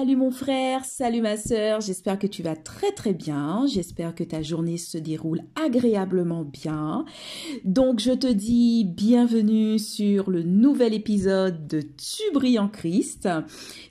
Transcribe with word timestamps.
Salut 0.00 0.16
mon 0.16 0.30
frère, 0.30 0.86
salut 0.86 1.20
ma 1.20 1.36
sœur, 1.36 1.82
j'espère 1.82 2.18
que 2.18 2.26
tu 2.26 2.42
vas 2.42 2.56
très 2.56 2.90
très 2.92 3.12
bien, 3.12 3.66
j'espère 3.66 4.14
que 4.14 4.24
ta 4.24 4.40
journée 4.40 4.78
se 4.78 4.96
déroule 4.96 5.42
agréablement 5.62 6.42
bien. 6.42 7.04
Donc 7.66 8.00
je 8.00 8.12
te 8.12 8.26
dis 8.26 8.86
bienvenue 8.86 9.78
sur 9.78 10.30
le 10.30 10.42
nouvel 10.42 10.94
épisode 10.94 11.66
de 11.66 11.82
Tu 11.82 12.22
brilles 12.32 12.58
en 12.58 12.68
Christ. 12.68 13.28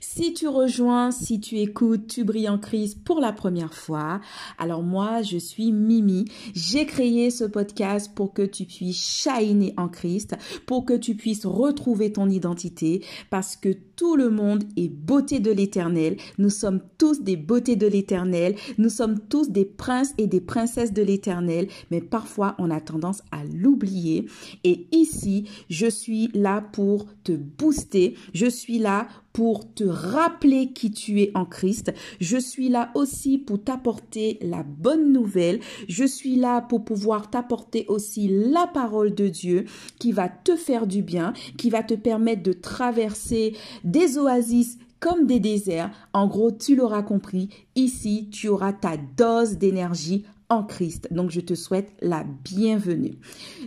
Si 0.00 0.34
tu 0.34 0.48
rejoins, 0.48 1.12
si 1.12 1.38
tu 1.38 1.58
écoutes 1.58 2.08
Tu 2.08 2.24
brilles 2.24 2.48
en 2.48 2.58
Christ 2.58 3.04
pour 3.04 3.20
la 3.20 3.32
première 3.32 3.74
fois, 3.74 4.20
alors 4.58 4.82
moi 4.82 5.22
je 5.22 5.38
suis 5.38 5.70
Mimi. 5.70 6.24
J'ai 6.56 6.86
créé 6.86 7.30
ce 7.30 7.44
podcast 7.44 8.10
pour 8.16 8.32
que 8.32 8.42
tu 8.42 8.64
puisses 8.64 9.00
shiner 9.00 9.74
en 9.76 9.88
Christ, 9.88 10.34
pour 10.66 10.84
que 10.84 10.94
tu 10.94 11.14
puisses 11.14 11.46
retrouver 11.46 12.10
ton 12.10 12.28
identité 12.28 13.04
parce 13.30 13.54
que 13.54 13.68
tout 13.94 14.16
le 14.16 14.30
monde 14.30 14.64
est 14.76 14.88
beauté 14.88 15.38
de 15.38 15.52
l'éternel. 15.52 15.99
Nous 16.38 16.50
sommes 16.50 16.80
tous 16.98 17.22
des 17.22 17.36
beautés 17.36 17.76
de 17.76 17.86
l'éternel. 17.86 18.54
Nous 18.78 18.88
sommes 18.88 19.18
tous 19.28 19.50
des 19.50 19.64
princes 19.64 20.12
et 20.18 20.26
des 20.26 20.40
princesses 20.40 20.92
de 20.92 21.02
l'éternel. 21.02 21.68
Mais 21.90 22.00
parfois, 22.00 22.54
on 22.58 22.70
a 22.70 22.80
tendance 22.80 23.22
à 23.30 23.44
l'oublier. 23.44 24.26
Et 24.64 24.86
ici, 24.92 25.48
je 25.68 25.86
suis 25.86 26.28
là 26.34 26.62
pour 26.72 27.06
te 27.24 27.32
booster. 27.32 28.14
Je 28.32 28.46
suis 28.46 28.78
là 28.78 29.08
pour 29.32 29.72
te 29.74 29.84
rappeler 29.84 30.72
qui 30.72 30.90
tu 30.90 31.20
es 31.20 31.30
en 31.34 31.44
Christ. 31.44 31.92
Je 32.20 32.36
suis 32.36 32.68
là 32.68 32.90
aussi 32.94 33.38
pour 33.38 33.62
t'apporter 33.62 34.38
la 34.42 34.62
bonne 34.62 35.12
nouvelle. 35.12 35.60
Je 35.88 36.04
suis 36.04 36.36
là 36.36 36.60
pour 36.60 36.84
pouvoir 36.84 37.30
t'apporter 37.30 37.84
aussi 37.88 38.28
la 38.28 38.66
parole 38.66 39.14
de 39.14 39.28
Dieu 39.28 39.64
qui 39.98 40.12
va 40.12 40.28
te 40.28 40.56
faire 40.56 40.86
du 40.86 41.02
bien, 41.02 41.32
qui 41.56 41.70
va 41.70 41.82
te 41.82 41.94
permettre 41.94 42.42
de 42.42 42.52
traverser 42.52 43.54
des 43.84 44.18
oasis 44.18 44.78
comme 45.00 45.26
des 45.26 45.40
déserts. 45.40 45.90
En 46.12 46.26
gros, 46.28 46.52
tu 46.52 46.76
l'auras 46.76 47.02
compris, 47.02 47.48
ici, 47.74 48.28
tu 48.30 48.48
auras 48.48 48.72
ta 48.72 48.96
dose 49.16 49.56
d'énergie 49.56 50.24
en 50.50 50.64
Christ. 50.64 51.08
Donc, 51.10 51.30
je 51.30 51.40
te 51.40 51.54
souhaite 51.54 51.92
la 52.02 52.24
bienvenue. 52.44 53.14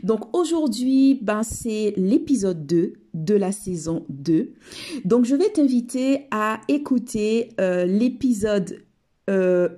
Donc, 0.03 0.35
aujourd'hui, 0.35 1.17
ben, 1.21 1.41
c'est 1.41 1.93
l'épisode 1.97 2.65
2 2.65 2.93
de 3.13 3.35
la 3.35 3.51
saison 3.51 4.05
2. 4.09 4.53
Donc, 5.05 5.25
je 5.25 5.35
vais 5.35 5.49
t'inviter 5.49 6.27
à 6.29 6.59
écouter 6.67 7.49
euh, 7.59 7.85
l'épisode 7.85 8.82
1 9.27 9.31
euh, 9.31 9.69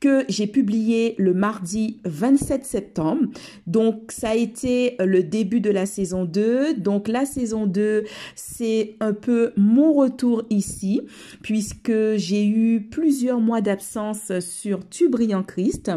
que 0.00 0.24
j'ai 0.28 0.46
publié 0.46 1.14
le 1.18 1.34
mardi 1.34 2.00
27 2.04 2.64
septembre. 2.64 3.28
Donc 3.66 4.12
ça 4.12 4.30
a 4.30 4.34
été 4.34 4.96
le 4.98 5.22
début 5.22 5.60
de 5.60 5.70
la 5.70 5.86
saison 5.86 6.24
2. 6.24 6.74
Donc 6.74 7.08
la 7.08 7.24
saison 7.24 7.66
2, 7.66 8.04
c'est 8.34 8.96
un 9.00 9.12
peu 9.12 9.52
mon 9.56 9.92
retour 9.92 10.44
ici 10.50 11.00
puisque 11.42 12.16
j'ai 12.16 12.46
eu 12.46 12.82
plusieurs 12.90 13.40
mois 13.40 13.60
d'absence 13.60 14.38
sur 14.40 14.88
Tu 14.88 15.08
brilles 15.08 15.34
en 15.34 15.42
Christ. 15.42 15.90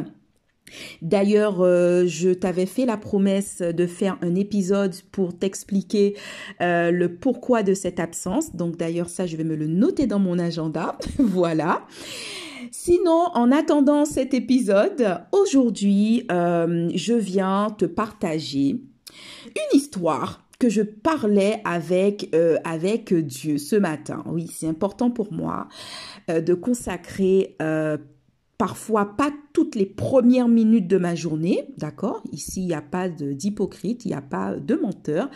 D'ailleurs, 1.02 1.62
euh, 1.62 2.06
je 2.06 2.30
t'avais 2.30 2.66
fait 2.66 2.86
la 2.86 2.98
promesse 2.98 3.62
de 3.62 3.88
faire 3.88 4.18
un 4.22 4.36
épisode 4.36 4.95
pour 5.12 5.38
t'expliquer 5.38 6.16
euh, 6.62 6.92
le 6.92 7.16
pourquoi 7.16 7.64
de 7.64 7.73
cette 7.73 8.00
absence. 8.00 8.56
Donc 8.56 8.78
d'ailleurs, 8.78 9.10
ça, 9.10 9.26
je 9.26 9.38
vais 9.38 9.44
me 9.44 9.56
le 9.56 9.68
noter 9.68 10.08
dans 10.08 10.20
mon 10.20 10.40
agenda. 10.40 10.98
voilà. 11.20 11.86
Sinon, 12.72 13.30
en 13.34 13.52
attendant 13.52 14.06
cet 14.06 14.34
épisode, 14.34 15.22
aujourd'hui, 15.32 16.26
euh, 16.32 16.90
je 16.94 17.14
viens 17.14 17.70
te 17.78 17.86
partager 17.86 18.70
une 18.70 19.73
histoire 19.78 20.44
que 20.60 20.70
je 20.70 20.82
parlais 20.82 21.62
avec 21.66 22.36
avec 22.64 23.14
Dieu 23.14 23.60
ce 23.60 23.76
matin. 23.76 24.23
Oui, 24.26 24.50
c'est 24.52 24.68
important 24.68 25.12
pour 25.12 25.32
moi 25.32 25.68
de 26.28 26.54
consacrer 26.56 27.56
parfois 28.58 29.16
pas 29.16 29.32
toutes 29.58 29.73
les 29.73 29.88
premières 29.88 30.48
minutes 30.48 30.86
de 30.86 31.00
ma 31.00 31.16
journée, 31.16 31.66
d'accord? 31.80 32.22
Ici, 32.32 32.62
il 32.62 32.68
n'y 32.68 32.76
a 32.76 32.82
pas 32.84 33.10
d'hypocrite, 33.10 34.06
il 34.06 34.10
n'y 34.10 34.14
a 34.14 34.22
pas 34.22 34.54
de 34.54 34.76
menteur. 34.76 35.32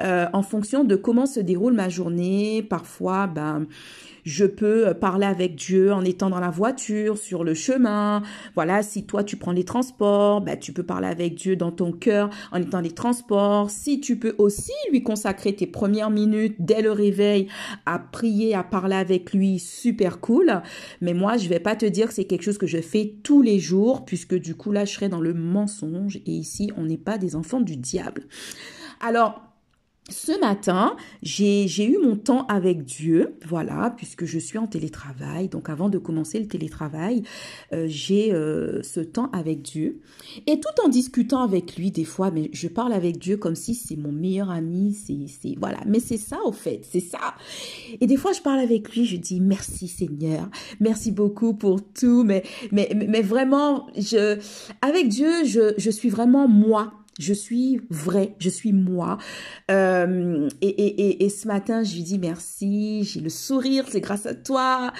Euh, 0.00 0.26
en 0.32 0.44
fonction 0.44 0.84
de 0.84 0.94
comment 0.94 1.26
se 1.26 1.40
déroule 1.40 1.72
ma 1.72 1.88
journée, 1.88 2.62
parfois, 2.62 3.26
ben, 3.26 3.66
je 4.26 4.44
peux 4.44 4.92
parler 4.92 5.24
avec 5.24 5.54
Dieu 5.54 5.92
en 5.92 6.04
étant 6.04 6.30
dans 6.30 6.40
la 6.40 6.50
voiture, 6.50 7.16
sur 7.16 7.44
le 7.44 7.54
chemin. 7.54 8.22
Voilà, 8.56 8.82
si 8.82 9.06
toi 9.06 9.22
tu 9.22 9.36
prends 9.36 9.52
les 9.52 9.62
transports, 9.64 10.40
bah, 10.40 10.56
tu 10.56 10.72
peux 10.72 10.82
parler 10.82 11.06
avec 11.06 11.36
Dieu 11.36 11.54
dans 11.54 11.70
ton 11.70 11.92
cœur 11.92 12.28
en 12.50 12.60
étant 12.60 12.80
les 12.80 12.90
transports. 12.90 13.70
Si 13.70 14.00
tu 14.00 14.16
peux 14.16 14.34
aussi 14.38 14.72
lui 14.90 15.04
consacrer 15.04 15.54
tes 15.54 15.68
premières 15.68 16.10
minutes 16.10 16.56
dès 16.58 16.82
le 16.82 16.90
réveil 16.90 17.46
à 17.86 18.00
prier, 18.00 18.52
à 18.56 18.64
parler 18.64 18.96
avec 18.96 19.32
lui, 19.32 19.60
super 19.60 20.18
cool. 20.20 20.60
Mais 21.00 21.14
moi, 21.14 21.36
je 21.36 21.48
vais 21.48 21.60
pas 21.60 21.76
te 21.76 21.86
dire 21.86 22.08
que 22.08 22.14
c'est 22.14 22.24
quelque 22.24 22.42
chose 22.42 22.58
que 22.58 22.66
je 22.66 22.80
fais 22.80 23.14
tous 23.22 23.42
les 23.42 23.55
jours 23.58 24.04
puisque 24.04 24.34
du 24.34 24.54
coup 24.54 24.72
là, 24.72 24.84
je 24.84 24.94
serais 24.94 25.08
dans 25.08 25.20
le 25.20 25.34
mensonge 25.34 26.16
et 26.16 26.32
ici, 26.32 26.70
on 26.76 26.84
n'est 26.84 26.98
pas 26.98 27.18
des 27.18 27.36
enfants 27.36 27.60
du 27.60 27.76
diable. 27.76 28.24
Alors, 29.00 29.45
ce 30.08 30.38
matin, 30.38 30.96
j'ai 31.22 31.84
eu 31.84 31.98
mon 31.98 32.16
temps 32.16 32.46
avec 32.46 32.84
Dieu, 32.84 33.34
voilà, 33.44 33.92
puisque 33.96 34.24
je 34.24 34.38
suis 34.38 34.56
en 34.56 34.68
télétravail. 34.68 35.48
Donc 35.48 35.68
avant 35.68 35.88
de 35.88 35.98
commencer 35.98 36.38
le 36.38 36.46
télétravail, 36.46 37.24
euh, 37.72 37.86
j'ai 37.88 38.32
euh, 38.32 38.82
ce 38.82 39.00
temps 39.00 39.30
avec 39.32 39.62
Dieu. 39.62 40.00
Et 40.46 40.60
tout 40.60 40.84
en 40.84 40.88
discutant 40.88 41.42
avec 41.42 41.76
lui, 41.76 41.90
des 41.90 42.04
fois, 42.04 42.30
mais 42.30 42.50
je 42.52 42.68
parle 42.68 42.92
avec 42.92 43.18
Dieu 43.18 43.36
comme 43.36 43.56
si 43.56 43.74
c'est 43.74 43.96
mon 43.96 44.12
meilleur 44.12 44.50
ami, 44.50 44.94
c'est 44.94 45.54
voilà. 45.58 45.78
Mais 45.86 45.98
c'est 45.98 46.18
ça 46.18 46.38
au 46.44 46.52
fait, 46.52 46.82
c'est 46.88 47.00
ça. 47.00 47.34
Et 48.00 48.06
des 48.06 48.16
fois, 48.16 48.32
je 48.32 48.40
parle 48.40 48.60
avec 48.60 48.94
lui, 48.94 49.06
je 49.06 49.16
dis 49.16 49.40
merci 49.40 49.88
Seigneur, 49.88 50.48
merci 50.78 51.10
beaucoup 51.10 51.54
pour 51.54 51.80
tout, 51.82 52.22
mais 52.22 52.44
mais 52.70 52.90
mais 52.94 53.22
vraiment, 53.22 53.88
je 53.96 54.38
avec 54.82 55.08
Dieu, 55.08 55.44
je 55.44 55.74
je 55.78 55.90
suis 55.90 56.10
vraiment 56.10 56.46
moi 56.46 56.92
je 57.18 57.32
suis 57.32 57.80
vrai, 57.88 58.34
je 58.38 58.50
suis 58.50 58.72
moi. 58.72 59.16
Euh, 59.70 60.48
et, 60.60 60.68
et, 60.68 61.24
et, 61.24 61.28
ce 61.30 61.48
matin, 61.48 61.82
je 61.82 61.94
lui 61.94 62.02
dis 62.02 62.18
merci, 62.18 63.04
j'ai 63.04 63.20
le 63.20 63.30
sourire, 63.30 63.86
c'est 63.88 64.00
grâce 64.00 64.26
à 64.26 64.34
toi. 64.34 64.92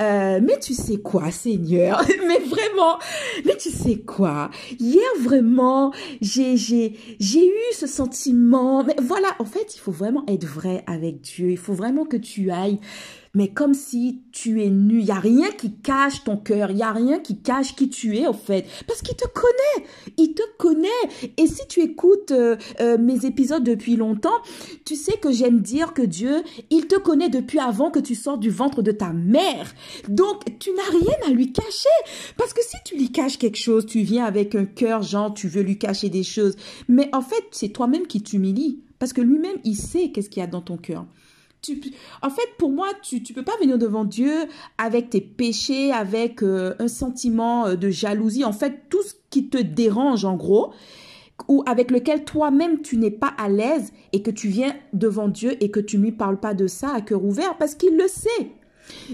Euh, 0.00 0.40
mais 0.42 0.58
tu 0.60 0.74
sais 0.74 0.98
quoi, 0.98 1.30
Seigneur? 1.30 2.02
Mais 2.26 2.38
vraiment, 2.38 2.98
mais 3.44 3.56
tu 3.56 3.70
sais 3.70 3.96
quoi? 3.96 4.50
Hier, 4.78 5.02
vraiment, 5.20 5.92
j'ai 6.20 6.56
j'ai 6.56 6.96
j'ai 7.20 7.46
eu 7.46 7.72
ce 7.72 7.86
sentiment. 7.86 8.82
Mais 8.84 8.96
voilà, 9.02 9.28
en 9.38 9.44
fait, 9.44 9.74
il 9.74 9.78
faut 9.78 9.92
vraiment 9.92 10.24
être 10.26 10.46
vrai 10.46 10.84
avec 10.86 11.20
Dieu. 11.20 11.50
Il 11.50 11.58
faut 11.58 11.74
vraiment 11.74 12.06
que 12.06 12.16
tu 12.16 12.50
ailles 12.50 12.80
mais 13.34 13.48
comme 13.48 13.74
si 13.74 14.22
tu 14.32 14.62
es 14.62 14.70
nu. 14.70 15.00
Il 15.00 15.06
y 15.06 15.10
a 15.10 15.18
rien 15.18 15.50
qui 15.50 15.72
cache 15.72 16.24
ton 16.24 16.36
cœur, 16.36 16.70
il 16.70 16.78
y 16.78 16.82
a 16.82 16.92
rien 16.92 17.18
qui 17.18 17.38
cache 17.38 17.74
qui 17.74 17.88
tu 17.88 18.16
es 18.16 18.26
au 18.26 18.32
fait, 18.32 18.64
parce 18.86 19.02
qu'il 19.02 19.16
te 19.16 19.26
connaît, 19.28 19.86
il 20.16 20.34
te 20.34 20.42
connaît. 20.58 20.88
Et 21.36 21.46
si 21.46 21.66
tu 21.68 21.80
écoutes 21.80 22.30
euh, 22.30 22.56
euh, 22.80 22.98
mes 22.98 23.26
épisodes 23.26 23.64
depuis 23.64 23.96
longtemps, 23.96 24.40
tu 24.84 24.96
sais 24.96 25.16
que 25.16 25.32
j'aime 25.32 25.60
dire 25.60 25.94
que 25.94 26.02
Dieu, 26.02 26.42
il 26.70 26.86
te 26.86 26.96
connaît 26.96 27.28
depuis 27.28 27.58
avant 27.58 27.90
que 27.90 27.98
tu 27.98 28.14
sors 28.14 28.38
du 28.38 28.50
ventre 28.50 28.82
de 28.82 28.92
ta 28.92 29.12
mère. 29.12 29.74
Donc 30.08 30.42
tu 30.58 30.70
n'as 30.72 30.98
rien 30.98 31.16
à 31.26 31.30
lui 31.30 31.52
cacher, 31.52 31.88
parce 32.36 32.52
que 32.52 32.62
si 32.62 32.76
tu 32.84 32.96
lui 32.96 33.10
caches 33.10 33.38
quelque 33.38 33.58
chose, 33.58 33.86
tu 33.86 34.00
viens 34.00 34.24
avec 34.24 34.54
un 34.54 34.64
cœur 34.64 35.02
genre 35.02 35.34
tu 35.34 35.48
veux 35.48 35.62
lui 35.62 35.78
cacher 35.78 36.08
des 36.08 36.22
choses, 36.22 36.56
mais 36.88 37.08
en 37.12 37.22
fait 37.22 37.44
c'est 37.50 37.70
toi-même 37.70 38.06
qui 38.06 38.22
t'humilie, 38.22 38.80
parce 38.98 39.12
que 39.12 39.20
lui-même 39.20 39.56
il 39.64 39.76
sait 39.76 40.10
qu'est-ce 40.10 40.30
qu'il 40.30 40.40
y 40.40 40.44
a 40.44 40.48
dans 40.48 40.60
ton 40.60 40.76
cœur 40.76 41.06
en 42.22 42.30
fait, 42.30 42.48
pour 42.58 42.70
moi, 42.70 42.88
tu 43.02 43.16
ne 43.16 43.34
peux 43.34 43.42
pas 43.42 43.56
venir 43.60 43.78
devant 43.78 44.04
Dieu 44.04 44.32
avec 44.78 45.10
tes 45.10 45.20
péchés, 45.20 45.92
avec 45.92 46.42
euh, 46.42 46.74
un 46.78 46.88
sentiment 46.88 47.66
euh, 47.66 47.74
de 47.76 47.90
jalousie, 47.90 48.44
en 48.44 48.52
fait, 48.52 48.82
tout 48.88 49.02
ce 49.02 49.14
qui 49.30 49.48
te 49.48 49.58
dérange, 49.58 50.24
en 50.24 50.36
gros, 50.36 50.72
ou 51.48 51.62
avec 51.66 51.90
lequel 51.90 52.24
toi-même 52.24 52.80
tu 52.82 52.96
n'es 52.96 53.10
pas 53.10 53.34
à 53.38 53.48
l'aise 53.48 53.92
et 54.12 54.22
que 54.22 54.30
tu 54.30 54.48
viens 54.48 54.74
devant 54.92 55.28
Dieu 55.28 55.56
et 55.62 55.70
que 55.70 55.80
tu 55.80 55.98
ne 55.98 56.04
lui 56.04 56.12
parles 56.12 56.38
pas 56.38 56.54
de 56.54 56.66
ça 56.66 56.92
à 56.94 57.00
cœur 57.00 57.24
ouvert 57.24 57.56
parce 57.58 57.74
qu'il 57.74 57.96
le 57.96 58.08
sait. 58.08 58.52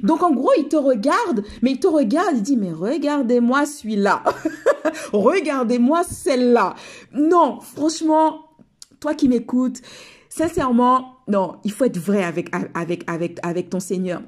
Donc 0.03 0.23
en 0.23 0.32
gros, 0.32 0.50
il 0.58 0.69
te 0.69 0.76
regarde, 0.76 1.44
mais 1.62 1.73
il 1.73 1.81
te 1.81 1.87
regarde, 1.87 2.37
il 2.37 2.43
dit, 2.43 2.56
mais 2.56 2.73
regardez-moi 2.73 3.67
celui-là. 3.67 4.23
regardez-moi 5.12 6.03
celle-là. 6.05 6.75
Non, 7.12 7.61
franchement, 7.61 8.46
toi 8.99 9.14
qui 9.14 9.29
m'écoutes, 9.29 9.81
sincèrement, 10.31 11.17
non, 11.29 11.59
il 11.65 11.73
faut 11.73 11.85
être 11.85 11.99
vrai 11.99 12.25
avec, 12.25 12.49
avec, 12.75 13.05
avec, 13.06 13.38
avec 13.43 13.69
ton 13.69 13.81
Seigneur. 13.81 14.23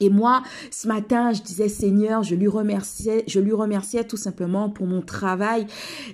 Et 0.00 0.10
moi, 0.10 0.42
ce 0.70 0.88
matin, 0.88 1.32
je 1.32 1.42
disais, 1.42 1.68
Seigneur, 1.68 2.22
je 2.22 2.34
lui 2.34 2.48
remerciais, 2.48 3.24
je 3.26 3.38
lui 3.38 3.52
remerciais 3.52 4.04
tout 4.04 4.16
simplement 4.16 4.70
pour 4.70 4.86
mon 4.86 5.02
travail. 5.02 5.66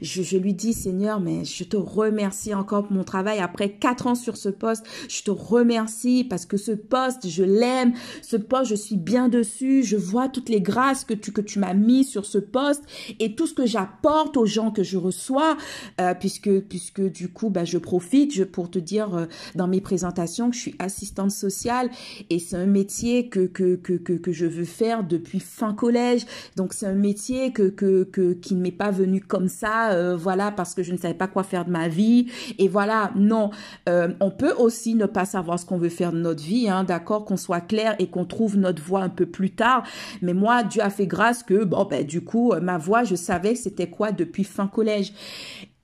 Je, 0.03 0.23
je 0.23 0.37
lui 0.37 0.55
dis, 0.55 0.73
Seigneur, 0.73 1.21
mais 1.21 1.45
je 1.45 1.65
te 1.65 1.77
remercie 1.77 2.55
encore 2.55 2.85
pour 2.85 2.93
mon 2.93 3.05
travail. 3.05 3.39
Après 3.39 3.71
quatre 3.71 4.07
ans 4.07 4.15
sur 4.15 4.37
ce 4.37 4.49
poste, 4.49 4.85
je 5.09 5.23
te 5.23 5.31
remercie 5.31 6.25
parce 6.29 6.47
que 6.47 6.57
ce 6.57 6.73
poste, 6.73 7.29
je 7.29 7.45
l'aime. 7.45 7.93
Ce 8.23 8.37
poste, 8.37 8.71
je 8.71 8.75
suis 8.75 8.97
bien 8.97 9.29
dessus. 9.29 9.83
Je 9.83 9.97
vois 9.97 10.29
toutes 10.29 10.49
les 10.49 10.61
grâces 10.61 11.05
que 11.05 11.15
tu, 11.15 11.33
que 11.33 11.41
tu 11.41 11.59
m'as 11.59 11.75
mis 11.75 12.05
sur 12.05 12.27
ce 12.27 12.39
poste 12.39 12.83
et 13.21 13.35
tout 13.35 13.47
ce 13.47 13.55
que 13.55 13.67
j'apporte 13.67 14.37
aux 14.37 14.47
gens 14.47 14.71
que 14.71 14.83
je 14.83 14.97
reçois, 14.97 15.57
euh, 16.01 16.15
puisque, 16.15 16.61
puisque 16.61 17.03
du 17.03 17.29
coup, 17.29 17.51
bah, 17.51 17.65
je 17.65 17.79
profite 17.79 18.35
je, 18.35 18.45
pour 18.45 18.71
te 18.71 18.79
dire 18.79 19.15
euh, 19.15 19.27
dans 19.55 19.69
mes 19.69 19.81
présentations 19.81 20.51
que 20.51 20.57
je 20.57 20.61
suis 20.61 20.75
assistante 20.79 21.31
sociale 21.31 21.91
et 22.31 22.39
c'est 22.39 22.57
un 22.57 22.67
métier 22.67 23.29
que, 23.29 23.47
que, 23.47 23.76
que, 23.77 24.33
je 24.33 24.47
veux 24.47 24.65
faire 24.65 25.05
depuis 25.05 25.41
fin 25.41 25.75
collège. 25.75 26.27
Donc 26.57 26.73
c'est 26.73 26.87
un 26.87 26.95
métier 26.95 27.53
que, 27.53 27.69
que, 27.69 28.05
que 28.05 28.33
qui 28.33 28.55
ne 28.55 28.63
m'est 28.63 28.71
pas 28.71 28.91
venu 28.91 29.21
comme 29.21 29.49
ça, 29.49 29.93
euh, 29.93 30.17
voilà, 30.17 30.51
parce 30.51 30.75
que 30.75 30.83
je 30.83 30.93
ne 30.93 30.99
savais 30.99 31.15
pas 31.15 31.29
quoi 31.29 31.43
faire 31.43 31.65
de 31.65 31.71
ma 31.71 31.89
vie. 31.89 32.27
Et 32.59 32.69
voilà, 32.69 33.13
non, 33.17 33.51
euh, 33.89 34.09
on 34.21 34.31
peut 34.31 34.53
aussi 34.53 34.95
ne 34.95 35.07
pas 35.07 35.25
savoir 35.25 35.59
ce 35.59 35.67
qu'on 35.67 35.79
veut 35.79 35.89
faire 35.89 36.13
de 36.13 36.19
notre 36.19 36.43
vie, 36.43 36.69
hein, 36.69 36.85
d'accord, 36.85 37.25
qu'on 37.25 37.37
soit 37.37 37.61
clair 37.61 37.95
et 37.99 38.09
qu'on 38.09 38.25
trouve 38.25 38.57
notre 38.57 38.83
voie 38.83 39.03
un 39.03 39.09
peu 39.09 39.27
plus 39.27 39.51
tard. 39.51 39.85
Mais 40.23 40.35
moi, 40.35 40.63
Dieu 40.63 40.83
a 40.83 40.91
fait 40.91 41.07
grâce 41.07 41.43
que, 41.43 41.65
bon, 41.65 41.85
ben, 41.85 42.05
du 42.05 42.23
coup, 42.23 42.53
ma 42.61 42.79
voie, 42.79 43.05
je 43.05 43.15
savais 43.15 43.55
c'était 43.55 43.89
quoi 43.89 44.13
depuis 44.13 44.45
fin 44.45 44.67
collège. 44.67 45.13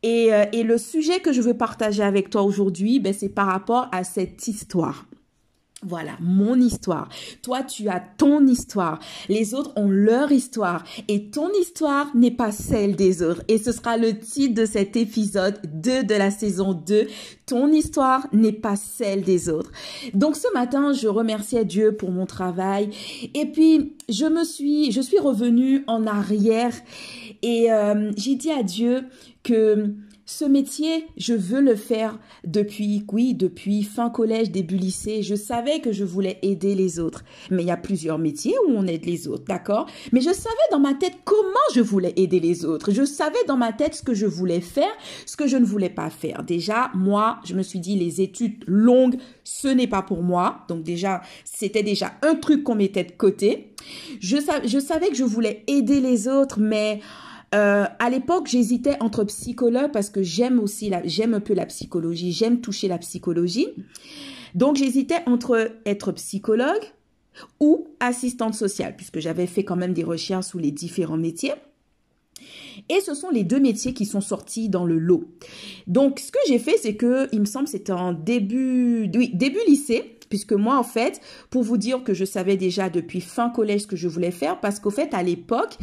Et, 0.03 0.31
et, 0.53 0.65
le 0.65 0.79
sujet 0.79 1.21
que 1.21 1.33
je 1.33 1.41
veux 1.41 1.55
partager 1.55 2.03
avec 2.03 2.29
toi 2.29 2.43
aujourd'hui, 2.43 2.99
ben, 2.99 3.13
c'est 3.13 3.29
par 3.29 3.47
rapport 3.47 3.89
à 3.93 4.03
cette 4.03 4.49
histoire. 4.49 5.07
Voilà, 5.85 6.13
mon 6.21 6.61
histoire. 6.61 7.09
Toi, 7.43 7.65
tu 7.65 7.89
as 7.89 7.99
ton 7.99 8.47
histoire. 8.47 9.01
Les 9.29 9.53
autres 9.53 9.73
ont 9.75 9.89
leur 9.89 10.31
histoire. 10.31 10.85
Et 11.09 11.31
ton 11.31 11.51
histoire 11.61 12.15
n'est 12.15 12.31
pas 12.31 12.53
celle 12.53 12.95
des 12.95 13.21
autres. 13.21 13.43
Et 13.49 13.59
ce 13.59 13.73
sera 13.73 13.97
le 13.97 14.17
titre 14.17 14.55
de 14.55 14.65
cet 14.65 14.95
épisode 14.95 15.59
2 15.65 16.05
de 16.05 16.15
la 16.15 16.31
saison 16.31 16.73
2. 16.73 17.09
Ton 17.47 17.73
histoire 17.73 18.29
n'est 18.33 18.53
pas 18.53 18.77
celle 18.77 19.23
des 19.23 19.49
autres. 19.49 19.73
Donc 20.15 20.37
ce 20.37 20.47
matin, 20.55 20.93
je 20.93 21.09
remerciais 21.09 21.65
Dieu 21.65 21.97
pour 21.97 22.13
mon 22.13 22.27
travail. 22.27 22.91
Et 23.35 23.47
puis, 23.47 23.97
je 24.09 24.27
me 24.27 24.45
suis, 24.45 24.93
je 24.93 25.01
suis 25.01 25.19
revenue 25.19 25.83
en 25.89 26.07
arrière. 26.07 26.75
Et 27.43 27.73
euh, 27.73 28.13
j'ai 28.17 28.37
dit 28.37 28.53
à 28.53 28.63
Dieu 28.63 29.05
que 29.43 29.93
ce 30.25 30.45
métier, 30.45 31.07
je 31.17 31.35
veux 31.35 31.61
le 31.61 31.75
faire 31.75 32.19
depuis, 32.45 33.05
oui, 33.13 33.35
depuis 33.35 33.83
fin 33.83 34.09
collège, 34.09 34.51
début 34.51 34.77
lycée. 34.77 35.23
Je 35.23 35.35
savais 35.35 35.81
que 35.81 35.93
je 35.93 36.05
voulais 36.05 36.39
aider 36.43 36.75
les 36.75 37.01
autres. 37.01 37.25
Mais 37.51 37.63
il 37.63 37.69
y 37.69 37.73
a 37.73 37.77
plusieurs 37.77 38.19
métiers 38.19 38.55
où 38.67 38.73
on 38.73 38.87
aide 38.87 39.05
les 39.05 39.27
autres, 39.27 39.45
d'accord? 39.45 39.89
Mais 40.13 40.21
je 40.21 40.33
savais 40.33 40.55
dans 40.71 40.79
ma 40.79 40.95
tête 40.95 41.15
comment 41.25 41.43
je 41.75 41.81
voulais 41.81 42.13
aider 42.17 42.39
les 42.39 42.65
autres. 42.65 42.93
Je 42.93 43.05
savais 43.05 43.43
dans 43.49 43.57
ma 43.57 43.73
tête 43.73 43.95
ce 43.95 44.03
que 44.03 44.15
je 44.15 44.27
voulais 44.27 44.61
faire, 44.61 44.93
ce 45.27 45.37
que 45.37 45.47
je 45.47 45.57
ne 45.57 45.65
voulais 45.65 45.91
pas 45.91 46.11
faire. 46.11 46.45
Déjà, 46.45 46.91
moi, 46.95 47.41
je 47.45 47.55
me 47.55 47.63
suis 47.63 47.81
dit, 47.81 47.97
les 47.97 48.21
études 48.21 48.63
longues, 48.67 49.17
ce 49.43 49.69
n'est 49.69 49.89
pas 49.89 50.03
pour 50.03 50.23
moi. 50.23 50.65
Donc 50.69 50.85
déjà, 50.85 51.23
c'était 51.45 51.83
déjà 51.83 52.13
un 52.23 52.37
truc 52.37 52.63
qu'on 52.63 52.77
mettait 52.77 53.05
de 53.05 53.13
côté. 53.13 53.73
Je, 54.21 54.37
je 54.65 54.79
savais 54.79 55.09
que 55.09 55.17
je 55.17 55.25
voulais 55.25 55.65
aider 55.67 56.01
les 56.01 56.29
autres, 56.29 56.61
mais 56.61 57.01
euh, 57.55 57.85
à 57.99 58.11
l'époque, 58.11 58.47
j'hésitais 58.49 58.97
entre 59.01 59.25
psychologue 59.25 59.93
parce 59.93 60.11
que 60.11 60.23
j'aime 60.23 60.59
aussi, 60.59 60.91
j'aime 61.05 61.35
un 61.35 61.41
peu 61.41 61.55
la 61.55 61.67
psychologie, 61.67 62.33
j'aime 62.33 62.61
toucher 62.61 62.89
la 62.89 62.99
psychologie. 62.99 63.69
Donc, 64.55 64.77
j'hésitais 64.77 65.23
entre 65.27 65.71
être 65.87 66.13
psychologue 66.13 66.83
ou 67.61 67.89
assistante 68.01 68.55
sociale, 68.55 68.95
puisque 68.97 69.19
j'avais 69.19 69.47
fait 69.47 69.65
quand 69.65 69.77
même 69.77 69.93
des 69.95 70.05
recherches 70.05 70.47
sous 70.47 70.59
les 70.59 70.71
différents 70.71 71.17
métiers. 71.17 71.55
Et 72.89 73.01
ce 73.01 73.15
sont 73.15 73.31
les 73.31 73.45
deux 73.45 73.61
métiers 73.61 73.95
qui 73.95 74.07
sont 74.07 74.21
sortis 74.21 74.69
dans 74.69 74.85
le 74.85 74.99
lot. 74.99 75.25
Donc, 75.87 76.19
ce 76.19 76.33
que 76.33 76.39
j'ai 76.49 76.59
fait, 76.59 76.77
c'est 76.77 76.97
que, 76.97 77.29
il 77.33 77.41
me 77.41 77.45
semble, 77.45 77.69
c'était 77.69 77.93
en 77.93 78.13
début, 78.13 79.09
début 79.09 79.61
lycée, 79.67 80.19
puisque 80.33 80.55
moi, 80.55 80.79
en 80.79 80.83
fait, 80.83 81.21
pour 81.51 81.63
vous 81.63 81.77
dire 81.77 82.03
que 82.05 82.15
je 82.15 82.25
savais 82.25 82.57
déjà 82.57 82.89
depuis 82.89 83.21
fin 83.21 83.51
collège 83.51 83.83
ce 83.83 83.87
que 83.87 83.97
je 83.97 84.09
voulais 84.09 84.31
faire, 84.31 84.61
parce 84.61 84.81
qu'au 84.81 84.89
fait, 84.89 85.13
à 85.13 85.23
l'époque, 85.23 85.77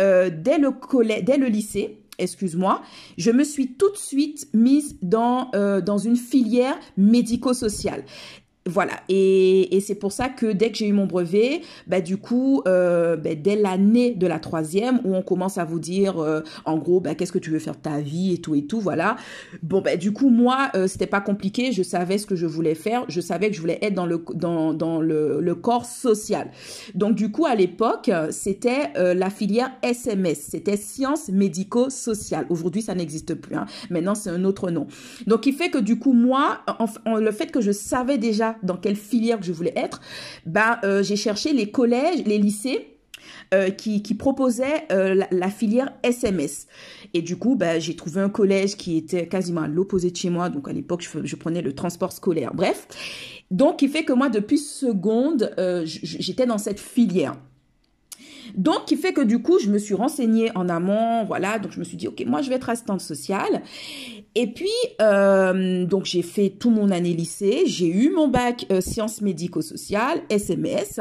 euh, 0.00 0.30
dès 0.32 0.56
le 0.56 1.46
lycée, 1.48 1.98
excuse-moi, 2.18 2.80
je 3.18 3.30
me 3.30 3.44
suis 3.44 3.74
tout 3.74 3.90
de 3.90 3.98
suite 3.98 4.48
mise 4.54 4.96
dans, 5.02 5.50
euh, 5.54 5.82
dans 5.82 5.98
une 5.98 6.16
filière 6.16 6.78
médico-sociale. 6.96 8.04
Voilà, 8.66 8.92
et, 9.08 9.74
et 9.74 9.80
c'est 9.80 9.94
pour 9.94 10.12
ça 10.12 10.28
que 10.28 10.52
dès 10.52 10.70
que 10.70 10.76
j'ai 10.76 10.86
eu 10.86 10.92
mon 10.92 11.06
brevet, 11.06 11.62
bah, 11.86 12.02
du 12.02 12.18
coup, 12.18 12.62
euh, 12.68 13.16
bah, 13.16 13.34
dès 13.34 13.56
l'année 13.56 14.10
de 14.10 14.26
la 14.26 14.38
troisième, 14.38 15.00
où 15.04 15.14
on 15.14 15.22
commence 15.22 15.56
à 15.56 15.64
vous 15.64 15.80
dire, 15.80 16.18
euh, 16.18 16.42
en 16.66 16.76
gros, 16.76 17.00
bah, 17.00 17.14
qu'est-ce 17.14 17.32
que 17.32 17.38
tu 17.38 17.48
veux 17.48 17.58
faire 17.58 17.74
de 17.74 17.80
ta 17.80 18.00
vie 18.00 18.34
et 18.34 18.38
tout 18.38 18.54
et 18.54 18.66
tout, 18.66 18.78
voilà. 18.78 19.16
Bon, 19.62 19.80
bah, 19.80 19.96
du 19.96 20.12
coup, 20.12 20.28
moi, 20.28 20.68
euh, 20.74 20.88
c'était 20.88 21.06
pas 21.06 21.22
compliqué, 21.22 21.72
je 21.72 21.82
savais 21.82 22.18
ce 22.18 22.26
que 22.26 22.36
je 22.36 22.44
voulais 22.44 22.74
faire, 22.74 23.06
je 23.08 23.22
savais 23.22 23.48
que 23.48 23.56
je 23.56 23.62
voulais 23.62 23.78
être 23.80 23.94
dans 23.94 24.04
le, 24.04 24.22
dans, 24.34 24.74
dans 24.74 25.00
le, 25.00 25.40
le 25.40 25.54
corps 25.54 25.86
social. 25.86 26.50
Donc, 26.94 27.14
du 27.14 27.30
coup, 27.30 27.46
à 27.46 27.54
l'époque, 27.54 28.10
c'était 28.28 28.92
la 28.94 29.30
filière 29.30 29.70
SMS, 29.82 30.48
c'était 30.50 30.76
sciences 30.76 31.30
médico-sociales. 31.30 32.44
Aujourd'hui, 32.50 32.82
ça 32.82 32.94
n'existe 32.94 33.34
plus, 33.34 33.56
hein. 33.56 33.64
maintenant, 33.88 34.14
c'est 34.14 34.30
un 34.30 34.44
autre 34.44 34.70
nom. 34.70 34.86
Donc, 35.26 35.46
il 35.46 35.54
fait 35.54 35.70
que, 35.70 35.78
du 35.78 35.98
coup, 35.98 36.12
moi, 36.12 36.58
en, 37.06 37.16
le 37.16 37.32
fait 37.32 37.50
que 37.50 37.62
je 37.62 37.72
savais 37.72 38.18
déjà 38.18 38.49
dans 38.62 38.76
quelle 38.76 38.96
filière 38.96 39.38
que 39.38 39.44
je 39.44 39.52
voulais 39.52 39.72
être, 39.76 40.00
bah, 40.46 40.80
euh, 40.84 41.02
j'ai 41.02 41.16
cherché 41.16 41.52
les 41.52 41.70
collèges, 41.70 42.24
les 42.26 42.38
lycées 42.38 42.96
euh, 43.52 43.70
qui, 43.70 44.02
qui 44.02 44.14
proposaient 44.14 44.86
euh, 44.92 45.24
la, 45.30 45.50
filière 45.50 45.92
SMS. 46.02 46.66
Et 47.14 47.22
du 47.22 47.36
coup, 47.36 47.56
bah, 47.56 47.78
j'ai 47.78 47.96
trouvé 47.96 48.20
un 48.20 48.28
collège 48.28 48.76
qui 48.76 48.96
était 48.96 49.26
quasiment 49.26 49.62
à 49.62 49.68
l'opposé 49.68 50.10
de 50.10 50.16
chez 50.16 50.30
moi. 50.30 50.48
Donc 50.48 50.68
à 50.68 50.72
l'époque, 50.72 51.06
je, 51.24 51.36
prenais 51.36 51.62
le 51.62 51.74
transport 51.74 52.12
scolaire. 52.12 52.52
Bref. 52.54 52.86
Donc, 53.50 53.82
il 53.82 53.88
fait 53.88 54.04
que 54.04 54.12
moi, 54.12 54.28
depuis 54.28 54.58
seconde, 54.58 55.52
j'étais 55.84 56.46
dans 56.46 56.58
cette 56.58 56.78
filière. 56.78 57.34
Donc, 58.56 58.86
qui 58.86 58.96
fait 58.96 59.12
que 59.12 59.20
du 59.20 59.40
coup, 59.40 59.58
je 59.58 59.68
me 59.70 59.78
suis 59.78 59.94
renseignée 59.94 60.50
en 60.54 60.68
amont, 60.68 61.24
voilà. 61.24 61.58
Donc, 61.58 61.72
je 61.72 61.78
me 61.78 61.84
suis 61.84 61.96
dit, 61.96 62.08
ok, 62.08 62.24
moi, 62.26 62.42
je 62.42 62.48
vais 62.48 62.56
être 62.56 62.70
assistante 62.70 63.00
sociale. 63.00 63.62
Et 64.36 64.46
puis, 64.46 64.68
euh, 65.02 65.84
donc, 65.86 66.04
j'ai 66.04 66.22
fait 66.22 66.50
tout 66.50 66.70
mon 66.70 66.90
année 66.90 67.12
lycée. 67.12 67.64
J'ai 67.66 67.88
eu 67.88 68.10
mon 68.10 68.28
bac 68.28 68.64
euh, 68.70 68.80
sciences 68.80 69.22
médico-sociales, 69.22 70.22
SMS. 70.28 71.00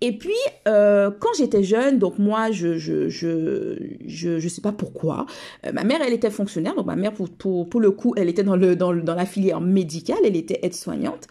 Et 0.00 0.18
puis, 0.18 0.32
euh, 0.66 1.10
quand 1.20 1.30
j'étais 1.38 1.62
jeune, 1.62 1.98
donc 1.98 2.18
moi, 2.18 2.50
je 2.50 2.76
je 2.76 3.08
je 3.08 3.78
je, 4.06 4.48
sais 4.48 4.60
pas 4.60 4.72
pourquoi. 4.72 5.26
Ma 5.72 5.84
mère, 5.84 6.00
elle 6.04 6.12
était 6.12 6.30
fonctionnaire. 6.30 6.74
Donc, 6.74 6.86
ma 6.86 6.96
mère, 6.96 7.12
pour, 7.12 7.28
pour, 7.28 7.68
pour 7.68 7.80
le 7.80 7.92
coup, 7.92 8.14
elle 8.16 8.28
était 8.28 8.42
dans 8.42 8.56
dans, 8.56 8.92
la 8.92 9.26
filière 9.26 9.60
médicale. 9.60 10.18
Elle 10.24 10.36
était 10.36 10.58
aide-soignante. 10.62 11.28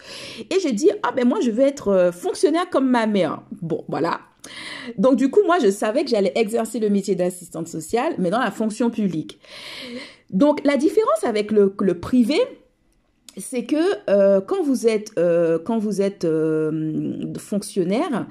Et 0.50 0.60
j'ai 0.62 0.72
dit, 0.72 0.90
ah 1.04 1.12
ben 1.12 1.28
moi, 1.28 1.40
je 1.42 1.52
vais 1.52 1.64
être 1.64 2.12
fonctionnaire 2.14 2.70
comme 2.70 2.90
ma 2.90 3.08
mère. 3.08 3.42
Bon, 3.62 3.84
voilà. 3.90 4.22
Donc 4.98 5.16
du 5.16 5.30
coup, 5.30 5.42
moi, 5.46 5.58
je 5.62 5.70
savais 5.70 6.04
que 6.04 6.10
j'allais 6.10 6.32
exercer 6.36 6.80
le 6.80 6.90
métier 6.90 7.16
d'assistante 7.16 7.68
sociale, 7.68 8.14
mais 8.18 8.30
dans 8.30 8.40
la 8.40 8.52
fonction 8.52 8.90
publique. 8.90 9.40
Donc 10.30 10.62
la 10.64 10.78
différence 10.78 11.24
avec 11.24 11.52
le, 11.52 11.72
privé, 12.00 12.38
c'est 13.38 13.66
que 13.66 14.10
euh, 14.10 14.42
quand 14.42 14.64
vous 14.64 14.88
êtes, 14.88 15.12
euh, 15.18 15.60
quand 15.60 15.80
vous 15.80 16.02
euh, 16.02 17.34
fonctionnaire, 17.38 18.28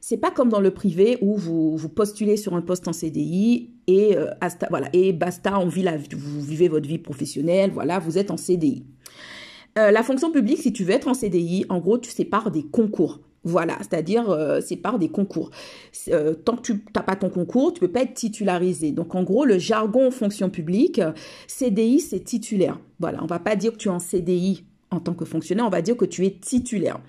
c'est 0.00 0.18
pas 0.18 0.30
comme 0.30 0.48
dans 0.48 0.60
le 0.60 0.70
privé 0.70 1.18
où 1.20 1.36
vous, 1.36 1.88
postulez 1.88 2.36
sur 2.36 2.54
un 2.54 2.60
poste 2.60 2.86
en 2.88 2.92
CDI 2.92 3.70
et 3.86 4.16
hasta, 4.40 4.66
voilà 4.70 4.88
et 4.92 5.12
basta, 5.12 5.58
on 5.58 5.68
vit 5.68 5.82
la, 5.82 5.96
vous 5.96 6.40
vivez 6.40 6.68
votre 6.68 6.88
vie 6.88 6.98
professionnelle, 6.98 7.70
voilà, 7.72 7.98
vous 7.98 8.18
êtes 8.18 8.30
en 8.30 8.36
CDI. 8.36 8.84
la 9.76 10.02
fonction 10.02 10.32
publique, 10.32 10.58
si 10.58 10.72
tu 10.72 10.82
veux 10.84 10.92
être 10.92 11.08
en 11.08 11.14
CDI, 11.14 11.66
en 11.68 11.78
gros, 11.78 11.98
tu 11.98 12.10
sépares 12.10 12.50
des 12.50 12.64
concours. 12.64 13.20
Voilà, 13.44 13.76
c'est-à-dire 13.78 14.30
euh, 14.30 14.60
c'est 14.60 14.76
par 14.76 14.98
des 14.98 15.08
concours. 15.08 15.50
Euh, 16.08 16.34
tant 16.34 16.56
que 16.56 16.62
tu 16.62 16.84
n'as 16.94 17.02
pas 17.02 17.16
ton 17.16 17.28
concours, 17.28 17.72
tu 17.72 17.80
peux 17.80 17.90
pas 17.90 18.02
être 18.02 18.14
titularisé. 18.14 18.92
Donc 18.92 19.14
en 19.14 19.24
gros, 19.24 19.44
le 19.44 19.58
jargon 19.58 20.10
fonction 20.10 20.48
publique, 20.48 21.00
CDI, 21.48 22.00
c'est 22.00 22.20
titulaire. 22.20 22.78
Voilà, 23.00 23.22
on 23.22 23.26
va 23.26 23.40
pas 23.40 23.56
dire 23.56 23.72
que 23.72 23.78
tu 23.78 23.88
es 23.88 23.90
en 23.90 23.98
CDI 23.98 24.64
en 24.90 25.00
tant 25.00 25.14
que 25.14 25.24
fonctionnaire, 25.24 25.66
on 25.66 25.70
va 25.70 25.82
dire 25.82 25.96
que 25.96 26.04
tu 26.04 26.24
es 26.24 26.30
titulaire. 26.30 27.00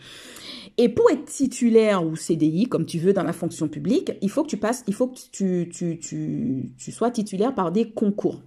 Et 0.77 0.89
pour 0.89 1.11
être 1.11 1.25
titulaire 1.25 2.03
ou 2.03 2.15
CDI, 2.15 2.65
comme 2.65 2.85
tu 2.85 2.97
veux 2.97 3.13
dans 3.13 3.23
la 3.23 3.33
fonction 3.33 3.67
publique, 3.67 4.13
il 4.21 4.29
faut 4.29 4.43
que 4.43 4.49
tu 4.49 4.57
passes, 4.57 4.83
il 4.87 4.93
faut 4.95 5.07
que 5.07 5.19
tu 5.37 6.91
sois 6.91 7.11
titulaire 7.11 7.53
par 7.53 7.71
des 7.71 7.91
concours. 7.91 8.41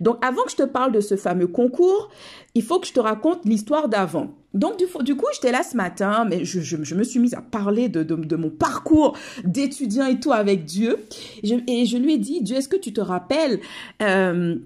Donc 0.00 0.24
avant 0.24 0.42
que 0.44 0.50
je 0.50 0.56
te 0.56 0.62
parle 0.62 0.92
de 0.92 1.00
ce 1.00 1.16
fameux 1.16 1.46
concours, 1.46 2.10
il 2.54 2.62
faut 2.62 2.80
que 2.80 2.86
je 2.86 2.92
te 2.92 3.00
raconte 3.00 3.44
l'histoire 3.44 3.88
d'avant. 3.88 4.34
Donc 4.54 4.78
du, 4.78 5.16
coup, 5.16 5.26
j'étais 5.34 5.52
là 5.52 5.62
ce 5.62 5.76
matin, 5.76 6.26
mais 6.28 6.44
je, 6.44 6.76
me 6.94 7.04
suis 7.04 7.20
mise 7.20 7.34
à 7.34 7.42
parler 7.42 7.88
de, 7.90 8.36
mon 8.36 8.48
parcours 8.48 9.16
d'étudiant 9.44 10.06
et 10.06 10.18
tout 10.18 10.32
avec 10.32 10.64
Dieu. 10.64 10.96
Et 11.42 11.84
je, 11.84 11.96
lui 11.98 12.14
ai 12.14 12.18
dit, 12.18 12.40
Dieu, 12.40 12.56
est-ce 12.56 12.68
que 12.68 12.76
tu 12.76 12.92
te 12.92 13.00
rappelles 13.00 13.60
euh, 14.02 14.56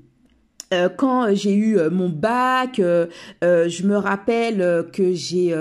euh, 0.72 0.88
quand 0.88 1.34
j'ai 1.34 1.52
eu 1.52 1.76
euh, 1.76 1.90
mon 1.90 2.08
bac, 2.08 2.76
je 2.76 3.86
me 3.86 3.96
rappelle 3.96 4.86
que 4.92 5.12
j'ai, 5.12 5.52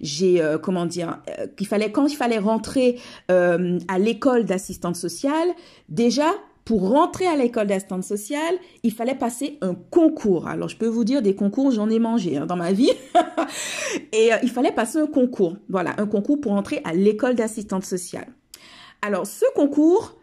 j'ai 0.00 0.56
comment 0.62 0.86
dire, 0.86 1.18
qu'il 1.58 1.66
fallait 1.66 1.92
quand 1.92 2.06
il 2.06 2.16
fallait 2.16 2.38
rentrer 2.38 2.98
à 3.28 3.98
l'école 3.98 4.46
d'assistante 4.46 4.96
sociale, 4.96 5.48
déjà 5.90 6.32
pour 6.66 6.90
rentrer 6.90 7.28
à 7.28 7.36
l'école 7.36 7.68
d'assistante 7.68 8.02
sociale, 8.02 8.56
il 8.82 8.92
fallait 8.92 9.14
passer 9.14 9.56
un 9.60 9.74
concours. 9.74 10.48
Alors, 10.48 10.68
je 10.68 10.76
peux 10.76 10.88
vous 10.88 11.04
dire, 11.04 11.22
des 11.22 11.36
concours, 11.36 11.70
j'en 11.70 11.88
ai 11.88 12.00
mangé 12.00 12.36
hein, 12.36 12.44
dans 12.44 12.56
ma 12.56 12.72
vie. 12.72 12.90
et 14.12 14.34
euh, 14.34 14.36
il 14.42 14.50
fallait 14.50 14.72
passer 14.72 14.98
un 14.98 15.06
concours. 15.06 15.56
Voilà, 15.68 15.94
un 15.98 16.08
concours 16.08 16.40
pour 16.40 16.50
entrer 16.50 16.80
à 16.82 16.92
l'école 16.92 17.36
d'assistante 17.36 17.84
sociale. 17.84 18.26
Alors, 19.00 19.28
ce 19.28 19.44
concours, 19.54 20.18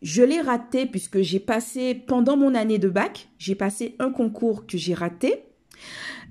je 0.00 0.22
l'ai 0.22 0.40
raté 0.40 0.86
puisque 0.86 1.20
j'ai 1.20 1.40
passé, 1.40 1.96
pendant 1.96 2.36
mon 2.36 2.54
année 2.54 2.78
de 2.78 2.88
bac, 2.88 3.28
j'ai 3.36 3.56
passé 3.56 3.96
un 3.98 4.12
concours 4.12 4.66
que 4.66 4.78
j'ai 4.78 4.94
raté, 4.94 5.46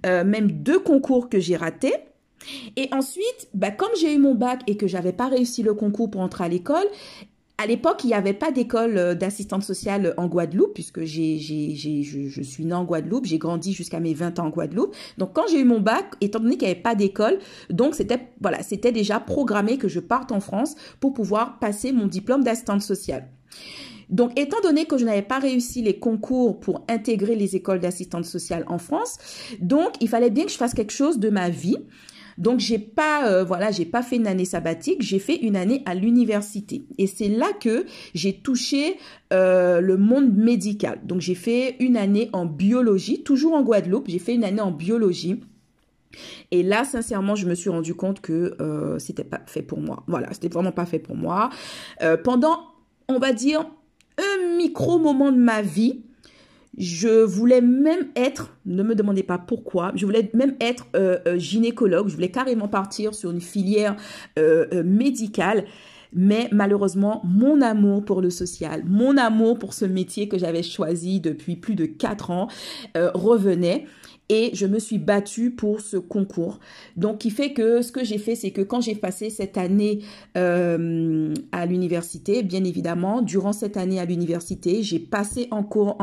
euh, 0.05 0.23
même 0.23 0.49
deux 0.49 0.79
concours 0.79 1.27
que 1.27 1.41
j'ai 1.41 1.57
ratés. 1.57 1.93
Et 2.77 2.87
ensuite, 2.93 3.49
bah, 3.53 3.71
comme 3.71 3.91
j'ai 3.99 4.13
eu 4.13 4.17
mon 4.17 4.33
bac 4.33 4.61
et 4.67 4.77
que 4.77 4.87
j'avais 4.87 5.11
pas 5.11 5.27
réussi 5.27 5.61
le 5.61 5.73
concours 5.73 6.09
pour 6.09 6.21
entrer 6.21 6.45
à 6.45 6.47
l'école, 6.47 6.87
à 7.59 7.65
l'époque, 7.65 8.03
il 8.03 8.07
n'y 8.07 8.13
avait 8.13 8.33
pas 8.33 8.51
d'école 8.51 8.97
euh, 8.97 9.15
d'assistante 9.15 9.63
sociale 9.63 10.13
en 10.17 10.27
Guadeloupe, 10.27 10.73
puisque 10.75 11.03
j'ai, 11.03 11.39
j'ai, 11.39 11.75
je, 11.75 12.27
je, 12.27 12.41
suis 12.41 12.65
née 12.65 12.73
en 12.73 12.83
Guadeloupe, 12.83 13.25
j'ai 13.25 13.39
grandi 13.39 13.73
jusqu'à 13.73 13.99
mes 13.99 14.13
20 14.13 14.39
ans 14.39 14.45
en 14.45 14.49
Guadeloupe. 14.49 14.95
Donc, 15.17 15.33
quand 15.33 15.43
j'ai 15.49 15.59
eu 15.59 15.65
mon 15.65 15.79
bac, 15.79 16.05
étant 16.21 16.39
donné 16.39 16.57
qu'il 16.57 16.67
n'y 16.67 16.73
avait 16.73 16.81
pas 16.81 16.93
d'école, 16.93 17.39
donc 17.71 17.95
c'était, 17.95 18.29
voilà, 18.41 18.61
c'était 18.61 18.91
déjà 18.91 19.19
programmé 19.19 19.77
que 19.77 19.87
je 19.87 19.99
parte 19.99 20.31
en 20.31 20.39
France 20.39 20.75
pour 20.99 21.13
pouvoir 21.13 21.57
passer 21.57 21.91
mon 21.91 22.05
diplôme 22.05 22.43
d'assistante 22.43 22.81
sociale. 22.81 23.27
Donc, 24.09 24.39
étant 24.39 24.61
donné 24.61 24.85
que 24.85 24.97
je 24.97 25.05
n'avais 25.05 25.21
pas 25.21 25.39
réussi 25.39 25.81
les 25.81 25.97
concours 25.97 26.59
pour 26.59 26.85
intégrer 26.87 27.35
les 27.35 27.55
écoles 27.55 27.79
d'assistante 27.79 28.25
sociale 28.25 28.63
en 28.67 28.77
France, 28.77 29.17
donc 29.59 29.95
il 29.99 30.07
fallait 30.07 30.29
bien 30.29 30.45
que 30.45 30.51
je 30.51 30.57
fasse 30.57 30.73
quelque 30.73 30.93
chose 30.93 31.19
de 31.19 31.29
ma 31.29 31.49
vie. 31.49 31.77
Donc 32.37 32.59
j'ai 32.59 32.79
pas 32.79 33.29
euh, 33.29 33.43
voilà, 33.43 33.71
j'ai 33.71 33.85
pas 33.85 34.03
fait 34.03 34.17
une 34.17 34.27
année 34.27 34.45
sabbatique, 34.45 35.01
j'ai 35.01 35.19
fait 35.19 35.35
une 35.35 35.55
année 35.55 35.81
à 35.85 35.95
l'université 35.95 36.85
et 36.97 37.07
c'est 37.07 37.29
là 37.29 37.47
que 37.59 37.85
j'ai 38.13 38.33
touché 38.33 38.97
euh, 39.33 39.81
le 39.81 39.97
monde 39.97 40.33
médical. 40.35 40.99
Donc 41.03 41.21
j'ai 41.21 41.35
fait 41.35 41.75
une 41.79 41.97
année 41.97 42.29
en 42.33 42.45
biologie, 42.45 43.23
toujours 43.23 43.53
en 43.53 43.63
Guadeloupe, 43.63 44.07
j'ai 44.07 44.19
fait 44.19 44.35
une 44.35 44.43
année 44.43 44.61
en 44.61 44.71
biologie. 44.71 45.39
Et 46.51 46.63
là, 46.63 46.83
sincèrement, 46.83 47.35
je 47.35 47.47
me 47.47 47.55
suis 47.55 47.69
rendu 47.69 47.93
compte 47.93 48.21
que 48.21 48.55
euh, 48.61 48.97
c'était 48.99 49.23
pas 49.23 49.41
fait 49.45 49.61
pour 49.61 49.79
moi. 49.79 50.03
Voilà, 50.07 50.31
c'était 50.33 50.47
vraiment 50.47 50.71
pas 50.71 50.85
fait 50.85 50.99
pour 50.99 51.15
moi. 51.15 51.49
Euh, 52.01 52.17
pendant, 52.17 52.59
on 53.07 53.19
va 53.19 53.33
dire, 53.33 53.65
un 54.17 54.57
micro 54.57 54.99
moment 54.99 55.31
de 55.31 55.37
ma 55.37 55.61
vie, 55.61 56.01
je 56.77 57.23
voulais 57.23 57.61
même 57.61 58.07
être, 58.15 58.55
ne 58.65 58.83
me 58.83 58.93
demandez 58.93 59.23
pas 59.23 59.39
pourquoi, 59.39 59.91
je 59.95 60.05
voulais 60.05 60.29
même 60.33 60.55
être 60.61 60.87
euh, 60.95 61.17
euh, 61.27 61.37
gynécologue, 61.37 62.07
je 62.07 62.13
voulais 62.13 62.29
carrément 62.29 62.67
partir 62.67 63.15
sur 63.15 63.31
une 63.31 63.41
filière 63.41 63.95
euh, 64.37 64.83
médicale. 64.83 65.65
Mais 66.13 66.47
malheureusement, 66.51 67.21
mon 67.25 67.61
amour 67.61 68.05
pour 68.05 68.21
le 68.21 68.29
social, 68.29 68.83
mon 68.85 69.17
amour 69.17 69.59
pour 69.59 69.73
ce 69.73 69.83
métier 69.83 70.29
que 70.29 70.37
j'avais 70.37 70.63
choisi 70.63 71.19
depuis 71.19 71.57
plus 71.57 71.75
de 71.75 71.85
quatre 71.85 72.31
ans 72.31 72.47
revenait 72.95 73.85
et 74.29 74.51
je 74.53 74.65
me 74.65 74.79
suis 74.79 74.97
battue 74.97 75.51
pour 75.51 75.81
ce 75.81 75.97
concours. 75.97 76.59
Donc, 76.95 77.19
qui 77.19 77.29
fait 77.29 77.53
que 77.53 77.81
ce 77.81 77.91
que 77.91 78.03
j'ai 78.03 78.17
fait, 78.17 78.35
c'est 78.35 78.51
que 78.51 78.61
quand 78.61 78.81
j'ai 78.81 78.95
passé 78.95 79.29
cette 79.29 79.57
année 79.57 79.99
euh, 80.35 81.33
à 81.51 81.65
l'université, 81.65 82.43
bien 82.43 82.63
évidemment, 82.63 83.21
durant 83.21 83.53
cette 83.53 83.77
année 83.77 83.99
à 83.99 84.05
l'université, 84.05 84.83
j'ai 84.83 84.99
passé 84.99 85.47
encore, 85.51 85.97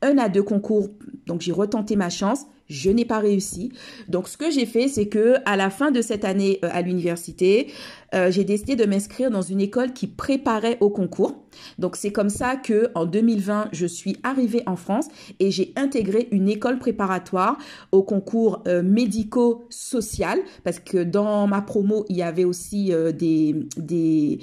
un 0.00 0.18
à 0.18 0.28
deux 0.28 0.42
concours. 0.42 0.88
Donc, 1.26 1.40
j'ai 1.42 1.52
retenté 1.52 1.96
ma 1.96 2.10
chance. 2.10 2.46
Je 2.68 2.90
n'ai 2.90 3.06
pas 3.06 3.18
réussi. 3.18 3.72
Donc, 4.08 4.28
ce 4.28 4.36
que 4.36 4.50
j'ai 4.50 4.66
fait, 4.66 4.88
c'est 4.88 5.08
que 5.08 5.36
à 5.46 5.56
la 5.56 5.70
fin 5.70 5.90
de 5.90 6.02
cette 6.02 6.24
année 6.24 6.58
euh, 6.64 6.68
à 6.70 6.82
l'université, 6.82 7.68
euh, 8.14 8.30
j'ai 8.30 8.44
décidé 8.44 8.76
de 8.76 8.84
m'inscrire 8.84 9.30
dans 9.30 9.42
une 9.42 9.60
école 9.60 9.92
qui 9.92 10.06
préparait 10.06 10.78
au 10.80 10.90
concours. 10.90 11.36
Donc, 11.78 11.96
c'est 11.96 12.12
comme 12.12 12.30
ça 12.30 12.56
que 12.56 12.90
en 12.94 13.06
2020, 13.06 13.68
je 13.72 13.86
suis 13.86 14.16
arrivée 14.22 14.62
en 14.66 14.76
France 14.76 15.08
et 15.40 15.50
j'ai 15.50 15.72
intégré 15.76 16.28
une 16.30 16.48
école 16.48 16.78
préparatoire 16.78 17.58
au 17.92 18.02
concours 18.02 18.62
euh, 18.66 18.82
médico-social 18.82 20.38
parce 20.64 20.78
que 20.78 21.02
dans 21.02 21.46
ma 21.46 21.62
promo, 21.62 22.04
il 22.08 22.16
y 22.16 22.22
avait 22.22 22.44
aussi 22.44 22.92
des 23.14 23.54
des 23.76 24.40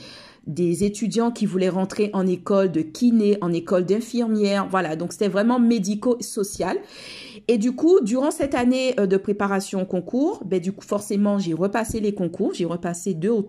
des 0.48 0.84
étudiants 0.84 1.32
qui 1.32 1.46
voulaient 1.46 1.70
rentrer 1.70 2.12
en 2.14 2.28
école 2.28 2.72
de 2.72 2.82
kiné, 2.82 3.38
en 3.42 3.52
école 3.52 3.86
d'infirmière. 3.86 4.68
Voilà, 4.70 4.96
donc 4.96 5.12
c'était 5.12 5.28
vraiment 5.28 5.60
médico-social. 5.60 6.78
Et 7.48 7.58
du 7.58 7.74
coup, 7.74 8.00
durant 8.02 8.32
cette 8.32 8.56
année 8.56 9.00
euh, 9.00 9.08
de 9.08 9.18
préparation 9.18 9.82
au 9.84 9.86
concours, 9.86 10.44
ben, 10.46 10.60
du 10.60 10.72
coup, 10.72 10.86
forcément, 10.86 11.38
j'ai 11.38 11.54
repassé 11.54 12.00
les 12.00 12.14
concours, 12.14 12.54
j'ai 12.54 12.66
repassé 12.66 13.14
deux 13.14 13.30
au 13.30 13.42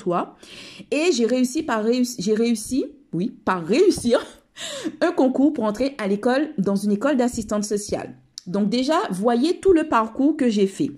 Et 0.90 1.12
j'ai 1.12 1.26
réussi 1.26 1.62
par 1.62 1.82
réussir, 1.82 2.16
j'ai 2.18 2.34
réussi, 2.34 2.86
oui, 3.12 3.34
par 3.44 3.64
réussir 3.64 4.24
un 5.00 5.12
concours 5.12 5.52
pour 5.52 5.64
entrer 5.64 5.94
à 5.98 6.08
l'école, 6.08 6.50
dans 6.58 6.76
une 6.76 6.92
école 6.92 7.16
d'assistante 7.16 7.64
sociale. 7.64 8.14
Donc 8.46 8.68
déjà, 8.68 8.96
voyez 9.10 9.58
tout 9.58 9.72
le 9.72 9.88
parcours 9.88 10.36
que 10.36 10.48
j'ai 10.48 10.66
fait. 10.66 10.90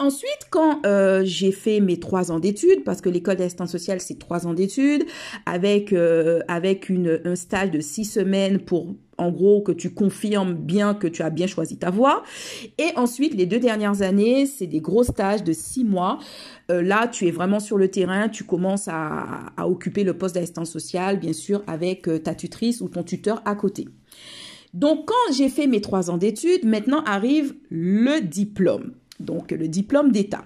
Ensuite, 0.00 0.48
quand 0.50 0.84
euh, 0.84 1.22
j'ai 1.24 1.52
fait 1.52 1.78
mes 1.78 2.00
trois 2.00 2.32
ans 2.32 2.40
d'études, 2.40 2.82
parce 2.84 3.00
que 3.00 3.08
l'école 3.08 3.36
d'assistance 3.36 3.70
sociale, 3.70 4.00
c'est 4.00 4.18
trois 4.18 4.46
ans 4.46 4.54
d'études, 4.54 5.04
avec, 5.46 5.92
euh, 5.92 6.40
avec 6.48 6.88
une, 6.88 7.20
un 7.24 7.36
stage 7.36 7.70
de 7.70 7.80
six 7.80 8.04
semaines 8.04 8.58
pour 8.58 8.94
en 9.18 9.30
gros 9.30 9.62
que 9.62 9.72
tu 9.72 9.92
confirmes 9.92 10.54
bien 10.54 10.94
que 10.94 11.06
tu 11.06 11.22
as 11.22 11.30
bien 11.30 11.46
choisi 11.46 11.76
ta 11.76 11.90
voie. 11.90 12.22
Et 12.78 12.90
ensuite, 12.96 13.34
les 13.34 13.46
deux 13.46 13.58
dernières 13.58 14.02
années, 14.02 14.46
c'est 14.46 14.66
des 14.66 14.80
gros 14.80 15.04
stages 15.04 15.44
de 15.44 15.52
six 15.52 15.84
mois. 15.84 16.18
Euh, 16.70 16.82
là, 16.82 17.08
tu 17.08 17.26
es 17.26 17.30
vraiment 17.30 17.60
sur 17.60 17.78
le 17.78 17.88
terrain, 17.88 18.28
tu 18.28 18.44
commences 18.44 18.88
à, 18.88 19.52
occuper 19.58 20.04
le 20.04 20.16
poste 20.16 20.34
d'assistance 20.34 20.70
sociale, 20.70 21.18
bien 21.18 21.32
sûr, 21.32 21.62
avec 21.66 22.08
ta 22.22 22.34
tutrice 22.34 22.80
ou 22.80 22.88
ton 22.88 23.02
tuteur 23.02 23.42
à 23.44 23.54
côté. 23.54 23.88
Donc, 24.72 25.06
quand 25.06 25.32
j'ai 25.32 25.48
fait 25.48 25.66
mes 25.66 25.80
trois 25.80 26.10
ans 26.10 26.16
d'études, 26.16 26.64
maintenant 26.64 27.02
arrive 27.04 27.54
le 27.70 28.20
diplôme 28.20 28.92
donc 29.20 29.50
le 29.50 29.68
diplôme 29.68 30.12
d'État. 30.12 30.44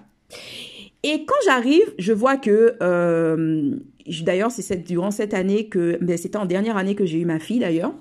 Et 1.03 1.25
quand 1.25 1.35
j'arrive, 1.45 1.93
je 1.97 2.11
vois 2.11 2.37
que, 2.37 2.75
euh, 2.81 3.75
d'ailleurs, 4.21 4.51
c'est 4.51 4.83
durant 4.83 5.11
cette 5.11 5.33
année 5.33 5.67
que, 5.67 5.97
ben, 6.01 6.17
c'était 6.17 6.37
en 6.37 6.45
dernière 6.45 6.77
année 6.77 6.95
que 6.95 7.05
j'ai 7.05 7.19
eu 7.19 7.25
ma 7.25 7.39
fille 7.39 7.59
d'ailleurs. 7.59 7.93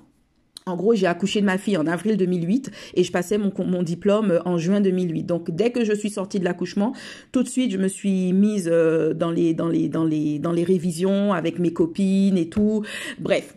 En 0.69 0.77
gros, 0.77 0.95
j'ai 0.95 1.07
accouché 1.07 1.41
de 1.41 1.47
ma 1.47 1.59
fille 1.59 1.77
en 1.77 1.87
avril 1.87 2.17
2008 2.17 2.71
et 2.95 3.05
je 3.05 3.11
passais 3.11 3.39
mon, 3.39 3.83
diplôme 3.83 4.41
en 4.45 4.59
juin 4.59 4.81
2008. 4.81 5.25
Donc, 5.25 5.51
dès 5.51 5.71
que 5.71 5.85
je 5.85 5.93
suis 5.93 6.11
sortie 6.11 6.39
de 6.39 6.45
l'accouchement, 6.45 6.95
tout 7.33 7.43
de 7.43 7.49
suite, 7.49 7.73
je 7.73 7.79
me 7.79 7.89
suis 7.89 8.33
mise 8.33 8.69
euh, 8.71 9.15
dans 9.15 9.31
les, 9.31 9.55
dans 9.55 9.69
les, 9.69 9.89
dans 9.89 10.05
les, 10.05 10.39
dans 10.39 10.53
les 10.53 10.65
révisions 10.65 11.33
avec 11.33 11.59
mes 11.59 11.73
copines 11.73 12.37
et 12.37 12.49
tout. 12.49 12.85
Bref. 13.19 13.55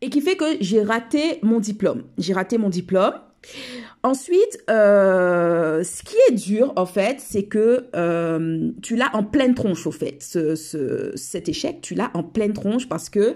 Et 0.00 0.08
qui 0.08 0.20
fait 0.22 0.36
que 0.36 0.44
j'ai 0.60 0.82
raté 0.82 1.38
mon 1.42 1.60
diplôme. 1.60 2.04
J'ai 2.16 2.32
raté 2.32 2.56
mon 2.56 2.70
diplôme. 2.70 3.12
Ensuite, 4.02 4.62
euh, 4.70 5.84
ce 5.84 6.02
qui 6.02 6.16
est 6.28 6.34
dur, 6.34 6.72
en 6.76 6.86
fait, 6.86 7.20
c'est 7.20 7.42
que 7.42 7.86
euh, 7.94 8.70
tu 8.82 8.96
l'as 8.96 9.14
en 9.14 9.22
pleine 9.24 9.54
tronche, 9.54 9.86
au 9.86 9.90
fait. 9.90 10.16
Ce, 10.22 11.12
cet 11.14 11.50
échec, 11.50 11.80
tu 11.82 11.94
l'as 11.94 12.10
en 12.14 12.22
pleine 12.22 12.54
tronche 12.54 12.88
parce 12.88 13.10
que 13.10 13.34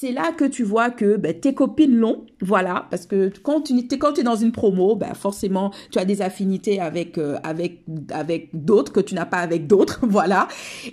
c'est 0.00 0.12
là 0.12 0.32
que 0.32 0.46
tu 0.46 0.62
vois 0.62 0.88
que 0.88 1.16
ben, 1.16 1.38
tes 1.38 1.52
copines 1.52 1.94
l'ont, 1.94 2.24
voilà. 2.40 2.86
Parce 2.90 3.04
que 3.04 3.30
quand 3.42 3.60
tu 3.60 3.86
quand 3.98 4.18
es 4.18 4.22
dans 4.22 4.34
une 4.34 4.50
promo, 4.50 4.96
ben, 4.96 5.12
forcément, 5.12 5.72
tu 5.90 5.98
as 5.98 6.06
des 6.06 6.22
affinités 6.22 6.80
avec 6.80 7.18
euh, 7.18 7.36
avec 7.42 7.82
avec 8.10 8.48
d'autres 8.54 8.92
que 8.92 9.00
tu 9.00 9.14
n'as 9.14 9.26
pas 9.26 9.40
avec 9.40 9.66
d'autres, 9.66 10.00
voilà. 10.08 10.48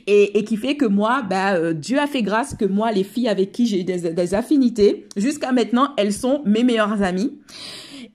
Et, 0.07 0.37
et 0.37 0.43
qui 0.43 0.57
fait 0.57 0.75
que 0.75 0.83
moi, 0.83 1.21
ben, 1.21 1.71
Dieu 1.71 1.99
a 1.99 2.07
fait 2.07 2.21
grâce 2.21 2.53
que 2.53 2.65
moi, 2.65 2.91
les 2.91 3.05
filles 3.05 3.29
avec 3.29 3.53
qui 3.53 3.65
j'ai 3.65 3.85
des, 3.85 4.11
des 4.11 4.33
affinités, 4.33 5.07
jusqu'à 5.15 5.53
maintenant, 5.53 5.93
elles 5.95 6.11
sont 6.11 6.41
mes 6.45 6.65
meilleures 6.65 7.01
amies. 7.01 7.39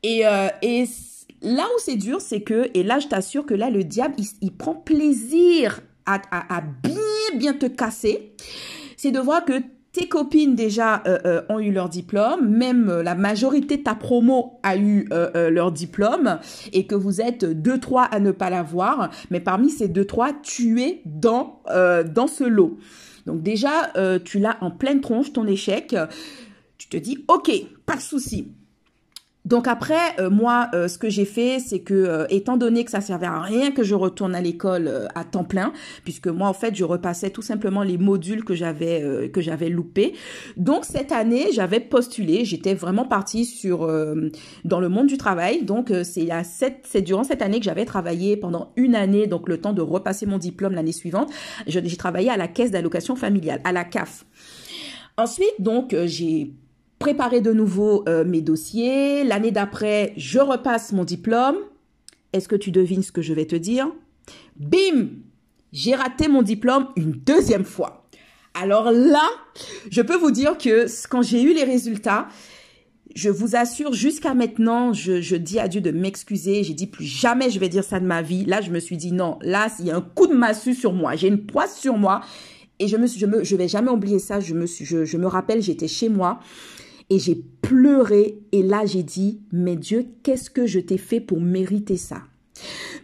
Et, 0.02 0.26
euh, 0.26 0.48
et 0.60 0.84
là 1.40 1.64
où 1.74 1.78
c'est 1.78 1.96
dur, 1.96 2.20
c'est 2.20 2.42
que, 2.42 2.68
et 2.74 2.82
là 2.82 2.98
je 2.98 3.08
t'assure 3.08 3.46
que 3.46 3.54
là 3.54 3.70
le 3.70 3.82
diable, 3.82 4.16
il, 4.42 4.52
prend 4.52 4.74
plaisir 4.74 5.80
à, 6.04 6.20
à, 6.30 6.58
à, 6.58 6.60
bien, 6.60 7.38
bien 7.38 7.54
te 7.54 7.64
casser. 7.64 8.34
C'est 8.98 9.10
de 9.10 9.18
voir 9.18 9.46
que 9.46 9.54
tes 9.92 10.08
copines 10.08 10.54
déjà 10.54 11.02
euh, 11.06 11.18
euh, 11.24 11.42
ont 11.48 11.58
eu 11.58 11.70
leur 11.70 11.88
diplôme, 11.88 12.48
même 12.48 12.90
la 13.02 13.14
majorité 13.14 13.76
de 13.76 13.82
ta 13.82 13.94
promo 13.94 14.58
a 14.62 14.76
eu 14.76 15.08
leur 15.34 15.72
diplôme 15.72 16.38
et 16.72 16.86
que 16.86 16.94
vous 16.94 17.20
êtes 17.20 17.44
deux 17.44 17.78
trois 17.78 18.04
à 18.04 18.20
ne 18.20 18.30
pas 18.30 18.50
l'avoir, 18.50 19.10
mais 19.30 19.40
parmi 19.40 19.70
ces 19.70 19.88
deux 19.88 20.06
trois, 20.06 20.32
tu 20.32 20.80
es 20.82 21.02
dans 21.04 21.62
dans 21.66 22.26
ce 22.26 22.44
lot. 22.44 22.78
Donc 23.26 23.42
déjà, 23.42 23.92
tu 24.24 24.38
l'as 24.38 24.56
en 24.60 24.70
pleine 24.70 25.00
tronche 25.00 25.32
ton 25.32 25.46
échec. 25.46 25.94
Tu 26.78 26.88
te 26.88 26.96
dis 26.96 27.24
ok, 27.28 27.50
pas 27.86 27.96
de 27.96 28.00
souci. 28.00 28.52
Donc 29.44 29.66
après, 29.66 30.16
euh, 30.20 30.30
moi, 30.30 30.68
euh, 30.72 30.86
ce 30.86 30.98
que 30.98 31.10
j'ai 31.10 31.24
fait, 31.24 31.58
c'est 31.58 31.80
que, 31.80 31.94
euh, 31.94 32.26
étant 32.30 32.56
donné 32.56 32.84
que 32.84 32.90
ça 32.92 33.00
servait 33.00 33.26
à 33.26 33.40
rien 33.40 33.72
que 33.72 33.82
je 33.82 33.94
retourne 33.94 34.36
à 34.36 34.40
l'école 34.40 35.08
à 35.14 35.24
temps 35.24 35.42
plein, 35.44 35.72
puisque 36.04 36.28
moi, 36.28 36.48
en 36.48 36.52
fait, 36.52 36.76
je 36.76 36.84
repassais 36.84 37.30
tout 37.30 37.42
simplement 37.42 37.82
les 37.82 37.98
modules 37.98 38.44
que 38.44 38.54
j'avais 38.54 39.30
que 39.32 39.40
j'avais 39.40 39.68
loupés. 39.68 40.14
Donc 40.56 40.84
cette 40.84 41.12
année, 41.12 41.46
j'avais 41.52 41.80
postulé, 41.80 42.44
j'étais 42.44 42.74
vraiment 42.74 43.04
partie 43.04 43.44
sur 43.44 43.86
dans 44.64 44.80
le 44.80 44.88
monde 44.88 45.06
du 45.06 45.16
travail. 45.16 45.64
Donc 45.64 45.92
c'est 46.04 46.30
à 46.30 46.42
c'est 46.44 47.02
durant 47.02 47.24
cette 47.24 47.42
année 47.42 47.58
que 47.58 47.64
j'avais 47.64 47.84
travaillé 47.84 48.36
pendant 48.36 48.72
une 48.76 48.94
année, 48.94 49.26
donc 49.26 49.48
le 49.48 49.58
temps 49.58 49.72
de 49.72 49.82
repasser 49.82 50.26
mon 50.26 50.38
diplôme 50.38 50.74
l'année 50.74 50.92
suivante. 50.92 51.30
J'ai 51.66 51.96
travaillé 51.96 52.30
à 52.30 52.36
la 52.36 52.48
caisse 52.48 52.70
d'allocation 52.70 53.16
familiale, 53.16 53.60
à 53.64 53.72
la 53.72 53.84
CAF. 53.84 54.24
Ensuite, 55.18 55.54
donc, 55.58 55.94
j'ai 56.06 56.52
préparer 57.02 57.40
de 57.40 57.52
nouveau 57.52 58.04
euh, 58.08 58.24
mes 58.24 58.42
dossiers. 58.42 59.24
L'année 59.24 59.50
d'après, 59.50 60.12
je 60.16 60.38
repasse 60.38 60.92
mon 60.92 61.02
diplôme. 61.02 61.56
Est-ce 62.32 62.46
que 62.46 62.54
tu 62.54 62.70
devines 62.70 63.02
ce 63.02 63.10
que 63.10 63.22
je 63.22 63.34
vais 63.34 63.44
te 63.44 63.56
dire? 63.56 63.90
Bim 64.56 65.08
J'ai 65.72 65.96
raté 65.96 66.28
mon 66.28 66.42
diplôme 66.42 66.86
une 66.94 67.10
deuxième 67.10 67.64
fois. 67.64 68.06
Alors 68.54 68.92
là, 68.92 69.28
je 69.90 70.00
peux 70.00 70.14
vous 70.14 70.30
dire 70.30 70.56
que 70.56 70.86
quand 71.08 71.22
j'ai 71.22 71.42
eu 71.42 71.52
les 71.52 71.64
résultats, 71.64 72.28
je 73.16 73.30
vous 73.30 73.56
assure, 73.56 73.92
jusqu'à 73.92 74.34
maintenant, 74.34 74.92
je, 74.92 75.34
dis 75.34 75.58
à 75.58 75.66
Dieu 75.66 75.80
de 75.80 75.90
m'excuser. 75.90 76.62
J'ai 76.62 76.74
dit 76.74 76.86
plus 76.86 77.04
jamais 77.04 77.50
je 77.50 77.58
vais 77.58 77.68
dire 77.68 77.82
ça 77.82 77.98
de 77.98 78.06
ma 78.06 78.22
vie. 78.22 78.44
Là, 78.44 78.60
je 78.60 78.70
me 78.70 78.78
suis 78.78 78.96
dit 78.96 79.10
non. 79.10 79.40
Là, 79.42 79.66
il 79.80 79.86
y 79.86 79.90
a 79.90 79.96
un 79.96 80.02
coup 80.02 80.28
de 80.28 80.34
massue 80.34 80.74
sur 80.74 80.92
moi. 80.92 81.16
J'ai 81.16 81.26
une 81.26 81.46
poisse 81.46 81.80
sur 81.80 81.98
moi. 81.98 82.20
Et 82.78 82.86
je 82.86 82.96
me 82.96 83.56
vais 83.56 83.68
jamais 83.68 83.90
oublier 83.90 84.20
ça. 84.20 84.38
Je 84.38 84.54
me 84.54 85.26
rappelle, 85.26 85.62
j'étais 85.62 85.88
chez 85.88 86.08
moi 86.08 86.38
et 87.12 87.18
j'ai 87.18 87.44
pleuré. 87.60 88.38
Et 88.52 88.62
là, 88.62 88.86
j'ai 88.86 89.02
dit, 89.02 89.42
mais 89.52 89.76
Dieu, 89.76 90.06
qu'est-ce 90.22 90.48
que 90.48 90.66
je 90.66 90.80
t'ai 90.80 90.96
fait 90.96 91.20
pour 91.20 91.42
mériter 91.42 91.98
ça? 91.98 92.22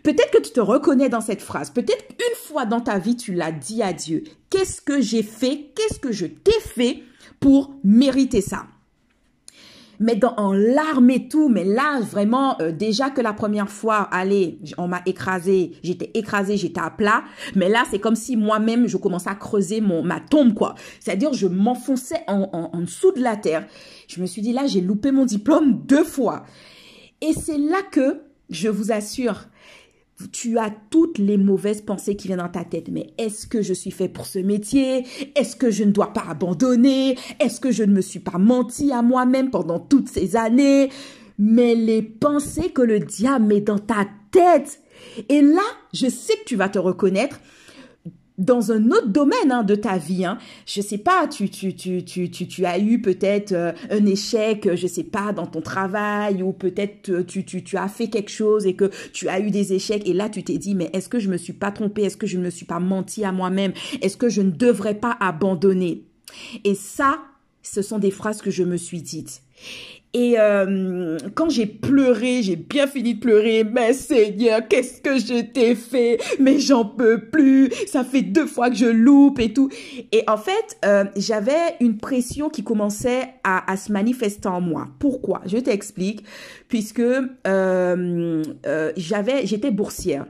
Peut-être 0.02 0.30
que 0.30 0.40
tu 0.40 0.50
te 0.50 0.60
reconnais 0.60 1.10
dans 1.10 1.20
cette 1.20 1.42
phrase. 1.42 1.70
Peut-être 1.70 2.04
une 2.12 2.36
fois 2.36 2.64
dans 2.64 2.80
ta 2.80 2.98
vie, 2.98 3.16
tu 3.16 3.34
l'as 3.34 3.52
dit 3.52 3.82
à 3.82 3.92
Dieu. 3.92 4.24
Qu'est-ce 4.48 4.80
que 4.80 5.02
j'ai 5.02 5.22
fait? 5.22 5.72
Qu'est-ce 5.74 6.00
que 6.00 6.12
je 6.12 6.24
t'ai 6.24 6.58
fait 6.60 7.02
pour 7.38 7.74
mériter 7.84 8.40
ça? 8.40 8.66
Mais 10.00 10.16
dans, 10.16 10.34
en 10.36 10.52
larmes 10.52 11.10
et 11.10 11.28
tout. 11.28 11.48
Mais 11.48 11.64
là, 11.64 12.00
vraiment, 12.00 12.60
euh, 12.60 12.72
déjà 12.72 13.10
que 13.10 13.20
la 13.20 13.32
première 13.32 13.68
fois, 13.68 14.08
allez, 14.12 14.58
on 14.78 14.88
m'a 14.88 15.02
écrasé, 15.06 15.72
j'étais 15.82 16.10
écrasé, 16.14 16.56
j'étais 16.56 16.80
à 16.80 16.90
plat. 16.90 17.24
Mais 17.54 17.68
là, 17.68 17.84
c'est 17.90 17.98
comme 17.98 18.16
si 18.16 18.36
moi-même, 18.36 18.86
je 18.86 18.96
commençais 18.96 19.30
à 19.30 19.34
creuser 19.34 19.80
mon, 19.80 20.02
ma 20.02 20.20
tombe, 20.20 20.54
quoi. 20.54 20.74
C'est-à-dire, 21.00 21.32
je 21.32 21.46
m'enfonçais 21.46 22.22
en, 22.26 22.48
en, 22.52 22.70
en 22.72 22.80
dessous 22.80 23.12
de 23.12 23.20
la 23.20 23.36
terre. 23.36 23.66
Je 24.06 24.20
me 24.20 24.26
suis 24.26 24.42
dit, 24.42 24.52
là, 24.52 24.66
j'ai 24.66 24.80
loupé 24.80 25.10
mon 25.10 25.24
diplôme 25.24 25.82
deux 25.86 26.04
fois. 26.04 26.44
Et 27.20 27.32
c'est 27.32 27.58
là 27.58 27.82
que, 27.90 28.22
je 28.50 28.68
vous 28.68 28.92
assure, 28.92 29.46
tu 30.26 30.58
as 30.58 30.70
toutes 30.90 31.18
les 31.18 31.36
mauvaises 31.36 31.80
pensées 31.80 32.16
qui 32.16 32.28
viennent 32.28 32.38
dans 32.38 32.48
ta 32.48 32.64
tête. 32.64 32.88
Mais 32.90 33.12
est-ce 33.18 33.46
que 33.46 33.62
je 33.62 33.72
suis 33.72 33.90
fait 33.90 34.08
pour 34.08 34.26
ce 34.26 34.38
métier? 34.38 35.04
Est-ce 35.36 35.56
que 35.56 35.70
je 35.70 35.84
ne 35.84 35.92
dois 35.92 36.12
pas 36.12 36.24
abandonner? 36.28 37.16
Est-ce 37.40 37.60
que 37.60 37.70
je 37.70 37.84
ne 37.84 37.92
me 37.92 38.00
suis 38.00 38.18
pas 38.18 38.38
menti 38.38 38.92
à 38.92 39.02
moi-même 39.02 39.50
pendant 39.50 39.78
toutes 39.78 40.08
ces 40.08 40.36
années? 40.36 40.90
Mais 41.38 41.74
les 41.74 42.02
pensées 42.02 42.70
que 42.70 42.82
le 42.82 42.98
diable 42.98 43.46
met 43.46 43.60
dans 43.60 43.78
ta 43.78 44.08
tête. 44.32 44.80
Et 45.28 45.40
là, 45.40 45.62
je 45.92 46.08
sais 46.08 46.34
que 46.34 46.44
tu 46.46 46.56
vas 46.56 46.68
te 46.68 46.78
reconnaître 46.78 47.40
dans 48.38 48.72
un 48.72 48.90
autre 48.90 49.08
domaine 49.08 49.50
hein, 49.50 49.64
de 49.64 49.74
ta 49.74 49.98
vie. 49.98 50.24
Hein. 50.24 50.38
Je 50.66 50.80
sais 50.80 50.98
pas, 50.98 51.26
tu, 51.26 51.50
tu, 51.50 51.74
tu, 51.74 52.04
tu, 52.04 52.30
tu, 52.30 52.46
tu 52.46 52.64
as 52.64 52.78
eu 52.78 53.02
peut-être 53.02 53.52
euh, 53.52 53.72
un 53.90 54.06
échec, 54.06 54.74
je 54.74 54.86
sais 54.86 55.04
pas, 55.04 55.32
dans 55.32 55.46
ton 55.46 55.60
travail, 55.60 56.42
ou 56.42 56.52
peut-être 56.52 57.10
euh, 57.10 57.24
tu, 57.24 57.44
tu, 57.44 57.62
tu 57.62 57.76
as 57.76 57.88
fait 57.88 58.08
quelque 58.08 58.30
chose 58.30 58.66
et 58.66 58.74
que 58.74 58.90
tu 59.12 59.28
as 59.28 59.40
eu 59.40 59.50
des 59.50 59.72
échecs, 59.72 60.08
et 60.08 60.12
là 60.12 60.28
tu 60.28 60.42
t'es 60.42 60.58
dit, 60.58 60.74
mais 60.74 60.90
est-ce 60.92 61.08
que 61.08 61.18
je 61.18 61.28
me 61.28 61.36
suis 61.36 61.52
pas 61.52 61.72
trompée, 61.72 62.02
est-ce 62.02 62.16
que 62.16 62.26
je 62.26 62.38
ne 62.38 62.44
me 62.44 62.50
suis 62.50 62.66
pas 62.66 62.80
menti 62.80 63.24
à 63.24 63.32
moi-même, 63.32 63.72
est-ce 64.00 64.16
que 64.16 64.28
je 64.28 64.42
ne 64.42 64.50
devrais 64.50 64.94
pas 64.94 65.16
abandonner? 65.20 66.04
Et 66.64 66.74
ça, 66.74 67.18
ce 67.62 67.82
sont 67.82 67.98
des 67.98 68.10
phrases 68.10 68.40
que 68.40 68.50
je 68.50 68.62
me 68.62 68.76
suis 68.76 69.02
dites. 69.02 69.42
Et 70.14 70.36
euh, 70.38 71.18
quand 71.34 71.50
j'ai 71.50 71.66
pleuré, 71.66 72.42
j'ai 72.42 72.56
bien 72.56 72.86
fini 72.86 73.14
de 73.14 73.20
pleurer. 73.20 73.64
Mais 73.64 73.92
Seigneur, 73.92 74.66
qu'est-ce 74.66 75.02
que 75.02 75.18
je 75.18 75.42
t'ai 75.42 75.74
fait? 75.74 76.18
Mais 76.40 76.58
j'en 76.58 76.84
peux 76.84 77.20
plus. 77.20 77.70
Ça 77.86 78.04
fait 78.04 78.22
deux 78.22 78.46
fois 78.46 78.70
que 78.70 78.76
je 78.76 78.86
loupe 78.86 79.38
et 79.38 79.52
tout. 79.52 79.68
Et 80.12 80.24
en 80.26 80.38
fait, 80.38 80.78
euh, 80.84 81.04
j'avais 81.16 81.76
une 81.80 81.98
pression 81.98 82.48
qui 82.48 82.64
commençait 82.64 83.34
à, 83.44 83.76
se 83.76 83.92
manifester 83.92 84.48
en 84.48 84.60
moi. 84.60 84.88
Pourquoi? 84.98 85.42
Je 85.46 85.58
t'explique. 85.58 86.24
Puisque 86.68 87.00
euh 87.46 88.42
j'avais, 88.96 89.46
j'étais 89.46 89.70
boursière. 89.70 90.26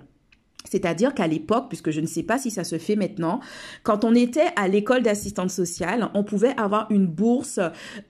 C'est-à-dire 0.64 1.14
qu'à 1.14 1.26
l'époque, 1.26 1.66
puisque 1.68 1.90
je 1.90 2.00
ne 2.00 2.06
sais 2.06 2.22
pas 2.22 2.36
si 2.36 2.50
ça 2.50 2.64
se 2.64 2.78
fait 2.78 2.96
maintenant, 2.96 3.40
quand 3.84 4.04
on 4.04 4.14
était 4.14 4.48
à 4.56 4.68
l'école 4.68 5.02
d'assistante 5.02 5.50
sociale, 5.50 6.10
on 6.14 6.24
pouvait 6.24 6.54
avoir 6.58 6.90
une 6.90 7.06
bourse 7.06 7.60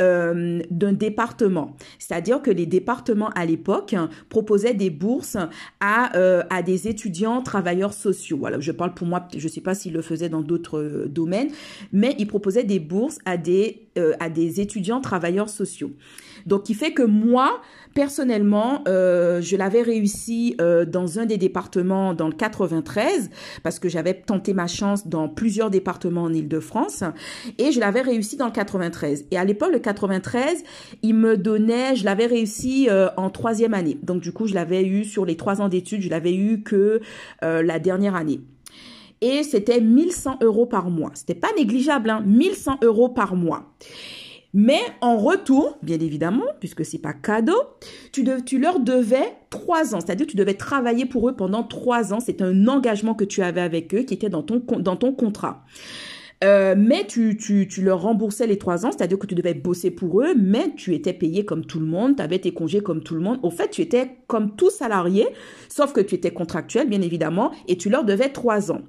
euh, 0.03 0.61
d'un 0.71 0.93
département. 0.93 1.77
C'est-à-dire 1.99 2.43
que 2.43 2.51
les 2.51 2.67
départements 2.67 3.31
à 3.31 3.45
l'époque 3.45 3.95
proposaient 4.29 4.75
des 4.75 4.91
bourses 4.91 5.37
à, 5.81 6.17
euh, 6.17 6.43
à 6.51 6.63
des 6.63 6.89
étudiants 6.89 7.43
travailleurs 7.43 7.93
sociaux. 7.93 8.39
Voilà, 8.39 8.59
je 8.61 8.73
parle 8.73 8.95
pour 8.95 9.07
moi, 9.07 9.29
je 9.37 9.45
ne 9.45 9.53
sais 9.53 9.61
pas 9.61 9.75
s'ils 9.75 9.93
le 9.93 10.03
faisaient 10.03 10.31
dans 10.31 10.43
d'autres 10.43 10.81
euh, 10.81 11.07
domaines, 11.07 11.51
mais 11.93 12.17
ils 12.19 12.27
proposaient 12.27 12.65
des 12.65 12.81
bourses 12.81 13.19
à 13.25 13.37
des, 13.37 13.87
euh, 13.99 14.15
à 14.21 14.31
des 14.31 14.61
étudiants 14.61 15.01
travailleurs 15.01 15.49
sociaux. 15.49 15.93
Donc, 16.49 16.65
qui 16.65 16.75
fait 16.75 16.93
que 16.93 17.03
moi, 17.03 17.61
personnellement, 17.95 18.83
euh, 18.89 19.41
je 19.43 19.57
l'avais 19.57 19.83
réussi 19.83 20.57
euh, 20.61 20.85
dans 20.87 21.19
un 21.19 21.27
des 21.27 21.37
départements 21.37 22.15
dans 22.15 22.27
le 22.27 22.33
93 22.33 23.31
parce 23.63 23.79
que 23.79 23.89
j'avais 23.89 24.15
tenté 24.15 24.55
ma 24.55 24.67
chance 24.67 25.07
dans 25.07 25.29
plusieurs 25.29 25.71
départements 25.71 26.23
en 26.23 26.33
Île-de-France 26.33 27.05
et 27.59 27.71
je 27.71 27.81
l'avais 27.81 28.01
réussi 28.01 28.37
dans 28.37 28.47
le 28.47 28.53
93. 28.53 29.27
Et 29.31 29.37
à 29.37 29.45
l'époque, 29.45 29.73
le 29.73 29.79
93, 29.79 30.65
il 31.03 31.15
me 31.15 31.37
donnait, 31.37 31.95
je 31.97 32.05
l'avais 32.05 32.27
réussi 32.27 32.89
euh, 32.91 33.09
en 33.19 33.29
troisième 33.29 33.75
année. 33.75 33.99
Donc, 34.03 34.23
du 34.23 34.33
coup, 34.33 34.47
je 34.47 34.55
l'avais 34.55 34.85
eu 34.85 35.05
sur 35.05 35.27
les 35.27 35.37
trois 35.37 35.61
ans 35.61 35.69
d'études, 35.69 36.01
je 36.01 36.09
l'avais 36.09 36.35
eu 36.35 36.63
que 36.63 37.01
la 37.43 37.79
dernière 37.79 38.17
année 38.17 38.41
et 39.21 39.43
c'était 39.43 39.81
1100 39.81 40.39
euros 40.43 40.67
par 40.67 40.91
mois. 40.91 41.11
C'était 41.15 41.35
pas 41.35 41.49
négligeable, 41.57 42.11
hein, 42.11 42.23
1100 42.25 42.79
euros 42.83 43.09
par 43.09 43.35
mois. 43.35 43.73
Mais 44.55 44.81
en 45.03 45.19
retour, 45.19 45.79
bien 45.83 45.99
évidemment, 46.01 46.47
puisque 46.59 46.85
c'est 46.85 46.99
pas 46.99 47.13
cadeau, 47.13 47.61
tu, 48.13 48.25
leur 48.59 48.81
devais 48.81 49.37
trois 49.51 49.95
ans. 49.95 50.01
C'est-à-dire 50.01 50.27
tu 50.27 50.37
devais 50.37 50.55
travailler 50.55 51.05
pour 51.05 51.29
eux 51.29 51.37
pendant 51.37 51.63
trois 51.63 52.15
ans. 52.15 52.21
C'est 52.21 52.41
un 52.41 52.67
engagement 52.67 53.15
que 53.15 53.25
tu 53.25 53.43
avais 53.43 53.61
avec 53.61 53.95
eux 53.95 54.03
qui 54.03 54.15
était 54.15 54.31
dans 54.31 54.43
ton, 54.43 54.63
dans 54.79 54.97
contrat. 54.97 55.65
Euh, 56.45 56.77
mais 56.79 57.05
tu, 57.07 57.37
tu, 57.37 57.67
tu 57.67 57.83
leur 57.83 58.01
remboursais 58.01 58.47
les 58.47 58.59
trois 58.59 58.87
ans, 58.87 58.93
c'est-à-dire 58.93 59.19
que 59.19 59.27
tu 59.27 59.35
devais 59.35 59.55
bosser 59.55 59.91
pour 59.91 60.23
eux, 60.23 60.35
mais 60.37 60.73
tu 60.77 60.95
étais 60.95 61.13
payé 61.13 61.45
comme 61.45 61.67
tout 61.67 61.81
le 61.81 61.87
monde, 61.87 62.17
tu 62.17 62.23
avais 62.23 62.39
tes 62.39 62.53
congés 62.53 62.81
comme 62.81 63.03
tout 63.03 63.15
le 63.15 63.21
monde. 63.21 63.41
Au 63.43 63.51
fait, 63.51 63.71
tu 63.71 63.83
étais 63.83 64.19
comme 64.29 64.55
tout 64.55 64.71
salarié, 64.71 65.27
sauf 65.69 65.93
que 65.93 66.01
tu 66.01 66.15
étais 66.15 66.31
contractuel, 66.31 66.89
bien 66.89 67.03
évidemment, 67.03 67.51
et 67.67 67.77
tu 67.77 67.91
leur 67.91 68.05
devais 68.05 68.29
trois 68.29 68.71
ans. 68.71 68.83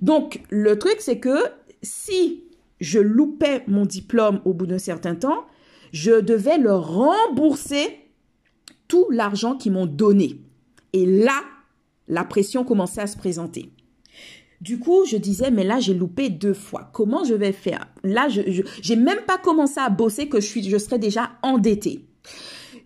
Donc, 0.00 0.40
le 0.50 0.78
truc, 0.78 0.96
c'est 1.00 1.18
que 1.18 1.36
si 1.82 2.45
je 2.80 2.98
loupais 2.98 3.62
mon 3.66 3.86
diplôme 3.86 4.40
au 4.44 4.52
bout 4.52 4.66
d'un 4.66 4.78
certain 4.78 5.14
temps, 5.14 5.46
je 5.92 6.20
devais 6.20 6.58
leur 6.58 6.94
rembourser 6.94 7.86
tout 8.88 9.06
l'argent 9.10 9.56
qu'ils 9.56 9.72
m'ont 9.72 9.86
donné. 9.86 10.40
Et 10.92 11.06
là, 11.06 11.42
la 12.08 12.24
pression 12.24 12.64
commençait 12.64 13.00
à 13.00 13.06
se 13.06 13.16
présenter. 13.16 13.70
Du 14.60 14.78
coup, 14.78 15.04
je 15.04 15.16
disais, 15.16 15.50
mais 15.50 15.64
là, 15.64 15.80
j'ai 15.80 15.94
loupé 15.94 16.30
deux 16.30 16.54
fois. 16.54 16.88
Comment 16.92 17.24
je 17.24 17.34
vais 17.34 17.52
faire? 17.52 17.86
Là, 18.02 18.28
je 18.28 18.62
n'ai 18.88 19.00
même 19.00 19.22
pas 19.26 19.38
commencé 19.38 19.78
à 19.78 19.90
bosser 19.90 20.28
que 20.28 20.40
je, 20.40 20.78
serais 20.78 20.98
déjà 20.98 21.32
endettée. 21.42 22.06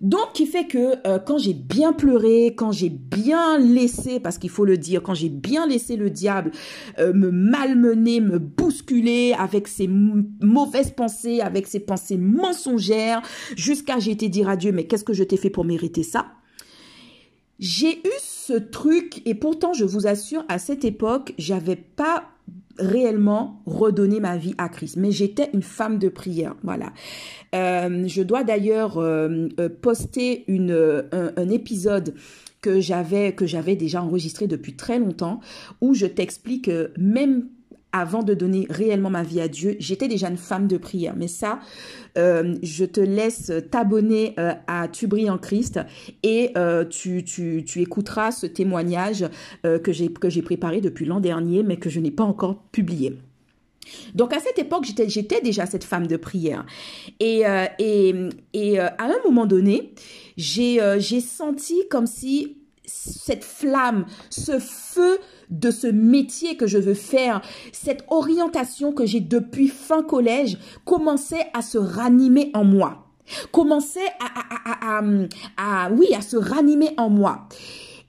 Donc, 0.00 0.32
qui 0.32 0.46
fait 0.46 0.66
que 0.66 1.06
euh, 1.06 1.18
quand 1.18 1.36
j'ai 1.36 1.52
bien 1.52 1.92
pleuré, 1.92 2.54
quand 2.56 2.72
j'ai 2.72 2.88
bien 2.88 3.58
laissé, 3.58 4.18
parce 4.18 4.38
qu'il 4.38 4.48
faut 4.48 4.64
le 4.64 4.78
dire, 4.78 5.02
quand 5.02 5.12
j'ai 5.12 5.28
bien 5.28 5.66
laissé 5.66 5.96
le 5.96 6.08
diable 6.08 6.52
euh, 6.98 7.12
me 7.12 7.30
malmener, 7.30 8.20
me 8.20 8.38
bousculer 8.38 9.34
avec 9.38 9.68
ses 9.68 9.88
mauvaises 9.88 10.92
pensées, 10.92 11.40
avec 11.40 11.66
ses 11.66 11.80
pensées 11.80 12.16
mensongères, 12.16 13.20
jusqu'à 13.56 13.98
j'ai 13.98 14.12
été 14.12 14.30
dire 14.30 14.48
à 14.48 14.56
Dieu, 14.56 14.72
mais 14.72 14.86
qu'est-ce 14.86 15.04
que 15.04 15.12
je 15.12 15.24
t'ai 15.24 15.36
fait 15.36 15.50
pour 15.50 15.66
mériter 15.66 16.02
ça? 16.02 16.28
J'ai 17.58 17.98
eu 17.98 18.18
ce 18.22 18.54
truc, 18.54 19.20
et 19.26 19.34
pourtant, 19.34 19.74
je 19.74 19.84
vous 19.84 20.06
assure, 20.06 20.46
à 20.48 20.58
cette 20.58 20.86
époque, 20.86 21.34
j'avais 21.36 21.76
pas 21.76 22.30
réellement 22.80 23.62
redonner 23.66 24.20
ma 24.20 24.36
vie 24.36 24.54
à 24.58 24.68
Christ. 24.68 24.96
Mais 24.96 25.12
j'étais 25.12 25.50
une 25.54 25.62
femme 25.62 25.98
de 25.98 26.08
prière, 26.08 26.56
voilà. 26.62 26.92
Euh, 27.54 28.04
je 28.06 28.22
dois 28.22 28.44
d'ailleurs 28.44 28.98
euh, 28.98 29.48
euh 29.58 29.68
poster 29.68 30.44
une, 30.48 31.04
un, 31.12 31.48
épisode 31.48 32.14
que 32.60 32.80
j'avais 32.80 33.32
que 33.32 33.46
j'avais 33.46 33.76
déjà 33.76 34.02
enregistré 34.02 34.46
depuis 34.46 34.74
très 34.74 34.98
longtemps 34.98 35.40
où 35.80 35.94
je 35.94 36.06
t'explique 36.06 36.70
même 36.98 37.48
avant 37.92 38.22
de 38.22 38.34
donner 38.34 38.66
réellement 38.70 39.10
ma 39.10 39.22
vie 39.22 39.40
à 39.40 39.48
Dieu, 39.48 39.76
j'étais 39.78 40.08
déjà 40.08 40.28
une 40.28 40.36
femme 40.36 40.68
de 40.68 40.76
prière. 40.76 41.14
Mais 41.16 41.28
ça, 41.28 41.60
euh, 42.18 42.56
je 42.62 42.84
te 42.84 43.00
laisse 43.00 43.52
t'abonner 43.70 44.34
euh, 44.38 44.52
à 44.66 44.88
Tu 44.88 45.06
brilles 45.06 45.30
en 45.30 45.38
Christ 45.38 45.80
et 46.22 46.52
euh, 46.56 46.84
tu, 46.84 47.24
tu, 47.24 47.64
tu, 47.66 47.80
écouteras 47.80 48.32
ce 48.32 48.46
témoignage 48.46 49.26
que 49.62 49.92
j'ai 49.92 50.42
préparé 50.42 50.80
depuis 50.80 51.06
l'an 51.06 51.20
dernier, 51.20 51.62
mais 51.62 51.76
que 51.76 51.90
je 51.90 52.00
n'ai 52.00 52.10
pas 52.10 52.24
encore 52.24 52.62
publié. 52.72 53.16
Donc 54.14 54.32
à 54.32 54.38
cette 54.38 54.58
époque, 54.58 54.84
j'étais, 54.84 55.40
déjà 55.40 55.66
cette 55.66 55.84
femme 55.84 56.06
de 56.06 56.16
prière. 56.16 56.64
Et, 57.18 57.42
et, 57.78 58.14
et 58.52 58.78
à 58.78 59.04
un 59.04 59.22
moment 59.24 59.46
donné, 59.46 59.94
j'ai 60.36 61.20
senti 61.20 61.82
comme 61.90 62.06
si 62.06 62.56
cette 62.84 63.44
flamme, 63.44 64.06
ce 64.30 64.58
feu 64.58 65.18
de 65.50 65.70
ce 65.70 65.86
métier 65.86 66.56
que 66.56 66.66
je 66.66 66.78
veux 66.78 66.94
faire, 66.94 67.40
cette 67.72 68.04
orientation 68.08 68.92
que 68.92 69.06
j'ai 69.06 69.20
depuis 69.20 69.68
fin 69.68 70.02
collège 70.02 70.58
commençait 70.84 71.46
à 71.54 71.62
se 71.62 71.78
ranimer 71.78 72.50
en 72.54 72.64
moi. 72.64 73.06
Commençait 73.52 74.08
à, 74.18 74.96
à, 74.96 74.98
à, 74.98 75.84
à, 75.84 75.90
oui, 75.90 76.08
à 76.16 76.20
se 76.20 76.36
ranimer 76.36 76.90
en 76.96 77.10
moi. 77.10 77.48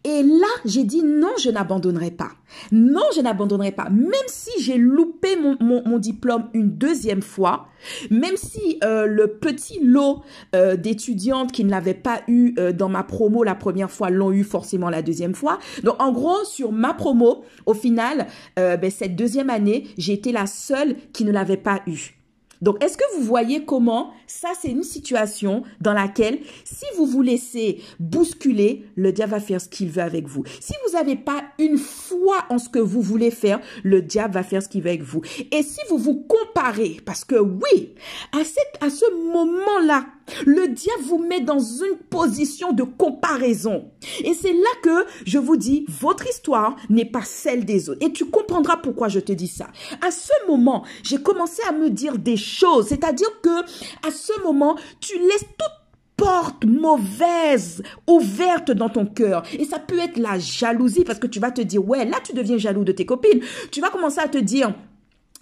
Et 0.04 0.24
là, 0.24 0.48
j'ai 0.66 0.84
dit 0.84 1.04
non, 1.04 1.34
je 1.40 1.50
n'abandonnerai 1.50 2.12
pas. 2.12 2.32
Non, 2.72 3.04
je 3.16 3.22
n'abandonnerai 3.22 3.72
pas. 3.72 3.90
Même 3.90 4.12
si 4.28 4.50
j'ai 4.60 4.78
loupé 4.78 5.36
mon, 5.36 6.00
diplôme 6.00 6.50
une 6.54 6.72
deuxième 6.72 7.22
fois, 7.22 7.68
même 8.10 8.36
si 8.36 8.80
euh, 8.84 9.06
le 9.06 9.28
petit 9.28 9.80
lot 9.84 10.24
euh, 10.56 10.76
d'étudiantes 10.76 11.52
qui 11.52 11.64
ne 11.64 11.70
l'avaient 11.70 11.94
pas 11.94 12.22
eu 12.28 12.56
euh, 12.58 12.72
dans 12.72 12.90
ma 12.90 13.04
promo 13.04 13.44
la 13.44 13.54
première 13.54 13.92
fois 13.92 14.10
l'ont 14.10 14.32
eu 14.32 14.44
forcément 14.44 14.90
la 14.90 15.04
deuxième 15.04 15.36
fois. 15.36 15.60
Donc 15.84 16.02
en 16.02 16.12
gros, 16.12 16.44
sur 16.46 16.72
ma 16.72 16.94
promo, 16.94 17.44
au 17.66 17.74
final, 17.74 18.28
ben, 18.56 18.90
cette 18.90 19.16
deuxième 19.16 19.50
année, 19.50 19.88
j'ai 19.98 20.14
été 20.14 20.32
la 20.32 20.46
seule 20.46 20.96
qui 21.14 21.26
ne 21.26 21.32
l'avait 21.32 21.58
pas 21.58 21.82
eu. 21.86 22.21
Donc, 22.62 22.84
est-ce 22.84 22.97
que 22.97 23.04
vous 23.17 23.24
voyez 23.24 23.65
comment 23.65 24.13
ça, 24.28 24.50
c'est 24.60 24.69
une 24.69 24.84
situation 24.84 25.63
dans 25.82 25.93
laquelle, 25.93 26.39
si 26.63 26.86
vous 26.97 27.06
vous 27.06 27.21
laissez 27.21 27.82
bousculer, 28.00 28.86
le 28.95 29.12
diable 29.12 29.32
va 29.32 29.39
faire 29.39 29.60
ce 29.60 29.67
qu'il 29.67 29.89
veut 29.89 30.02
avec 30.02 30.28
vous. 30.28 30.43
Si 30.60 30.74
vous 30.86 30.93
n'avez 30.93 31.15
pas 31.15 31.43
une 31.60 31.78
foi 31.78 32.38
en 32.50 32.58
ce 32.58 32.69
que 32.69 32.80
vous 32.80 33.02
voulez 33.02 33.32
faire, 33.32 33.60
le 33.84 34.02
diable 34.02 34.36
va 34.36 34.43
faire 34.43 34.63
ce 34.63 34.69
qu'il 34.69 34.82
veut 34.82 34.89
avec 34.89 35.04
vous. 35.04 35.21
Et 35.52 35.63
si 35.63 35.80
vous 35.89 35.97
vous 35.97 36.26
comparez, 36.28 36.97
parce 37.06 37.26
que 37.26 37.36
oui, 37.36 37.93
à, 38.32 38.43
cette, 38.43 38.82
à 38.82 38.89
ce 38.89 39.06
moment-là, 39.34 40.06
le 40.46 40.67
diable 40.67 41.04
vous 41.04 41.20
met 41.20 41.41
dans 41.41 41.60
une 41.60 41.98
position 42.10 42.72
de 42.72 42.84
comparaison. 42.84 43.91
Et 44.24 44.34
c'est 44.34 44.54
là 44.54 44.70
que 44.84 45.06
je 45.26 45.38
vous 45.38 45.58
dis, 45.58 45.86
votre 45.88 46.28
histoire 46.28 46.76
n'est 46.89 47.06
pas 47.06 47.24
celle 47.24 47.65
des 47.65 47.89
autres. 47.89 48.06
Et 48.06 48.12
tu 48.12 48.26
comprendras 48.26 48.78
pourquoi 48.78 49.08
je 49.08 49.20
te 49.20 49.32
dis 49.32 49.48
ça. 49.48 49.67
À 50.06 50.12
ce 50.12 50.32
moment, 50.48 50.84
j'ai 51.04 51.17
commencé 51.17 51.62
à 51.67 51.72
me 51.72 51.89
dire 51.89 52.17
des 52.17 52.38
choses. 52.38 52.88
C'est-à-dire 52.88 53.30
que, 53.41 53.62
à 54.08 54.12
ce 54.12 54.41
moment, 54.44 54.76
tu 55.00 55.17
laisses 55.20 55.46
toute 55.58 55.82
porte 56.22 56.65
mauvaise 56.65 57.82
ouverte 58.08 58.70
dans 58.70 58.89
ton 58.89 59.08
cœur. 59.08 59.41
Et 59.58 59.65
ça 59.65 59.80
peut 59.80 59.98
être 59.98 60.17
la 60.17 60.38
jalousie 60.38 61.04
parce 61.04 61.17
que 61.17 61.26
tu 61.26 61.39
vas 61.39 61.50
te 61.50 61.62
dire, 61.62 61.84
ouais, 61.88 62.06
là 62.06 62.17
tu 62.24 62.34
deviens 62.34 62.60
jaloux 62.60 62.84
de 62.84 62.91
tes 62.91 63.08
copines. 63.08 63.41
Tu 63.72 63.82
vas 63.82 63.89
commencer 63.89 64.20
à 64.20 64.28
te 64.28 64.38
dire, 64.38 64.72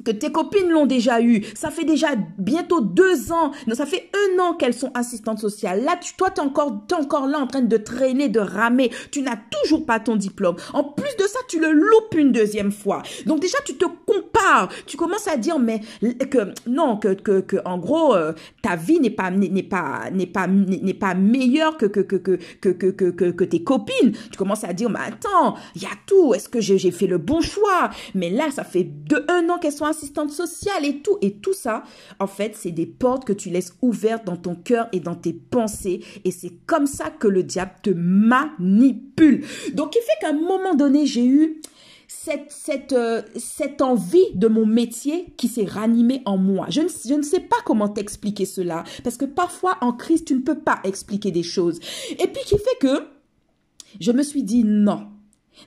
que 0.05 0.11
tes 0.11 0.31
copines 0.31 0.69
l'ont 0.69 0.85
déjà 0.85 1.21
eu. 1.21 1.43
Ça 1.55 1.71
fait 1.71 1.83
déjà 1.83 2.09
bientôt 2.37 2.81
deux 2.81 3.31
ans. 3.31 3.51
Non, 3.67 3.75
ça 3.75 3.85
fait 3.85 4.09
un 4.13 4.39
an 4.39 4.53
qu'elles 4.53 4.73
sont 4.73 4.91
assistantes 4.93 5.39
sociales. 5.39 5.83
Là, 5.83 5.97
tu, 6.01 6.13
toi, 6.15 6.29
t'es 6.29 6.41
encore, 6.41 6.85
es 6.89 6.93
encore 6.93 7.27
là 7.27 7.39
en 7.39 7.47
train 7.47 7.61
de 7.61 7.77
traîner, 7.77 8.29
de 8.29 8.39
ramer. 8.39 8.91
Tu 9.11 9.21
n'as 9.21 9.37
toujours 9.51 9.85
pas 9.85 9.99
ton 9.99 10.15
diplôme. 10.15 10.55
En 10.73 10.83
plus 10.83 11.15
de 11.17 11.23
ça, 11.23 11.39
tu 11.47 11.59
le 11.59 11.71
loupes 11.71 12.15
une 12.15 12.31
deuxième 12.31 12.71
fois. 12.71 13.03
Donc 13.25 13.39
déjà, 13.39 13.57
tu 13.65 13.75
te 13.75 13.85
compares. 14.05 14.69
Tu 14.85 14.97
commences 14.97 15.27
à 15.27 15.37
dire, 15.37 15.59
mais 15.59 15.81
que 16.29 16.53
non, 16.67 16.97
que 16.97 17.13
que, 17.13 17.41
que 17.41 17.57
en 17.65 17.77
gros, 17.77 18.15
euh, 18.15 18.33
ta 18.61 18.75
vie 18.75 18.99
n'est 18.99 19.09
pas 19.09 19.31
n'est 19.31 19.63
pas 19.63 20.09
n'est 20.11 20.27
pas 20.27 20.47
n'est 20.47 20.93
pas 20.93 21.13
meilleure 21.13 21.77
que 21.77 21.85
que 21.85 21.99
que 21.99 22.15
que 22.15 22.69
que 22.69 22.91
que 22.91 23.31
que, 23.31 23.43
tes 23.43 23.63
copines. 23.63 24.13
Tu 24.31 24.37
commences 24.37 24.63
à 24.63 24.73
dire, 24.73 24.89
mais 24.89 24.99
attends, 24.99 25.55
il 25.75 25.83
y 25.83 25.85
a 25.85 25.89
tout. 26.05 26.33
Est-ce 26.33 26.49
que 26.49 26.61
j'ai 26.61 26.91
fait 26.91 27.07
le 27.07 27.17
bon 27.17 27.41
choix? 27.41 27.89
Mais 28.15 28.29
là, 28.29 28.51
ça 28.51 28.63
fait 28.63 28.83
deux 28.83 29.25
un 29.27 29.49
an 29.49 29.57
qu'elles 29.57 29.71
sont 29.71 29.85
assistante 29.89 30.31
sociale 30.31 30.85
et 30.85 31.01
tout. 31.01 31.17
Et 31.21 31.33
tout 31.33 31.53
ça, 31.53 31.83
en 32.19 32.27
fait, 32.27 32.55
c'est 32.55 32.71
des 32.71 32.85
portes 32.85 33.25
que 33.25 33.33
tu 33.33 33.49
laisses 33.49 33.75
ouvertes 33.81 34.25
dans 34.25 34.37
ton 34.37 34.55
cœur 34.55 34.87
et 34.91 34.99
dans 34.99 35.15
tes 35.15 35.33
pensées. 35.33 36.01
Et 36.23 36.31
c'est 36.31 36.53
comme 36.65 36.87
ça 36.87 37.09
que 37.09 37.27
le 37.27 37.43
diable 37.43 37.73
te 37.83 37.89
manipule. 37.89 39.45
Donc, 39.73 39.95
il 39.95 40.01
fait 40.01 40.19
qu'à 40.21 40.29
un 40.29 40.39
moment 40.39 40.75
donné, 40.75 41.05
j'ai 41.05 41.25
eu 41.25 41.61
cette, 42.07 42.51
cette, 42.51 42.93
euh, 42.93 43.21
cette 43.35 43.81
envie 43.81 44.33
de 44.33 44.47
mon 44.47 44.65
métier 44.65 45.27
qui 45.37 45.47
s'est 45.47 45.65
ranimée 45.65 46.23
en 46.25 46.37
moi. 46.37 46.65
Je 46.69 46.81
ne, 46.81 46.87
je 46.87 47.13
ne 47.13 47.21
sais 47.21 47.39
pas 47.39 47.57
comment 47.65 47.87
t'expliquer 47.87 48.45
cela, 48.45 48.83
parce 49.03 49.15
que 49.15 49.25
parfois 49.25 49.77
en 49.81 49.93
Christ, 49.93 50.25
tu 50.25 50.33
ne 50.33 50.41
peux 50.41 50.59
pas 50.59 50.79
expliquer 50.83 51.31
des 51.31 51.43
choses. 51.43 51.79
Et 52.11 52.27
puis 52.27 52.43
qui 52.45 52.57
fait 52.57 52.79
que 52.81 53.05
je 53.99 54.11
me 54.11 54.23
suis 54.23 54.43
dit 54.43 54.63
non, 54.63 55.07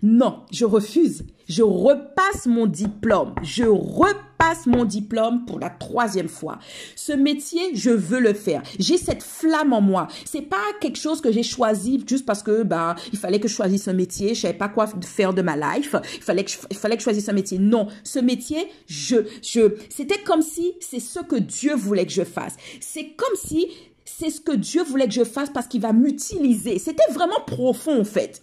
non, 0.03 0.41
je 0.51 0.65
refuse. 0.65 1.25
Je 1.49 1.63
repasse 1.63 2.47
mon 2.47 2.67
diplôme. 2.67 3.35
Je 3.43 3.65
repasse 3.65 4.67
mon 4.67 4.85
diplôme 4.85 5.45
pour 5.45 5.59
la 5.59 5.71
troisième 5.71 6.29
fois. 6.29 6.59
Ce 6.97 7.13
métier, 7.13 7.75
je 7.75 7.91
veux 7.91 8.21
le 8.21 8.33
faire. 8.33 8.63
J'ai 8.79 8.97
cette 8.97 9.23
flamme 9.23 9.73
en 9.73 9.81
moi. 9.81 10.09
C'est 10.25 10.43
pas 10.43 10.57
quelque 10.81 10.99
chose 10.99 11.21
que 11.21 11.31
j'ai 11.31 11.43
choisi 11.43 12.03
juste 12.09 12.27
parce 12.27 12.43
que 12.43 12.63
bah 12.63 12.97
il 13.13 13.19
fallait 13.19 13.41
que 13.41 13.49
je 13.49 13.55
choisisse 13.55 13.89
un 13.89 13.93
métier. 13.93 14.35
Je 14.35 14.41
savais 14.43 14.55
pas 14.55 14.69
quoi 14.69 14.87
faire 15.05 15.35
de 15.35 15.43
ma 15.43 15.57
life. 15.57 15.95
Il 16.17 16.23
fallait 16.23 16.45
que 16.45 16.51
je, 16.51 16.77
fallait 16.77 16.97
que 16.97 17.01
je 17.01 17.05
choisisse 17.05 17.29
un 17.29 17.35
métier. 17.35 17.59
Non, 17.59 17.89
ce 18.05 18.19
métier, 18.19 18.69
je 18.87 19.17
je 19.43 19.75
c'était 19.91 20.23
comme 20.23 20.43
si 20.43 20.73
c'est 20.81 21.01
ce 21.01 21.21
que 21.21 21.37
Dieu 21.37 21.75
voulait 21.75 22.07
que 22.07 22.13
je 22.13 22.25
fasse. 22.25 22.57
C'est 22.81 23.11
comme 23.17 23.37
si 23.37 23.69
c'est 24.05 24.31
ce 24.31 24.41
que 24.41 24.53
Dieu 24.53 24.83
voulait 24.83 25.07
que 25.07 25.15
je 25.15 25.25
fasse 25.25 25.51
parce 25.51 25.67
qu'il 25.67 25.81
va 25.81 25.93
m'utiliser. 25.93 26.79
C'était 26.79 27.11
vraiment 27.13 27.41
profond 27.47 28.01
en 28.01 28.05
fait. 28.05 28.43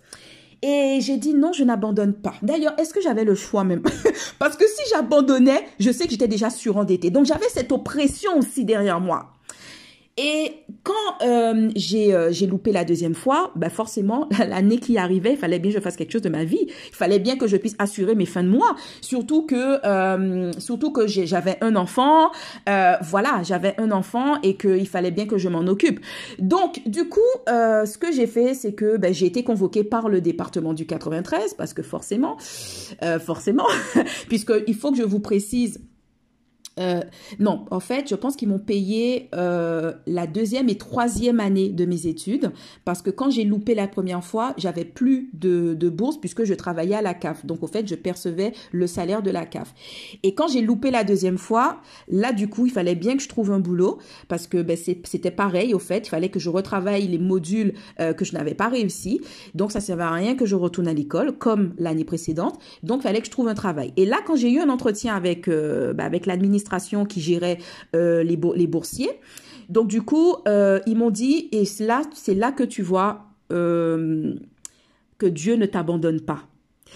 Et 0.61 0.99
j'ai 1.01 1.17
dit 1.17 1.33
non, 1.33 1.53
je 1.53 1.63
n'abandonne 1.63 2.13
pas. 2.13 2.33
D'ailleurs, 2.41 2.73
est-ce 2.77 2.93
que 2.93 3.01
j'avais 3.01 3.23
le 3.23 3.35
choix 3.35 3.63
même? 3.63 3.81
Parce 4.39 4.57
que 4.57 4.65
si 4.67 4.81
j'abandonnais, 4.91 5.65
je 5.79 5.91
sais 5.91 6.05
que 6.05 6.11
j'étais 6.11 6.27
déjà 6.27 6.49
surendettée. 6.49 7.11
Donc 7.11 7.25
j'avais 7.25 7.47
cette 7.49 7.71
oppression 7.71 8.37
aussi 8.37 8.65
derrière 8.65 8.99
moi. 8.99 9.38
Et 10.21 10.65
quand 10.83 10.93
euh, 11.21 11.69
euh, 11.69 12.27
j'ai 12.31 12.45
loupé 12.45 12.73
la 12.73 12.83
deuxième 12.83 13.15
fois, 13.15 13.51
bah 13.55 13.69
forcément, 13.69 14.27
l'année 14.37 14.77
qui 14.77 14.97
arrivait, 14.97 15.31
il 15.31 15.37
fallait 15.37 15.59
bien 15.59 15.71
que 15.71 15.77
je 15.77 15.81
fasse 15.81 15.95
quelque 15.95 16.11
chose 16.11 16.21
de 16.21 16.29
ma 16.29 16.43
vie. 16.43 16.65
Il 16.67 16.95
fallait 16.95 17.19
bien 17.19 17.37
que 17.37 17.47
je 17.47 17.55
puisse 17.55 17.75
assurer 17.79 18.15
mes 18.15 18.25
fins 18.25 18.43
de 18.43 18.49
mois. 18.49 18.75
Surtout 18.99 19.45
que, 19.45 19.85
euh, 19.85 20.51
surtout 20.57 20.91
que 20.91 21.07
j'avais 21.07 21.57
un 21.61 21.77
enfant. 21.77 22.31
Euh, 22.67 22.95
voilà, 23.01 23.43
j'avais 23.43 23.75
un 23.77 23.91
enfant 23.91 24.41
et 24.43 24.57
qu'il 24.57 24.87
fallait 24.89 25.11
bien 25.11 25.25
que 25.25 25.37
je 25.37 25.47
m'en 25.47 25.65
occupe. 25.67 26.01
Donc, 26.37 26.81
du 26.85 27.07
coup, 27.07 27.19
euh, 27.47 27.85
ce 27.85 27.97
que 27.97 28.11
j'ai 28.11 28.27
fait, 28.27 28.53
c'est 28.53 28.73
que 28.73 28.97
ben, 28.97 29.13
j'ai 29.13 29.25
été 29.25 29.45
convoquée 29.45 29.85
par 29.85 30.09
le 30.09 30.19
département 30.19 30.73
du 30.73 30.85
93 30.85 31.53
parce 31.53 31.73
que 31.73 31.81
forcément, 31.81 32.35
euh, 33.03 33.19
forcément, 33.19 33.67
puisqu'il 34.27 34.75
faut 34.75 34.91
que 34.91 34.97
je 34.97 35.03
vous 35.03 35.21
précise 35.21 35.79
euh, 36.79 37.01
non, 37.39 37.65
en 37.71 37.79
fait, 37.79 38.09
je 38.09 38.15
pense 38.15 38.35
qu'ils 38.35 38.47
m'ont 38.47 38.59
payé 38.59 39.29
euh, 39.35 39.93
la 40.07 40.27
deuxième 40.27 40.69
et 40.69 40.77
troisième 40.77 41.39
année 41.39 41.69
de 41.69 41.85
mes 41.85 42.07
études 42.07 42.51
parce 42.85 43.01
que 43.01 43.09
quand 43.09 43.29
j'ai 43.29 43.43
loupé 43.43 43.75
la 43.75 43.87
première 43.87 44.23
fois, 44.23 44.53
j'avais 44.57 44.85
plus 44.85 45.29
de, 45.33 45.89
bourse 45.89 46.19
puisque 46.19 46.43
je 46.43 46.53
travaillais 46.53 46.95
à 46.95 47.01
la 47.01 47.13
CAF. 47.13 47.45
Donc, 47.45 47.63
au 47.63 47.67
fait, 47.67 47.87
je 47.87 47.95
percevais 47.95 48.53
le 48.71 48.87
salaire 48.87 49.21
de 49.23 49.31
la 49.31 49.45
CAF. 49.45 49.73
Et 50.23 50.35
quand 50.35 50.47
j'ai 50.47 50.61
loupé 50.61 50.91
la 50.91 51.03
deuxième 51.03 51.37
fois, 51.37 51.81
là, 52.07 52.31
du 52.31 52.47
coup, 52.47 52.67
il 52.67 52.71
fallait 52.71 52.95
bien 52.95 53.17
que 53.17 53.23
je 53.23 53.27
trouve 53.27 53.51
un 53.51 53.59
boulot 53.59 53.97
parce 54.27 54.47
que 54.47 54.61
ben, 54.61 54.77
c'était 54.77 55.31
pareil, 55.31 55.73
au 55.73 55.79
fait. 55.79 56.07
Il 56.07 56.09
fallait 56.09 56.29
que 56.29 56.39
je 56.39 56.49
retravaille 56.49 57.07
les 57.07 57.17
modules 57.17 57.73
euh, 57.99 58.13
que 58.13 58.23
je 58.23 58.33
n'avais 58.33 58.53
pas 58.53 58.69
réussi. 58.69 59.19
Donc, 59.55 59.71
ça 59.71 59.79
ne 59.79 59.83
servait 59.83 60.03
à 60.03 60.11
rien 60.11 60.35
que 60.35 60.45
je 60.45 60.55
retourne 60.55 60.87
à 60.87 60.93
l'école 60.93 61.37
comme 61.37 61.73
l'année 61.77 62.05
précédente. 62.05 62.59
Donc, 62.83 62.99
il 62.99 63.03
fallait 63.03 63.19
que 63.19 63.25
je 63.25 63.31
trouve 63.31 63.47
un 63.47 63.55
travail. 63.55 63.91
Et 63.97 64.05
là, 64.05 64.17
quand 64.25 64.35
j'ai 64.35 64.51
eu 64.51 64.59
un 64.59 64.69
entretien 64.69 65.15
avec, 65.15 65.49
ben, 65.49 65.99
avec 65.99 66.25
l'administration, 66.25 66.68
qui 67.05 67.21
gérait 67.21 67.57
euh, 67.95 68.23
les, 68.23 68.39
les, 68.55 68.67
boursiers. 68.67 69.19
Donc 69.69 69.87
du 69.87 70.01
coup, 70.01 70.35
euh, 70.47 70.79
ils 70.85 70.97
m'ont 70.97 71.11
dit, 71.11 71.49
et 71.51 71.63
là, 71.83 72.01
c'est 72.13 72.33
là 72.33 72.51
que 72.51 72.63
tu 72.63 72.81
vois 72.81 73.25
euh, 73.51 74.35
que 75.17 75.25
Dieu 75.25 75.55
ne 75.55 75.65
t'abandonne 75.65 76.21
pas. 76.21 76.43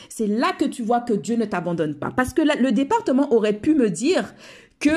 C'est 0.10 0.28
là 0.28 0.54
que 0.58 0.66
tu 0.66 0.82
vois 0.82 1.02
que 1.02 1.14
Dieu 1.14 1.36
ne 1.36 1.46
t'abandonne 1.46 1.96
pas. 1.96 2.12
Parce 2.12 2.34
que 2.34 2.42
le 2.42 2.72
département 2.72 3.32
aurait 3.32 3.54
pu 3.54 3.76
me 3.76 3.90
dire 3.90 4.34
que 4.80 4.90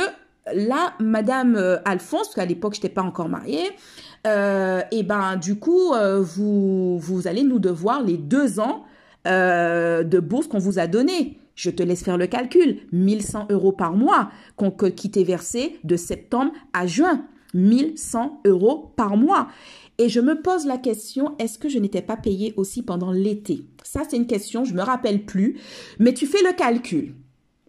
là, 0.55 0.95
Madame 1.01 1.81
Alphonse, 1.85 2.35
qu'à 2.35 2.47
l'époque, 2.47 2.75
je 2.75 2.79
n'étais 2.79 2.95
pas 2.95 3.03
encore 3.03 3.29
mariée, 3.29 3.71
et 4.25 5.03
ben 5.03 5.37
du 5.37 5.57
coup, 5.57 5.93
vous, 6.21 6.99
vous 6.99 7.29
allez 7.29 7.43
nous 7.43 7.59
devoir 7.59 8.03
les 8.03 8.17
deux 8.17 8.59
ans 8.59 8.85
de 9.27 10.19
bourse 10.19 10.47
qu'on 10.47 10.59
vous 10.59 10.79
a 10.79 10.87
donné. 10.87 11.39
Je 11.57 11.71
te 11.71 11.83
laisse 11.83 12.05
faire 12.05 12.19
le 12.19 12.29
calcul. 12.29 12.83
1100 12.92 13.49
euros 13.51 13.73
par 13.73 13.95
mois 13.95 14.31
qui 14.95 15.11
t'est 15.11 15.25
versé 15.25 15.79
de 15.83 15.97
septembre 15.97 16.53
à 16.73 16.87
juin. 16.87 17.27
1100 17.55 18.42
euros 18.47 18.92
par 18.97 19.16
mois. 19.16 19.49
Et 19.99 20.11
je 20.11 20.21
me 20.21 20.40
pose 20.42 20.66
la 20.66 20.77
question, 20.77 21.35
est-ce 21.38 21.59
que 21.59 21.71
je 21.71 21.79
n'étais 21.79 22.03
pas 22.03 22.19
payée 22.19 22.53
aussi 22.57 22.83
pendant 22.83 23.11
l'été? 23.11 23.66
Ça, 23.83 24.03
c'est 24.09 24.19
une 24.19 24.27
question, 24.27 24.64
je 24.64 24.75
me 24.75 24.83
rappelle 24.83 25.25
plus. 25.25 25.59
Mais 25.99 26.12
tu 26.12 26.27
fais 26.27 26.42
le 26.42 26.55
calcul. 26.55 27.14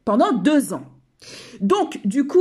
Pendant 0.04 0.34
deux 0.34 0.74
ans. 0.74 0.86
Donc, 1.62 2.06
du 2.06 2.28
coup, 2.28 2.40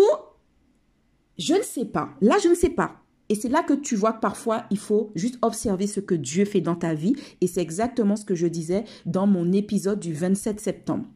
je 1.38 1.54
ne 1.54 1.62
sais 1.62 1.84
pas. 1.84 2.10
Là, 2.20 2.36
je 2.42 2.48
ne 2.48 2.54
sais 2.54 2.70
pas. 2.70 2.96
Et 3.28 3.36
c'est 3.36 3.48
là 3.48 3.62
que 3.62 3.74
tu 3.74 3.94
vois 3.94 4.12
que 4.12 4.20
parfois, 4.20 4.64
il 4.70 4.78
faut 4.78 5.10
juste 5.14 5.38
observer 5.42 5.86
ce 5.86 6.00
que 6.00 6.14
Dieu 6.14 6.44
fait 6.44 6.60
dans 6.60 6.76
ta 6.76 6.94
vie. 6.94 7.14
Et 7.40 7.46
c'est 7.46 7.62
exactement 7.62 8.16
ce 8.16 8.24
que 8.24 8.34
je 8.34 8.46
disais 8.48 8.84
dans 9.04 9.26
mon 9.28 9.52
épisode 9.52 10.00
du 10.00 10.12
27 10.12 10.58
septembre. 10.58 11.06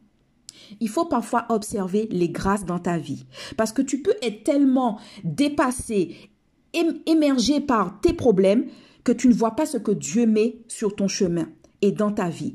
Il 0.79 0.89
faut 0.89 1.05
parfois 1.05 1.45
observer 1.49 2.07
les 2.11 2.29
grâces 2.29 2.65
dans 2.65 2.79
ta 2.79 2.97
vie. 2.97 3.25
Parce 3.57 3.71
que 3.71 3.81
tu 3.81 4.01
peux 4.01 4.15
être 4.21 4.43
tellement 4.43 4.99
dépassé, 5.23 6.15
émergé 7.05 7.59
par 7.59 7.99
tes 8.01 8.13
problèmes, 8.13 8.65
que 9.03 9.11
tu 9.11 9.27
ne 9.27 9.33
vois 9.33 9.55
pas 9.55 9.65
ce 9.65 9.77
que 9.77 9.91
Dieu 9.91 10.25
met 10.25 10.57
sur 10.67 10.95
ton 10.95 11.07
chemin 11.07 11.49
et 11.81 11.91
dans 11.91 12.11
ta 12.11 12.29
vie. 12.29 12.53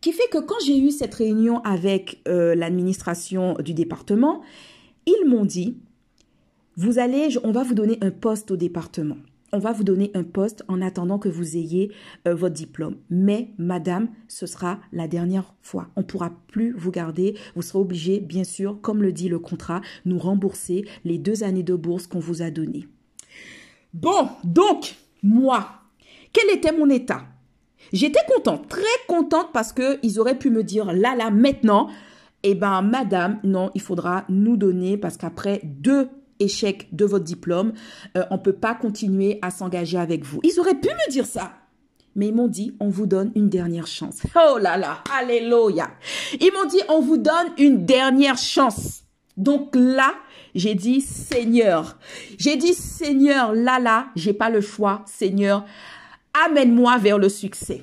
Qui 0.00 0.12
fait 0.12 0.28
que 0.30 0.38
quand 0.38 0.58
j'ai 0.64 0.78
eu 0.78 0.90
cette 0.90 1.14
réunion 1.14 1.60
avec 1.62 2.20
euh, 2.28 2.54
l'administration 2.54 3.54
du 3.54 3.74
département, 3.74 4.42
ils 5.06 5.28
m'ont 5.28 5.44
dit, 5.44 5.78
vous 6.76 6.98
allez, 6.98 7.28
on 7.44 7.52
va 7.52 7.62
vous 7.62 7.74
donner 7.74 7.98
un 8.00 8.10
poste 8.10 8.50
au 8.50 8.56
département. 8.56 9.16
On 9.54 9.58
va 9.60 9.70
vous 9.70 9.84
donner 9.84 10.10
un 10.14 10.24
poste 10.24 10.64
en 10.66 10.82
attendant 10.82 11.20
que 11.20 11.28
vous 11.28 11.56
ayez 11.56 11.92
euh, 12.26 12.34
votre 12.34 12.56
diplôme. 12.56 12.96
Mais, 13.08 13.50
madame, 13.56 14.08
ce 14.26 14.46
sera 14.46 14.80
la 14.92 15.06
dernière 15.06 15.54
fois. 15.62 15.90
On 15.94 16.00
ne 16.00 16.06
pourra 16.06 16.32
plus 16.48 16.72
vous 16.72 16.90
garder. 16.90 17.36
Vous 17.54 17.62
serez 17.62 17.78
obligé, 17.78 18.18
bien 18.18 18.42
sûr, 18.42 18.80
comme 18.80 19.00
le 19.00 19.12
dit 19.12 19.28
le 19.28 19.38
contrat, 19.38 19.80
nous 20.06 20.18
rembourser 20.18 20.84
les 21.04 21.18
deux 21.18 21.44
années 21.44 21.62
de 21.62 21.76
bourse 21.76 22.08
qu'on 22.08 22.18
vous 22.18 22.42
a 22.42 22.50
données. 22.50 22.88
Bon, 23.92 24.28
donc, 24.42 24.96
moi, 25.22 25.68
quel 26.32 26.50
était 26.50 26.76
mon 26.76 26.90
état? 26.90 27.22
J'étais 27.92 28.24
contente, 28.34 28.66
très 28.68 28.82
contente 29.06 29.50
parce 29.52 29.72
qu'ils 29.72 30.18
auraient 30.18 30.38
pu 30.38 30.50
me 30.50 30.64
dire 30.64 30.92
là, 30.92 31.14
là, 31.14 31.30
maintenant, 31.30 31.90
eh 32.42 32.56
ben, 32.56 32.82
madame, 32.82 33.38
non, 33.44 33.70
il 33.76 33.80
faudra 33.80 34.24
nous 34.28 34.56
donner 34.56 34.96
parce 34.96 35.16
qu'après 35.16 35.60
deux 35.62 36.08
échec 36.40 36.88
de 36.92 37.04
votre 37.04 37.24
diplôme, 37.24 37.72
euh, 38.16 38.24
on 38.30 38.34
ne 38.34 38.40
peut 38.40 38.52
pas 38.52 38.74
continuer 38.74 39.38
à 39.42 39.50
s'engager 39.50 39.98
avec 39.98 40.24
vous. 40.24 40.40
Ils 40.42 40.58
auraient 40.60 40.74
pu 40.74 40.88
me 40.88 41.10
dire 41.10 41.26
ça. 41.26 41.52
Mais 42.16 42.28
ils 42.28 42.34
m'ont 42.34 42.48
dit, 42.48 42.76
on 42.78 42.88
vous 42.88 43.06
donne 43.06 43.32
une 43.34 43.48
dernière 43.48 43.88
chance. 43.88 44.20
Oh 44.36 44.58
là 44.58 44.76
là, 44.76 45.02
alléluia. 45.18 45.90
Ils 46.40 46.52
m'ont 46.52 46.68
dit, 46.68 46.80
on 46.88 47.00
vous 47.00 47.16
donne 47.16 47.48
une 47.58 47.84
dernière 47.84 48.38
chance. 48.38 49.02
Donc 49.36 49.74
là, 49.74 50.14
j'ai 50.54 50.74
dit, 50.76 51.00
Seigneur. 51.00 51.98
J'ai 52.38 52.56
dit, 52.56 52.74
Seigneur, 52.74 53.52
là, 53.52 53.80
là, 53.80 54.06
j'ai 54.14 54.32
pas 54.32 54.48
le 54.48 54.60
choix. 54.60 55.02
Seigneur, 55.06 55.64
amène-moi 56.46 56.98
vers 56.98 57.18
le 57.18 57.28
succès. 57.28 57.82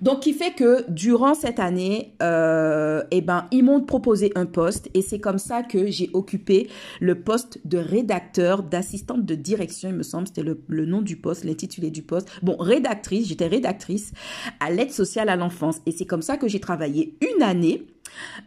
Donc, 0.00 0.20
qui 0.20 0.32
fait 0.32 0.52
que 0.52 0.84
durant 0.90 1.34
cette 1.34 1.58
année, 1.58 2.14
euh, 2.22 3.02
eh 3.10 3.20
ben, 3.20 3.46
ils 3.50 3.64
m'ont 3.64 3.80
proposé 3.80 4.32
un 4.34 4.46
poste 4.46 4.88
et 4.94 5.02
c'est 5.02 5.18
comme 5.18 5.38
ça 5.38 5.62
que 5.62 5.90
j'ai 5.90 6.10
occupé 6.12 6.68
le 7.00 7.20
poste 7.20 7.60
de 7.64 7.78
rédacteur, 7.78 8.62
d'assistante 8.62 9.24
de 9.24 9.34
direction, 9.34 9.88
il 9.88 9.96
me 9.96 10.02
semble, 10.02 10.28
c'était 10.28 10.42
le, 10.42 10.60
le, 10.68 10.86
nom 10.86 11.02
du 11.02 11.16
poste, 11.16 11.44
l'intitulé 11.44 11.90
du 11.90 12.02
poste. 12.02 12.28
Bon, 12.42 12.56
rédactrice, 12.58 13.28
j'étais 13.28 13.46
rédactrice 13.46 14.12
à 14.60 14.70
l'aide 14.70 14.90
sociale 14.90 15.28
à 15.28 15.36
l'enfance 15.36 15.80
et 15.86 15.92
c'est 15.92 16.06
comme 16.06 16.22
ça 16.22 16.36
que 16.36 16.48
j'ai 16.48 16.60
travaillé 16.60 17.16
une 17.20 17.42
année 17.42 17.86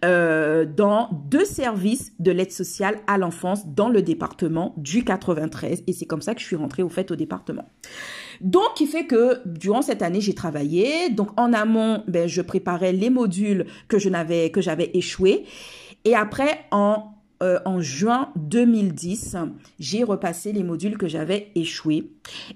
euh, 0.03 0.65
dans 0.65 1.09
deux 1.29 1.45
services 1.45 2.13
de 2.19 2.31
l'aide 2.31 2.51
sociale 2.51 2.99
à 3.07 3.17
l'enfance 3.17 3.67
dans 3.67 3.89
le 3.89 4.01
département 4.01 4.73
du 4.77 5.03
93 5.03 5.83
et 5.87 5.93
c'est 5.93 6.05
comme 6.05 6.21
ça 6.21 6.33
que 6.33 6.41
je 6.41 6.45
suis 6.45 6.55
rentrée 6.55 6.83
au 6.83 6.89
fait 6.89 7.11
au 7.11 7.15
département. 7.15 7.69
Donc, 8.41 8.73
qui 8.75 8.87
fait 8.87 9.05
que 9.05 9.39
durant 9.45 9.81
cette 9.81 10.01
année, 10.01 10.21
j'ai 10.21 10.33
travaillé. 10.33 11.09
Donc, 11.09 11.29
en 11.39 11.53
amont, 11.53 12.03
ben, 12.07 12.27
je 12.27 12.41
préparais 12.41 12.91
les 12.91 13.09
modules 13.09 13.67
que 13.87 13.99
je 13.99 14.09
n'avais, 14.09 14.49
que 14.49 14.61
j'avais 14.61 14.89
échoué. 14.93 15.45
Et 16.05 16.15
après, 16.15 16.65
en 16.71 17.11
euh, 17.41 17.59
en 17.65 17.79
juin 17.81 18.29
2010, 18.35 19.35
j'ai 19.79 20.03
repassé 20.03 20.51
les 20.51 20.61
modules 20.63 20.97
que 20.97 21.07
j'avais 21.07 21.51
échoués. 21.55 22.11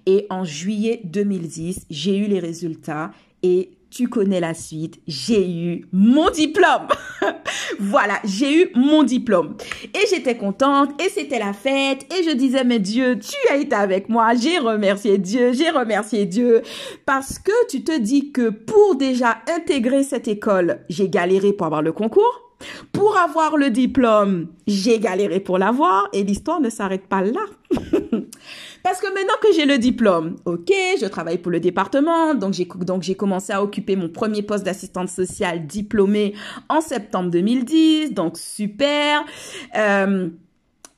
Et 0.05 0.27
en 0.29 0.43
juillet 0.43 1.01
2010, 1.05 1.87
j'ai 1.89 2.17
eu 2.17 2.27
les 2.27 2.39
résultats 2.39 3.11
et 3.41 3.71
tu 3.95 4.09
connais 4.09 4.41
la 4.41 4.53
suite, 4.53 4.99
j'ai 5.07 5.49
eu 5.49 5.87
mon 5.93 6.29
diplôme. 6.29 6.89
voilà, 7.79 8.19
j'ai 8.25 8.63
eu 8.63 8.71
mon 8.75 9.03
diplôme. 9.03 9.55
Et 9.93 10.05
j'étais 10.09 10.35
contente 10.35 10.89
et 11.01 11.07
c'était 11.07 11.39
la 11.39 11.53
fête 11.53 12.05
et 12.13 12.23
je 12.23 12.35
disais, 12.35 12.65
mais 12.65 12.79
Dieu, 12.79 13.17
tu 13.17 13.53
as 13.53 13.55
été 13.55 13.73
avec 13.73 14.09
moi. 14.09 14.33
J'ai 14.35 14.57
remercié 14.59 15.17
Dieu, 15.17 15.53
j'ai 15.53 15.69
remercié 15.69 16.25
Dieu 16.25 16.61
parce 17.05 17.39
que 17.39 17.53
tu 17.69 17.85
te 17.85 17.97
dis 17.97 18.33
que 18.33 18.49
pour 18.49 18.95
déjà 18.95 19.37
intégrer 19.55 20.03
cette 20.03 20.27
école, 20.27 20.81
j'ai 20.89 21.07
galéré 21.07 21.53
pour 21.53 21.65
avoir 21.65 21.81
le 21.81 21.93
concours. 21.93 22.41
Pour 22.91 23.17
avoir 23.17 23.55
le 23.55 23.69
diplôme, 23.69 24.47
j'ai 24.67 24.99
galéré 24.99 25.39
pour 25.39 25.57
l'avoir 25.57 26.09
et 26.11 26.23
l'histoire 26.23 26.59
ne 26.59 26.69
s'arrête 26.69 27.07
pas 27.07 27.21
là. 27.21 27.45
Parce 28.85 29.01
que 29.01 29.07
maintenant 29.07 29.33
que 29.41 29.51
j'ai 29.51 29.65
le 29.65 29.79
diplôme, 29.79 30.35
ok, 30.45 30.71
je 31.01 31.07
travaille 31.07 31.39
pour 31.39 31.51
le 31.51 31.59
département, 31.59 32.35
donc 32.35 32.53
j'ai 32.53 32.65
donc 32.65 33.01
j'ai 33.01 33.15
commencé 33.15 33.51
à 33.51 33.63
occuper 33.63 33.95
mon 33.95 34.09
premier 34.09 34.43
poste 34.43 34.63
d'assistante 34.63 35.09
sociale 35.09 35.65
diplômée 35.65 36.35
en 36.69 36.81
septembre 36.81 37.31
2010, 37.31 38.13
donc 38.13 38.37
super. 38.37 39.25
Euh, 39.75 40.29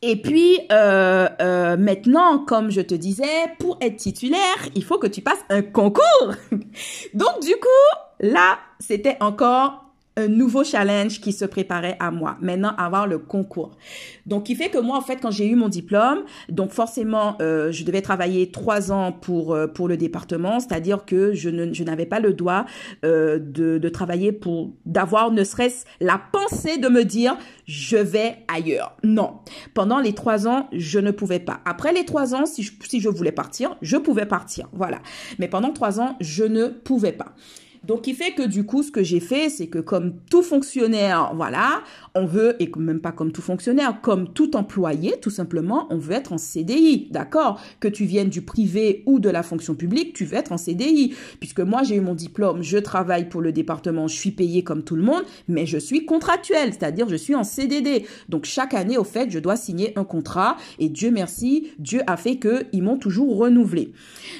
et 0.01 0.21
puis 0.21 0.59
euh, 0.69 1.29
euh, 1.39 1.77
maintenant, 1.77 2.39
comme 2.39 2.71
je 2.71 2.81
te 2.81 2.93
disais, 2.93 3.55
pour 3.57 3.77
être 3.79 3.95
titulaire, 3.95 4.67
il 4.75 4.83
faut 4.83 4.97
que 4.97 5.07
tu 5.07 5.21
passes 5.21 5.45
un 5.47 5.61
concours. 5.61 6.33
donc 7.13 7.39
du 7.41 7.53
coup, 7.53 8.01
là, 8.19 8.59
c'était 8.81 9.15
encore 9.21 9.86
un 10.17 10.27
nouveau 10.27 10.63
challenge 10.63 11.21
qui 11.21 11.31
se 11.31 11.45
préparait 11.45 11.95
à 11.99 12.11
moi. 12.11 12.37
Maintenant, 12.41 12.73
avoir 12.77 13.07
le 13.07 13.19
concours. 13.19 13.77
Donc, 14.25 14.45
qui 14.45 14.55
fait 14.55 14.69
que 14.69 14.79
moi, 14.79 14.97
en 14.97 15.01
fait, 15.01 15.17
quand 15.21 15.31
j'ai 15.31 15.47
eu 15.47 15.55
mon 15.55 15.69
diplôme, 15.69 16.23
donc 16.49 16.71
forcément, 16.71 17.37
euh, 17.39 17.71
je 17.71 17.83
devais 17.85 18.01
travailler 18.01 18.51
trois 18.51 18.91
ans 18.91 19.11
pour 19.11 19.53
euh, 19.53 19.67
pour 19.67 19.87
le 19.87 19.95
département, 19.95 20.59
c'est-à-dire 20.59 21.05
que 21.05 21.33
je 21.33 21.49
ne 21.49 21.71
je 21.71 21.83
n'avais 21.83 22.07
pas 22.07 22.19
le 22.19 22.33
droit 22.33 22.65
euh, 23.05 23.37
de, 23.39 23.77
de 23.77 23.89
travailler 23.89 24.31
pour 24.31 24.73
d'avoir 24.85 25.31
ne 25.31 25.43
serait-ce 25.43 25.85
la 26.01 26.19
pensée 26.31 26.77
de 26.77 26.89
me 26.89 27.03
dire 27.03 27.37
je 27.65 27.97
vais 27.97 28.37
ailleurs. 28.47 28.97
Non, 29.03 29.39
pendant 29.73 29.99
les 29.99 30.13
trois 30.13 30.47
ans, 30.47 30.67
je 30.73 30.99
ne 30.99 31.11
pouvais 31.11 31.39
pas. 31.39 31.59
Après 31.65 31.93
les 31.93 32.05
trois 32.05 32.33
ans, 32.33 32.45
si 32.45 32.63
je, 32.63 32.71
si 32.87 32.99
je 32.99 33.09
voulais 33.09 33.31
partir, 33.31 33.77
je 33.81 33.97
pouvais 33.97 34.25
partir. 34.25 34.67
Voilà. 34.73 34.99
Mais 35.37 35.47
pendant 35.47 35.71
trois 35.71 35.99
ans, 35.99 36.15
je 36.19 36.43
ne 36.43 36.67
pouvais 36.67 37.11
pas. 37.11 37.35
Donc, 37.83 38.03
qui 38.03 38.13
fait 38.13 38.31
que 38.31 38.43
du 38.43 38.65
coup, 38.65 38.83
ce 38.83 38.91
que 38.91 39.03
j'ai 39.03 39.19
fait, 39.19 39.49
c'est 39.49 39.67
que 39.67 39.79
comme 39.79 40.13
tout 40.29 40.41
fonctionnaire, 40.41 41.31
voilà, 41.35 41.81
on 42.15 42.25
veut, 42.25 42.55
et 42.61 42.69
même 42.77 42.99
pas 42.99 43.11
comme 43.11 43.31
tout 43.31 43.41
fonctionnaire, 43.41 43.99
comme 44.01 44.33
tout 44.33 44.55
employé, 44.55 45.15
tout 45.21 45.29
simplement, 45.29 45.87
on 45.89 45.97
veut 45.97 46.13
être 46.13 46.33
en 46.33 46.37
CDI, 46.37 47.07
d'accord? 47.11 47.61
Que 47.79 47.87
tu 47.87 48.05
viennes 48.05 48.29
du 48.29 48.41
privé 48.41 49.03
ou 49.05 49.19
de 49.19 49.29
la 49.29 49.43
fonction 49.43 49.75
publique, 49.75 50.13
tu 50.13 50.25
veux 50.25 50.35
être 50.35 50.51
en 50.51 50.57
CDI. 50.57 51.13
Puisque 51.39 51.59
moi, 51.59 51.83
j'ai 51.83 51.95
eu 51.95 52.01
mon 52.01 52.15
diplôme, 52.15 52.61
je 52.61 52.77
travaille 52.77 53.29
pour 53.29 53.41
le 53.41 53.51
département, 53.51 54.07
je 54.07 54.15
suis 54.15 54.31
payé 54.31 54.63
comme 54.63 54.83
tout 54.83 54.95
le 54.95 55.03
monde, 55.03 55.23
mais 55.47 55.65
je 55.65 55.77
suis 55.77 56.05
contractuel, 56.05 56.73
c'est-à-dire 56.73 57.07
je 57.09 57.15
suis 57.15 57.35
en 57.35 57.43
CDD. 57.43 58.05
Donc, 58.29 58.45
chaque 58.45 58.73
année, 58.73 58.97
au 58.97 59.03
fait, 59.03 59.29
je 59.29 59.39
dois 59.39 59.55
signer 59.55 59.93
un 59.97 60.03
contrat, 60.03 60.57
et 60.79 60.89
Dieu 60.89 61.11
merci, 61.11 61.71
Dieu 61.79 62.01
a 62.07 62.17
fait 62.17 62.37
qu'ils 62.37 62.83
m'ont 62.83 62.97
toujours 62.97 63.37
renouvelé. 63.37 63.91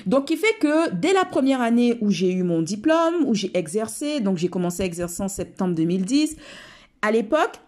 Donc, 0.05 0.25
qui 0.25 0.37
fait 0.37 0.55
que 0.59 0.93
dès 0.93 1.13
la 1.13 1.25
première 1.25 1.61
année 1.61 1.97
où 2.01 2.09
j'ai 2.09 2.31
eu 2.31 2.43
mon 2.43 2.61
diplôme, 2.61 3.25
où 3.27 3.35
j'ai 3.35 3.55
exercé. 3.57 4.19
Donc, 4.19 4.37
j'ai 4.37 4.47
commencé 4.47 4.83
à 4.83 4.85
exercer 4.85 5.21
en 5.21 5.27
septembre 5.27 5.75
2010. 5.75 6.37
À 7.01 7.11
l'époque, 7.11 7.59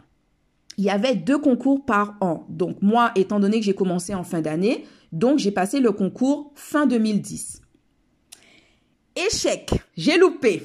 il 0.78 0.86
y 0.86 0.90
avait 0.90 1.16
deux 1.16 1.38
concours 1.38 1.86
par 1.86 2.16
an. 2.22 2.46
Donc, 2.50 2.82
moi, 2.82 3.12
étant 3.16 3.40
donné 3.40 3.60
que 3.60 3.66
j'ai 3.66 3.76
commencé 3.76 4.16
en 4.16 4.24
fin 4.24 4.42
d'année, 4.42 4.86
donc 5.12 5.38
j'ai 5.40 5.52
passé 5.52 5.80
le 5.80 5.92
concours 5.92 6.52
fin 6.56 6.86
2010. 6.86 7.62
Échec, 9.28 9.72
j'ai 9.98 10.18
loupé. 10.18 10.64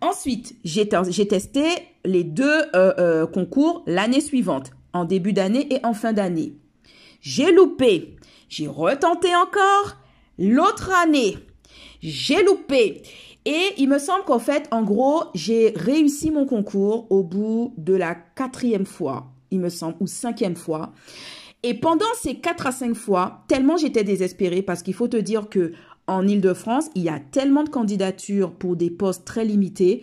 Ensuite, 0.00 0.56
j'ai 0.64 0.86
testé 0.86 1.64
les 2.04 2.24
deux 2.24 2.44
euh, 2.44 2.92
euh, 2.98 3.26
concours 3.26 3.82
l'année 3.86 4.20
suivante, 4.20 4.72
en 4.92 5.06
début 5.06 5.32
d'année 5.32 5.72
et 5.72 5.84
en 5.84 5.94
fin 5.94 6.12
d'année. 6.12 6.58
J'ai 7.22 7.50
loupé. 7.52 8.16
J'ai 8.50 8.66
retenté 8.66 9.34
encore 9.34 9.96
l'autre 10.38 10.92
année. 11.02 11.38
J'ai 12.02 12.42
loupé. 12.42 13.02
Et 13.44 13.74
il 13.76 13.88
me 13.88 13.98
semble 13.98 14.24
qu'en 14.24 14.38
fait, 14.38 14.68
en 14.70 14.82
gros, 14.82 15.24
j'ai 15.34 15.72
réussi 15.76 16.30
mon 16.30 16.46
concours 16.46 17.06
au 17.10 17.22
bout 17.22 17.74
de 17.76 17.94
la 17.94 18.14
quatrième 18.14 18.86
fois, 18.86 19.26
il 19.50 19.60
me 19.60 19.68
semble, 19.68 19.96
ou 20.00 20.06
cinquième 20.06 20.56
fois. 20.56 20.92
Et 21.62 21.74
pendant 21.74 22.06
ces 22.20 22.36
quatre 22.36 22.66
à 22.66 22.72
cinq 22.72 22.94
fois, 22.94 23.44
tellement 23.48 23.76
j'étais 23.76 24.04
désespérée 24.04 24.62
parce 24.62 24.82
qu'il 24.82 24.94
faut 24.94 25.08
te 25.08 25.16
dire 25.16 25.48
que 25.48 25.72
en 26.06 26.26
Ile-de-France, 26.26 26.90
il 26.94 27.02
y 27.02 27.08
a 27.08 27.18
tellement 27.18 27.64
de 27.64 27.70
candidatures 27.70 28.52
pour 28.52 28.76
des 28.76 28.90
postes 28.90 29.24
très 29.24 29.44
limités 29.44 30.02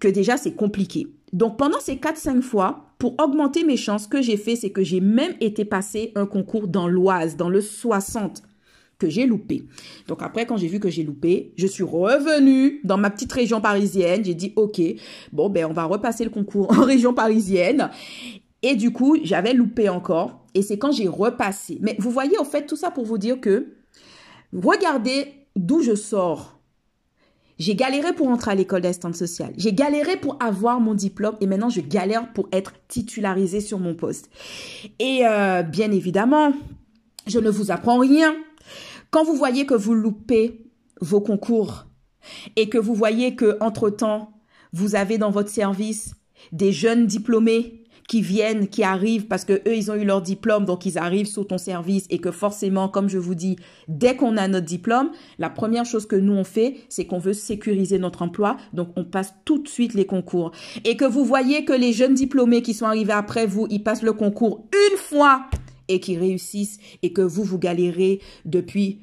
que 0.00 0.08
déjà 0.08 0.36
c'est 0.36 0.54
compliqué. 0.54 1.06
Donc 1.32 1.58
pendant 1.58 1.80
ces 1.80 1.96
4-5 1.96 2.40
fois, 2.40 2.86
pour 2.98 3.14
augmenter 3.22 3.64
mes 3.64 3.76
chances, 3.76 4.04
ce 4.04 4.08
que 4.08 4.22
j'ai 4.22 4.36
fait, 4.36 4.56
c'est 4.56 4.70
que 4.70 4.82
j'ai 4.82 5.00
même 5.00 5.34
été 5.40 5.64
passer 5.64 6.12
un 6.14 6.26
concours 6.26 6.68
dans 6.68 6.88
l'Oise, 6.88 7.36
dans 7.36 7.50
le 7.50 7.60
60 7.60 8.42
que 8.98 9.08
j'ai 9.08 9.26
loupé. 9.26 9.64
Donc 10.08 10.22
après, 10.22 10.44
quand 10.44 10.56
j'ai 10.56 10.66
vu 10.66 10.80
que 10.80 10.90
j'ai 10.90 11.04
loupé, 11.04 11.52
je 11.56 11.66
suis 11.66 11.84
revenue 11.84 12.80
dans 12.84 12.98
ma 12.98 13.10
petite 13.10 13.32
région 13.32 13.60
parisienne. 13.60 14.24
J'ai 14.24 14.34
dit, 14.34 14.52
OK, 14.56 14.80
bon, 15.32 15.48
ben, 15.48 15.66
on 15.66 15.72
va 15.72 15.84
repasser 15.84 16.24
le 16.24 16.30
concours 16.30 16.70
en 16.78 16.82
région 16.82 17.14
parisienne. 17.14 17.90
Et 18.62 18.74
du 18.74 18.92
coup, 18.92 19.16
j'avais 19.22 19.54
loupé 19.54 19.88
encore. 19.88 20.44
Et 20.54 20.62
c'est 20.62 20.78
quand 20.78 20.90
j'ai 20.90 21.08
repassé. 21.08 21.78
Mais 21.80 21.96
vous 21.98 22.10
voyez, 22.10 22.38
au 22.38 22.44
fait, 22.44 22.66
tout 22.66 22.76
ça 22.76 22.90
pour 22.90 23.04
vous 23.04 23.18
dire 23.18 23.40
que, 23.40 23.68
regardez 24.52 25.26
d'où 25.54 25.82
je 25.82 25.94
sors. 25.94 26.58
J'ai 27.58 27.74
galéré 27.74 28.12
pour 28.12 28.28
entrer 28.28 28.52
à 28.52 28.54
l'école 28.54 28.82
d'assistante 28.82 29.16
sociale. 29.16 29.52
J'ai 29.56 29.72
galéré 29.72 30.16
pour 30.16 30.36
avoir 30.40 30.80
mon 30.80 30.94
diplôme 30.94 31.34
et 31.40 31.46
maintenant 31.46 31.70
je 31.70 31.80
galère 31.80 32.32
pour 32.32 32.48
être 32.52 32.74
titularisée 32.86 33.60
sur 33.60 33.80
mon 33.80 33.94
poste. 33.94 34.30
Et 35.00 35.22
euh, 35.26 35.62
bien 35.62 35.90
évidemment, 35.90 36.52
je 37.26 37.40
ne 37.40 37.50
vous 37.50 37.72
apprends 37.72 37.98
rien. 37.98 38.36
Quand 39.10 39.24
vous 39.24 39.34
voyez 39.34 39.64
que 39.64 39.74
vous 39.74 39.94
loupez 39.94 40.60
vos 41.00 41.20
concours 41.20 41.86
et 42.56 42.68
que 42.68 42.78
vous 42.78 42.94
voyez 42.94 43.34
que 43.36 43.56
entre-temps, 43.60 44.32
vous 44.72 44.96
avez 44.96 45.16
dans 45.16 45.30
votre 45.30 45.48
service 45.48 46.14
des 46.52 46.72
jeunes 46.72 47.06
diplômés 47.06 47.84
qui 48.06 48.20
viennent, 48.22 48.68
qui 48.68 48.82
arrivent 48.82 49.26
parce 49.26 49.44
que 49.44 49.52
eux, 49.52 49.76
ils 49.76 49.90
ont 49.90 49.94
eu 49.94 50.04
leur 50.04 50.20
diplôme, 50.22 50.64
donc 50.64 50.84
ils 50.86 50.98
arrivent 50.98 51.26
sous 51.26 51.44
ton 51.44 51.58
service 51.58 52.06
et 52.10 52.18
que 52.18 52.30
forcément, 52.30 52.88
comme 52.88 53.08
je 53.08 53.18
vous 53.18 53.34
dis, 53.34 53.56
dès 53.86 54.16
qu'on 54.16 54.36
a 54.36 54.48
notre 54.48 54.66
diplôme, 54.66 55.10
la 55.38 55.50
première 55.50 55.84
chose 55.84 56.06
que 56.06 56.16
nous 56.16 56.32
on 56.32 56.44
fait, 56.44 56.76
c'est 56.88 57.06
qu'on 57.06 57.18
veut 57.18 57.34
sécuriser 57.34 57.98
notre 57.98 58.22
emploi, 58.22 58.56
donc 58.72 58.88
on 58.96 59.04
passe 59.04 59.34
tout 59.44 59.58
de 59.58 59.68
suite 59.68 59.94
les 59.94 60.06
concours. 60.06 60.52
Et 60.84 60.96
que 60.96 61.04
vous 61.04 61.24
voyez 61.24 61.64
que 61.64 61.74
les 61.74 61.92
jeunes 61.92 62.14
diplômés 62.14 62.62
qui 62.62 62.74
sont 62.74 62.86
arrivés 62.86 63.12
après 63.12 63.46
vous, 63.46 63.66
ils 63.70 63.82
passent 63.82 64.02
le 64.02 64.14
concours 64.14 64.66
une 64.72 64.98
fois 64.98 65.46
et 65.88 66.00
qui 66.00 66.16
réussissent 66.16 66.78
et 67.02 67.12
que 67.12 67.22
vous, 67.22 67.42
vous 67.42 67.58
galérez 67.58 68.20
depuis 68.44 69.00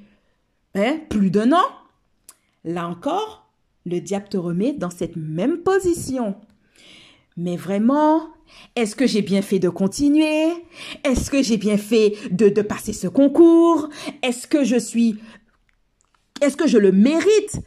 hein, 0.75 0.99
plus 1.09 1.31
d'un 1.31 1.51
an. 1.51 1.65
Là 2.63 2.87
encore, 2.87 3.47
le 3.85 3.99
diable 3.99 4.29
te 4.29 4.37
remet 4.37 4.73
dans 4.73 4.89
cette 4.89 5.15
même 5.15 5.59
position. 5.59 6.35
Mais 7.37 7.57
vraiment, 7.57 8.29
est-ce 8.75 8.95
que 8.95 9.07
j'ai 9.07 9.21
bien 9.21 9.41
fait 9.41 9.59
de 9.59 9.69
continuer? 9.69 10.47
Est-ce 11.03 11.29
que 11.29 11.43
j'ai 11.43 11.57
bien 11.57 11.77
fait 11.77 12.15
de, 12.31 12.49
de 12.49 12.61
passer 12.61 12.93
ce 12.93 13.07
concours? 13.07 13.89
Est-ce 14.23 14.47
que 14.47 14.63
je 14.63 14.77
suis... 14.77 15.17
Est-ce 16.41 16.57
que 16.57 16.67
je 16.67 16.77
le 16.77 16.91
mérite? 16.91 17.61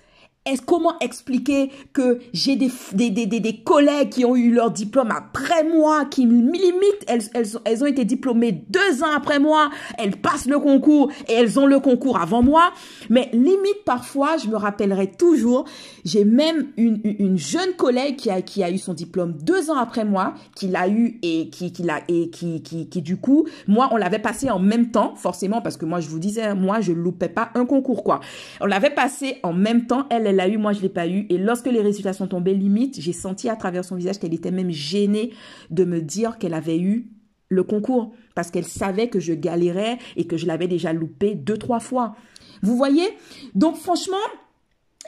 Comment 0.64 0.98
expliquer 1.00 1.70
que 1.92 2.18
j'ai 2.32 2.56
des, 2.56 2.70
des, 2.92 3.10
des, 3.10 3.26
des, 3.26 3.56
collègues 3.58 4.10
qui 4.10 4.24
ont 4.24 4.36
eu 4.36 4.50
leur 4.50 4.70
diplôme 4.70 5.10
après 5.10 5.64
moi, 5.64 6.04
qui 6.06 6.26
limite, 6.26 7.04
elles, 7.06 7.22
elles, 7.34 7.46
elles 7.64 7.82
ont 7.82 7.86
été 7.86 8.04
diplômées 8.04 8.52
deux 8.52 9.02
ans 9.02 9.14
après 9.16 9.38
moi, 9.38 9.70
elles 9.98 10.16
passent 10.16 10.46
le 10.46 10.58
concours 10.58 11.10
et 11.28 11.34
elles 11.34 11.58
ont 11.58 11.66
le 11.66 11.80
concours 11.80 12.18
avant 12.18 12.42
moi. 12.42 12.72
Mais 13.10 13.28
limite, 13.32 13.84
parfois, 13.84 14.36
je 14.36 14.48
me 14.48 14.56
rappellerai 14.56 15.12
toujours, 15.12 15.64
j'ai 16.04 16.24
même 16.24 16.68
une, 16.76 17.00
une 17.04 17.38
jeune 17.38 17.74
collègue 17.76 18.16
qui 18.16 18.30
a, 18.30 18.42
qui 18.42 18.62
a 18.62 18.70
eu 18.70 18.78
son 18.78 18.94
diplôme 18.94 19.34
deux 19.42 19.70
ans 19.70 19.76
après 19.76 20.04
moi, 20.04 20.34
qui 20.54 20.68
l'a 20.68 20.88
eu 20.88 21.18
et 21.22 21.48
qui, 21.50 21.72
qui 21.72 21.82
l'a, 21.82 22.00
et 22.08 22.30
qui, 22.30 22.62
qui, 22.62 22.88
qui, 22.88 23.02
du 23.02 23.16
coup, 23.16 23.46
moi, 23.66 23.88
on 23.92 23.96
l'avait 23.96 24.18
passé 24.18 24.50
en 24.50 24.58
même 24.58 24.90
temps, 24.90 25.14
forcément, 25.16 25.60
parce 25.60 25.76
que 25.76 25.84
moi, 25.84 26.00
je 26.00 26.08
vous 26.08 26.18
disais, 26.18 26.54
moi, 26.54 26.80
je 26.80 26.92
loupais 26.92 27.28
pas 27.28 27.50
un 27.54 27.64
concours, 27.64 28.04
quoi. 28.04 28.20
On 28.60 28.66
l'avait 28.66 28.90
passé 28.90 29.38
en 29.42 29.52
même 29.52 29.86
temps, 29.86 30.06
elle, 30.10 30.26
elle 30.26 30.37
l'a 30.38 30.48
eu, 30.48 30.56
moi 30.56 30.72
je 30.72 30.80
l'ai 30.80 30.88
pas 30.88 31.06
eu. 31.06 31.26
Et 31.28 31.36
lorsque 31.36 31.66
les 31.66 31.82
résultats 31.82 32.14
sont 32.14 32.28
tombés, 32.28 32.54
limite, 32.54 32.98
j'ai 33.00 33.12
senti 33.12 33.50
à 33.50 33.56
travers 33.56 33.84
son 33.84 33.96
visage 33.96 34.18
qu'elle 34.18 34.32
était 34.32 34.50
même 34.50 34.70
gênée 34.70 35.34
de 35.68 35.84
me 35.84 36.00
dire 36.00 36.38
qu'elle 36.38 36.54
avait 36.54 36.78
eu 36.78 37.10
le 37.50 37.62
concours 37.62 38.14
parce 38.34 38.50
qu'elle 38.50 38.64
savait 38.64 39.08
que 39.08 39.20
je 39.20 39.32
galérais 39.32 39.98
et 40.16 40.26
que 40.26 40.36
je 40.36 40.46
l'avais 40.46 40.68
déjà 40.68 40.92
loupé 40.92 41.34
deux, 41.34 41.56
trois 41.56 41.80
fois. 41.80 42.16
Vous 42.62 42.76
voyez? 42.76 43.06
Donc 43.54 43.76
franchement, 43.76 44.16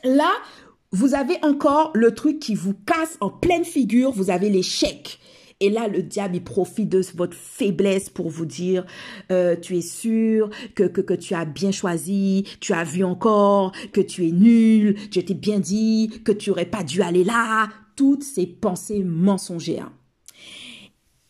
là, 0.05 0.31
vous 0.93 1.14
avez 1.14 1.37
encore 1.43 1.93
le 1.95 2.12
truc 2.12 2.40
qui 2.40 2.55
vous 2.55 2.75
casse 2.75 3.16
en 3.21 3.31
pleine 3.31 3.64
figure, 3.64 4.11
vous 4.11 4.31
avez 4.31 4.51
l'échec. 4.51 5.19
Et 5.61 5.68
là, 5.68 5.88
le 5.88 6.03
diable, 6.03 6.37
il 6.37 6.44
profite 6.44 6.88
de 6.88 7.03
votre 7.14 7.37
faiblesse 7.37 8.09
pour 8.09 8.31
vous 8.31 8.46
dire, 8.46 8.87
euh, 9.31 9.57
tu 9.57 9.77
es 9.77 9.83
sûr 9.83 10.49
que, 10.75 10.85
que, 10.85 11.03
que 11.03 11.12
tu 11.12 11.35
as 11.35 11.44
bien 11.44 11.70
choisi, 11.70 12.44
tu 12.61 12.73
as 12.73 12.85
vu 12.85 13.05
encore 13.05 13.73
que 13.92 14.01
tu 14.01 14.27
es 14.27 14.33
nul, 14.33 14.96
je 15.14 15.20
t'ai 15.20 15.35
bien 15.35 15.61
dit 15.61 16.23
que 16.25 16.33
tu 16.33 16.51
aurais 16.51 16.64
pas 16.64 16.83
dû 16.83 17.03
aller 17.03 17.25
là. 17.25 17.68
Toutes 17.94 18.23
ces 18.23 18.46
pensées 18.46 19.05
mensongères. 19.05 19.92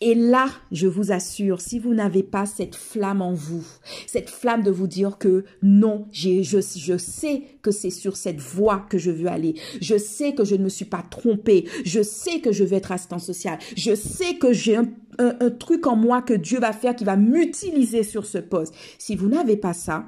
Et 0.03 0.15
là, 0.15 0.49
je 0.73 0.87
vous 0.87 1.13
assure, 1.13 1.61
si 1.61 1.79
vous 1.79 1.93
n'avez 1.93 2.23
pas 2.23 2.47
cette 2.47 2.75
flamme 2.75 3.21
en 3.21 3.35
vous, 3.35 3.67
cette 4.07 4.31
flamme 4.31 4.63
de 4.63 4.71
vous 4.71 4.87
dire 4.87 5.19
que 5.19 5.45
non, 5.63 6.07
je, 6.11 6.43
je 6.43 6.97
sais 6.97 7.43
que 7.61 7.71
c'est 7.71 7.91
sur 7.91 8.17
cette 8.17 8.41
voie 8.41 8.87
que 8.89 8.97
je 8.97 9.11
veux 9.11 9.29
aller. 9.29 9.57
Je 9.83 9.99
sais 9.99 10.35
que 10.35 10.45
je 10.45 10.55
ne 10.55 10.65
me 10.65 10.71
suis 10.71 10.87
pas 10.87 11.05
trompée. 11.11 11.67
Je 11.85 12.03
sais 12.03 12.41
que 12.41 12.51
je 12.51 12.65
veux 12.65 12.75
être 12.75 12.93
assistant 12.93 13.19
social. 13.19 13.59
Je 13.77 13.95
sais 13.95 14.37
que 14.37 14.55
j'ai 14.55 14.77
un, 14.77 14.89
un 15.19 15.51
truc 15.51 15.87
en 15.87 15.97
moi 15.97 16.23
que 16.23 16.35
Dieu 16.35 16.61
va 16.61 16.73
faire 16.73 16.97
qui 16.97 17.05
va 17.05 17.17
m'utiliser 17.17 18.03
sur 18.03 18.25
ce 18.25 18.39
poste. 18.39 18.75
Si 18.99 19.17
vous 19.17 19.29
n'avez 19.29 19.59
pas 19.59 19.75
ça, 19.75 20.07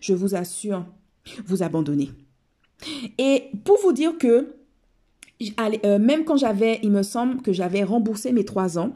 je 0.00 0.14
vous 0.14 0.36
assure, 0.36 0.86
vous 1.46 1.64
abandonnez. 1.64 2.10
Et 3.18 3.44
pour 3.64 3.78
vous 3.80 3.92
dire 3.92 4.18
que, 4.18 4.54
euh, 5.84 5.98
même 5.98 6.24
quand 6.24 6.36
j'avais, 6.36 6.78
il 6.82 6.90
me 6.90 7.02
semble 7.02 7.42
que 7.42 7.52
j'avais 7.52 7.82
remboursé 7.82 8.32
mes 8.32 8.44
trois 8.44 8.78
ans, 8.78 8.92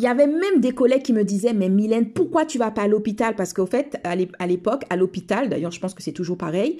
il 0.00 0.04
y 0.04 0.06
avait 0.06 0.26
même 0.26 0.60
des 0.60 0.72
collègues 0.72 1.02
qui 1.02 1.12
me 1.12 1.24
disaient, 1.24 1.52
mais 1.52 1.68
Mylène, 1.68 2.08
pourquoi 2.08 2.46
tu 2.46 2.56
vas 2.56 2.70
pas 2.70 2.84
à 2.84 2.88
l'hôpital? 2.88 3.34
Parce 3.36 3.52
qu'au 3.52 3.66
fait, 3.66 4.00
à 4.02 4.46
l'époque, 4.46 4.84
à 4.88 4.96
l'hôpital, 4.96 5.50
d'ailleurs, 5.50 5.72
je 5.72 5.78
pense 5.78 5.92
que 5.92 6.02
c'est 6.02 6.12
toujours 6.12 6.38
pareil, 6.38 6.78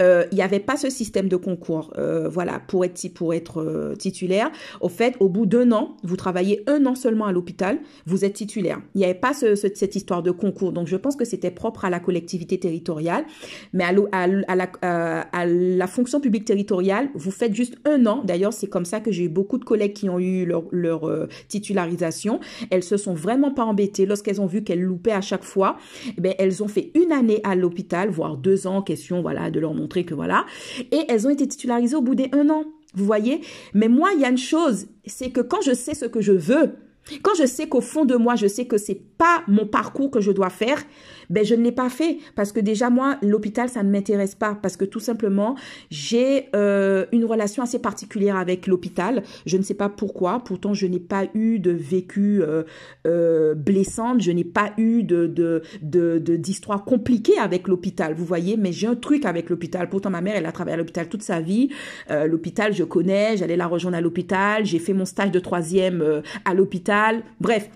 euh, 0.00 0.24
il 0.32 0.36
n'y 0.36 0.42
avait 0.42 0.58
pas 0.58 0.78
ce 0.78 0.88
système 0.88 1.28
de 1.28 1.36
concours. 1.36 1.92
Euh, 1.98 2.30
voilà, 2.30 2.62
pour 2.66 2.86
être, 2.86 3.60
euh, 3.60 3.94
titulaire. 3.94 4.50
Au 4.80 4.88
fait, 4.88 5.16
au 5.20 5.28
bout 5.28 5.44
d'un 5.44 5.70
an, 5.72 5.98
vous 6.02 6.16
travaillez 6.16 6.62
un 6.66 6.86
an 6.86 6.94
seulement 6.94 7.26
à 7.26 7.32
l'hôpital, 7.32 7.78
vous 8.06 8.24
êtes 8.24 8.32
titulaire. 8.32 8.80
Il 8.94 8.98
n'y 8.98 9.04
avait 9.04 9.12
pas 9.12 9.34
ce, 9.34 9.54
cette 9.54 9.94
histoire 9.94 10.22
de 10.22 10.30
concours. 10.30 10.72
Donc, 10.72 10.86
je 10.86 10.96
pense 10.96 11.14
que 11.14 11.26
c'était 11.26 11.50
propre 11.50 11.84
à 11.84 11.90
la 11.90 12.00
collectivité 12.00 12.58
territoriale. 12.58 13.26
Mais 13.74 13.84
à, 13.84 14.26
la, 14.26 15.86
fonction 15.88 16.20
publique 16.20 16.46
territoriale, 16.46 17.10
vous 17.14 17.32
faites 17.32 17.54
juste 17.54 17.74
un 17.84 18.06
an. 18.06 18.22
D'ailleurs, 18.24 18.54
c'est 18.54 18.66
comme 18.66 18.86
ça 18.86 19.00
que 19.00 19.12
j'ai 19.12 19.24
eu 19.24 19.28
beaucoup 19.28 19.58
de 19.58 19.64
collègues 19.64 19.92
qui 19.92 20.08
ont 20.08 20.18
eu 20.18 20.46
leur 20.46 21.28
titularisation. 21.48 22.40
Elles 22.70 22.82
se 22.82 22.96
sont 22.96 23.14
vraiment 23.14 23.50
pas 23.50 23.64
embêtées 23.64 24.06
lorsqu'elles 24.06 24.40
ont 24.40 24.46
vu 24.46 24.62
qu'elles 24.62 24.82
loupaient 24.82 25.12
à 25.12 25.20
chaque 25.20 25.44
fois. 25.44 25.76
Eh 26.22 26.34
elles 26.38 26.62
ont 26.62 26.68
fait 26.68 26.90
une 26.94 27.12
année 27.12 27.40
à 27.44 27.54
l'hôpital, 27.54 28.10
voire 28.10 28.36
deux 28.36 28.66
ans, 28.66 28.82
question, 28.82 29.22
voilà, 29.22 29.50
de 29.50 29.60
leur 29.60 29.74
montrer 29.74 30.04
que 30.04 30.14
voilà. 30.14 30.46
Et 30.90 31.04
elles 31.08 31.26
ont 31.26 31.30
été 31.30 31.46
titularisées 31.46 31.96
au 31.96 32.02
bout 32.02 32.14
des 32.14 32.28
un 32.32 32.48
an. 32.50 32.64
Vous 32.94 33.04
voyez? 33.04 33.40
Mais 33.74 33.88
moi, 33.88 34.10
il 34.14 34.20
y 34.20 34.24
a 34.24 34.28
une 34.28 34.36
chose, 34.36 34.86
c'est 35.06 35.30
que 35.30 35.40
quand 35.40 35.62
je 35.62 35.72
sais 35.72 35.94
ce 35.94 36.04
que 36.04 36.20
je 36.20 36.32
veux, 36.32 36.74
quand 37.22 37.34
je 37.34 37.46
sais 37.46 37.68
qu'au 37.68 37.80
fond 37.80 38.04
de 38.04 38.14
moi, 38.14 38.36
je 38.36 38.46
sais 38.46 38.66
que 38.66 38.78
c'est 38.78 39.00
pas 39.18 39.42
mon 39.48 39.66
parcours 39.66 40.10
que 40.10 40.20
je 40.20 40.30
dois 40.30 40.50
faire, 40.50 40.82
ben 41.32 41.44
je 41.44 41.54
ne 41.54 41.62
l'ai 41.64 41.72
pas 41.72 41.88
fait 41.88 42.18
parce 42.36 42.52
que 42.52 42.60
déjà 42.60 42.90
moi 42.90 43.16
l'hôpital 43.22 43.68
ça 43.68 43.82
ne 43.82 43.90
m'intéresse 43.90 44.34
pas 44.34 44.54
parce 44.54 44.76
que 44.76 44.84
tout 44.84 45.00
simplement 45.00 45.56
j'ai 45.90 46.48
euh, 46.54 47.06
une 47.10 47.24
relation 47.24 47.62
assez 47.62 47.78
particulière 47.78 48.36
avec 48.36 48.66
l'hôpital. 48.66 49.22
Je 49.46 49.56
ne 49.56 49.62
sais 49.62 49.74
pas 49.74 49.88
pourquoi. 49.88 50.40
Pourtant 50.44 50.74
je 50.74 50.86
n'ai 50.86 51.00
pas 51.00 51.24
eu 51.34 51.58
de 51.58 51.70
vécu 51.70 52.42
euh, 52.42 52.64
euh, 53.06 53.54
blessante. 53.54 54.20
Je 54.20 54.30
n'ai 54.30 54.44
pas 54.44 54.72
eu 54.76 55.02
de 55.02 55.26
de 55.26 55.62
de 55.82 56.18
d'histoire 56.36 56.84
compliquée 56.84 57.38
avec 57.38 57.66
l'hôpital. 57.66 58.14
Vous 58.14 58.26
voyez, 58.26 58.56
mais 58.56 58.72
j'ai 58.72 58.86
un 58.86 58.94
truc 58.94 59.24
avec 59.24 59.48
l'hôpital. 59.48 59.88
Pourtant 59.88 60.10
ma 60.10 60.20
mère 60.20 60.36
elle 60.36 60.46
a 60.46 60.52
travaillé 60.52 60.74
à 60.74 60.78
l'hôpital 60.78 61.08
toute 61.08 61.22
sa 61.22 61.40
vie. 61.40 61.70
Euh, 62.10 62.26
l'hôpital 62.26 62.74
je 62.74 62.84
connais. 62.84 63.38
J'allais 63.38 63.56
la 63.56 63.66
rejoindre 63.66 63.96
à 63.96 64.00
l'hôpital. 64.02 64.66
J'ai 64.66 64.78
fait 64.78 64.92
mon 64.92 65.06
stage 65.06 65.30
de 65.30 65.40
troisième 65.40 66.02
euh, 66.02 66.20
à 66.44 66.52
l'hôpital. 66.52 67.22
Bref. 67.40 67.70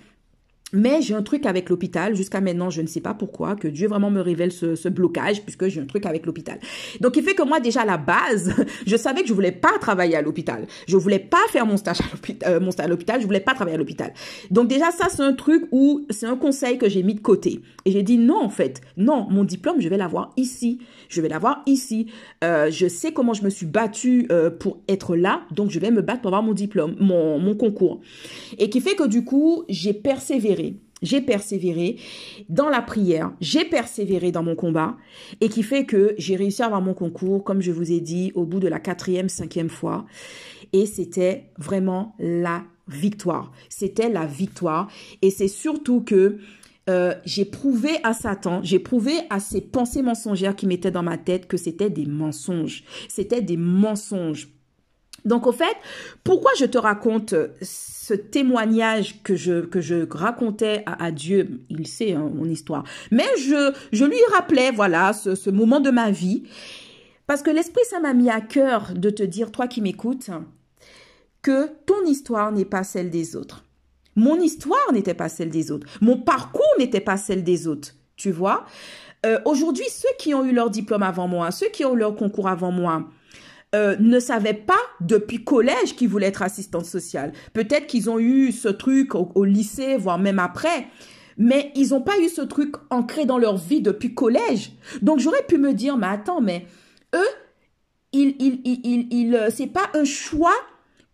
Mais 0.72 1.00
j'ai 1.00 1.14
un 1.14 1.22
truc 1.22 1.46
avec 1.46 1.68
l'hôpital. 1.68 2.16
Jusqu'à 2.16 2.40
maintenant, 2.40 2.70
je 2.70 2.82
ne 2.82 2.88
sais 2.88 3.00
pas 3.00 3.14
pourquoi, 3.14 3.54
que 3.54 3.68
Dieu 3.68 3.86
vraiment 3.86 4.10
me 4.10 4.20
révèle 4.20 4.50
ce, 4.50 4.88
blocage, 4.88 5.42
puisque 5.42 5.68
j'ai 5.68 5.80
un 5.80 5.86
truc 5.86 6.06
avec 6.06 6.26
l'hôpital. 6.26 6.58
Donc, 7.00 7.16
il 7.16 7.22
fait 7.22 7.34
que 7.34 7.44
moi, 7.44 7.60
déjà, 7.60 7.82
à 7.82 7.84
la 7.84 7.98
base, 7.98 8.52
je 8.86 8.96
savais 8.96 9.22
que 9.22 9.28
je 9.28 9.32
voulais 9.32 9.52
pas 9.52 9.78
travailler 9.80 10.16
à 10.16 10.22
l'hôpital. 10.22 10.66
Je 10.88 10.96
voulais 10.96 11.20
pas 11.20 11.42
faire 11.50 11.66
mon 11.66 11.76
stage 11.76 12.00
à 12.00 12.04
l'hôpital, 12.10 12.52
euh, 12.52 12.60
mon. 12.60 12.70
Je 12.70 13.26
voulais 13.26 13.40
pas 13.40 13.54
travailler 13.54 13.76
à 13.76 13.78
l'hôpital. 13.78 14.12
Donc, 14.50 14.66
déjà, 14.66 14.90
ça, 14.90 15.06
c'est 15.08 15.22
un 15.22 15.34
truc 15.34 15.68
où 15.70 16.04
c'est 16.10 16.26
un 16.26 16.36
conseil 16.36 16.78
que 16.78 16.88
j'ai 16.88 17.04
mis 17.04 17.14
de 17.14 17.20
côté. 17.20 17.60
Et 17.84 17.92
j'ai 17.92 18.02
dit 18.02 18.18
non, 18.18 18.42
en 18.42 18.50
fait. 18.50 18.80
Non, 18.96 19.28
mon 19.30 19.44
diplôme, 19.44 19.80
je 19.80 19.88
vais 19.88 19.96
l'avoir 19.96 20.32
ici. 20.36 20.80
Je 21.08 21.20
vais 21.20 21.28
l'avoir 21.28 21.62
ici. 21.66 22.08
Euh, 22.42 22.72
je 22.72 22.88
sais 22.88 23.12
comment 23.12 23.34
je 23.34 23.44
me 23.44 23.50
suis 23.50 23.66
battue 23.66 24.26
euh, 24.32 24.50
pour 24.50 24.80
être 24.88 25.14
là. 25.14 25.42
Donc, 25.52 25.70
je 25.70 25.78
vais 25.78 25.92
me 25.92 26.02
battre 26.02 26.22
pour 26.22 26.30
avoir 26.30 26.42
mon 26.42 26.54
diplôme, 26.54 26.96
mon 26.98 27.54
concours. 27.54 28.00
Et 28.58 28.68
qui 28.68 28.80
fait 28.80 28.96
que, 28.96 29.06
du 29.06 29.24
coup, 29.24 29.64
j'ai 29.68 29.92
persévéré 29.92 30.55
j'ai 31.02 31.20
persévéré 31.20 31.96
dans 32.48 32.68
la 32.68 32.82
prière, 32.82 33.32
j'ai 33.40 33.64
persévéré 33.64 34.32
dans 34.32 34.42
mon 34.42 34.56
combat 34.56 34.96
et 35.40 35.48
qui 35.48 35.62
fait 35.62 35.84
que 35.84 36.14
j'ai 36.18 36.36
réussi 36.36 36.62
à 36.62 36.66
avoir 36.66 36.80
mon 36.80 36.94
concours, 36.94 37.44
comme 37.44 37.60
je 37.60 37.72
vous 37.72 37.92
ai 37.92 38.00
dit, 38.00 38.32
au 38.34 38.44
bout 38.44 38.60
de 38.60 38.68
la 38.68 38.80
quatrième, 38.80 39.28
cinquième 39.28 39.68
fois. 39.68 40.06
Et 40.72 40.86
c'était 40.86 41.50
vraiment 41.58 42.14
la 42.18 42.64
victoire. 42.88 43.52
C'était 43.68 44.08
la 44.08 44.26
victoire. 44.26 44.88
Et 45.22 45.30
c'est 45.30 45.48
surtout 45.48 46.00
que 46.00 46.38
euh, 46.88 47.14
j'ai 47.24 47.44
prouvé 47.44 47.90
à 48.04 48.12
Satan, 48.12 48.60
j'ai 48.62 48.78
prouvé 48.78 49.12
à 49.28 49.40
ces 49.40 49.60
pensées 49.60 50.02
mensongères 50.02 50.54
qui 50.54 50.68
m'étaient 50.68 50.92
dans 50.92 51.02
ma 51.02 51.18
tête 51.18 51.48
que 51.48 51.56
c'était 51.56 51.90
des 51.90 52.06
mensonges. 52.06 52.84
C'était 53.08 53.42
des 53.42 53.56
mensonges. 53.56 54.48
Donc 55.26 55.46
au 55.46 55.52
fait, 55.52 55.76
pourquoi 56.24 56.52
je 56.58 56.64
te 56.64 56.78
raconte 56.78 57.34
ce 57.60 58.14
témoignage 58.14 59.22
que 59.22 59.36
je, 59.36 60.06
racontais 60.10 60.82
à, 60.86 61.10
Dieu, 61.10 61.60
il 61.68 61.86
sait 61.86 62.14
hein, 62.14 62.30
mon 62.32 62.46
histoire, 62.46 62.84
mais 63.10 63.26
je, 63.38 63.74
je 63.92 64.04
lui 64.04 64.20
rappelais, 64.32 64.70
voilà, 64.70 65.12
ce, 65.12 65.34
ce 65.34 65.50
moment 65.50 65.80
de 65.80 65.90
ma 65.90 66.10
vie, 66.10 66.44
parce 67.26 67.42
que 67.42 67.50
l'Esprit 67.50 67.82
ça 67.90 67.98
m'a 67.98 68.14
mis 68.14 68.30
à 68.30 68.40
cœur 68.40 68.92
de 68.94 69.10
te 69.10 69.24
dire, 69.24 69.50
toi 69.50 69.66
qui 69.66 69.82
m'écoutes, 69.82 70.30
que 71.42 71.66
ton 71.84 72.04
histoire 72.06 72.52
n'est 72.52 72.64
pas 72.64 72.84
celle 72.84 73.10
des 73.10 73.36
autres. 73.36 73.64
Mon 74.16 74.40
histoire 74.40 74.92
n'était 74.92 75.14
pas 75.14 75.28
celle 75.28 75.50
des 75.50 75.70
autres. 75.70 75.86
Mon 76.00 76.16
parcours 76.16 76.64
n'était 76.78 77.00
pas 77.00 77.16
celle 77.16 77.44
des 77.44 77.68
autres. 77.68 77.94
Tu 78.16 78.30
vois? 78.30 78.64
Euh, 79.26 79.38
Aujourd'hui, 79.44 79.84
ceux 79.90 80.08
qui 80.18 80.34
ont 80.34 80.44
eu 80.44 80.52
leur 80.52 80.70
diplôme 80.70 81.02
avant 81.02 81.28
moi, 81.28 81.50
ceux 81.50 81.68
qui 81.68 81.84
ont 81.84 81.94
eu 81.94 81.98
leur 81.98 82.16
concours 82.16 82.48
avant 82.48 82.72
moi, 82.72 83.04
euh, 83.74 83.96
ne 83.98 84.20
savaient 84.20 84.54
pas 84.54 84.78
depuis 85.00 85.42
collège 85.42 85.96
qu'ils 85.96 86.08
voulaient 86.08 86.28
être 86.28 86.42
assistante 86.42 86.86
sociale. 86.86 87.32
Peut-être 87.52 87.86
qu'ils 87.86 88.08
ont 88.08 88.18
eu 88.18 88.52
ce 88.52 88.68
truc 88.68 89.14
au, 89.14 89.44
lycée, 89.44 89.96
voire 89.96 90.18
même 90.18 90.38
après. 90.38 90.86
Mais 91.36 91.72
ils 91.74 91.90
n'ont 91.90 92.00
pas 92.00 92.18
eu 92.20 92.28
ce 92.28 92.42
truc 92.42 92.76
ancré 92.90 93.26
dans 93.26 93.38
leur 93.38 93.56
vie 93.56 93.82
depuis 93.82 94.14
collège. 94.14 94.72
Donc 95.02 95.18
j'aurais 95.18 95.42
pu 95.42 95.58
me 95.58 95.74
dire, 95.74 95.96
mais 95.96 96.06
attends, 96.06 96.40
mais 96.40 96.66
eux, 97.14 97.28
ils, 98.12 98.36
ils, 98.38 98.60
ils, 98.64 99.08
ils 99.10 99.34
euh, 99.34 99.50
c'est 99.50 99.66
pas 99.66 99.90
un 99.94 100.04
choix 100.04 100.54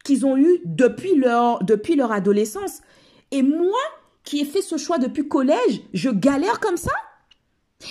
qu'ils 0.04 0.26
ont 0.26 0.36
eu 0.36 0.60
depuis 0.64 1.16
leur, 1.16 1.64
depuis 1.64 1.96
leur 1.96 2.12
adolescence. 2.12 2.82
Et 3.30 3.42
moi, 3.42 3.80
qui 4.24 4.40
ai 4.40 4.44
fait 4.44 4.62
ce 4.62 4.76
choix 4.76 4.98
depuis 4.98 5.26
collège, 5.26 5.80
je 5.94 6.10
galère 6.10 6.60
comme 6.60 6.76
ça? 6.76 6.92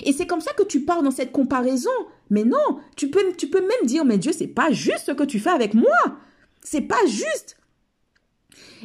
Et 0.04 0.14
c'est 0.14 0.26
comme 0.26 0.42
ça 0.42 0.54
que 0.54 0.64
tu 0.64 0.82
pars 0.82 1.04
dans 1.04 1.12
cette 1.12 1.32
comparaison. 1.32 1.90
Mais 2.30 2.44
non, 2.44 2.80
tu 2.96 3.10
peux, 3.10 3.34
tu 3.38 3.48
peux 3.48 3.62
même 3.62 3.86
dire, 3.86 4.06
mais 4.06 4.18
Dieu, 4.18 4.32
c'est 4.32 4.48
pas 4.48 4.72
juste 4.72 5.06
ce 5.08 5.12
que 5.12 5.24
tu 5.24 5.40
fais 5.40 5.50
avec 5.50 5.74
moi. 5.74 6.18
C'est 6.64 6.82
pas 6.82 7.06
juste. 7.06 7.58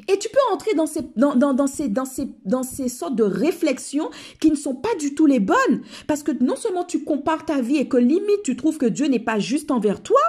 Et 0.08 0.18
tu 0.18 0.28
peux 0.28 0.38
entrer 0.52 0.74
dans 0.74 0.86
ces, 0.86 1.02
dans, 1.16 1.32
ces, 1.66 1.88
dans, 1.88 2.04
ces, 2.04 2.28
dans 2.44 2.62
ces 2.62 2.88
sortes 2.88 3.16
de 3.16 3.22
réflexions 3.22 4.10
qui 4.40 4.50
ne 4.50 4.56
sont 4.56 4.74
pas 4.74 4.94
du 4.96 5.14
tout 5.14 5.26
les 5.26 5.40
bonnes. 5.40 5.82
Parce 6.06 6.22
que 6.22 6.32
non 6.42 6.56
seulement 6.56 6.84
tu 6.84 7.02
compares 7.02 7.44
ta 7.44 7.60
vie 7.60 7.78
et 7.78 7.88
que 7.88 7.96
limite 7.96 8.42
tu 8.44 8.56
trouves 8.56 8.78
que 8.78 8.86
Dieu 8.86 9.06
n'est 9.06 9.18
pas 9.18 9.38
juste 9.38 9.70
envers 9.70 10.02
toi, 10.02 10.20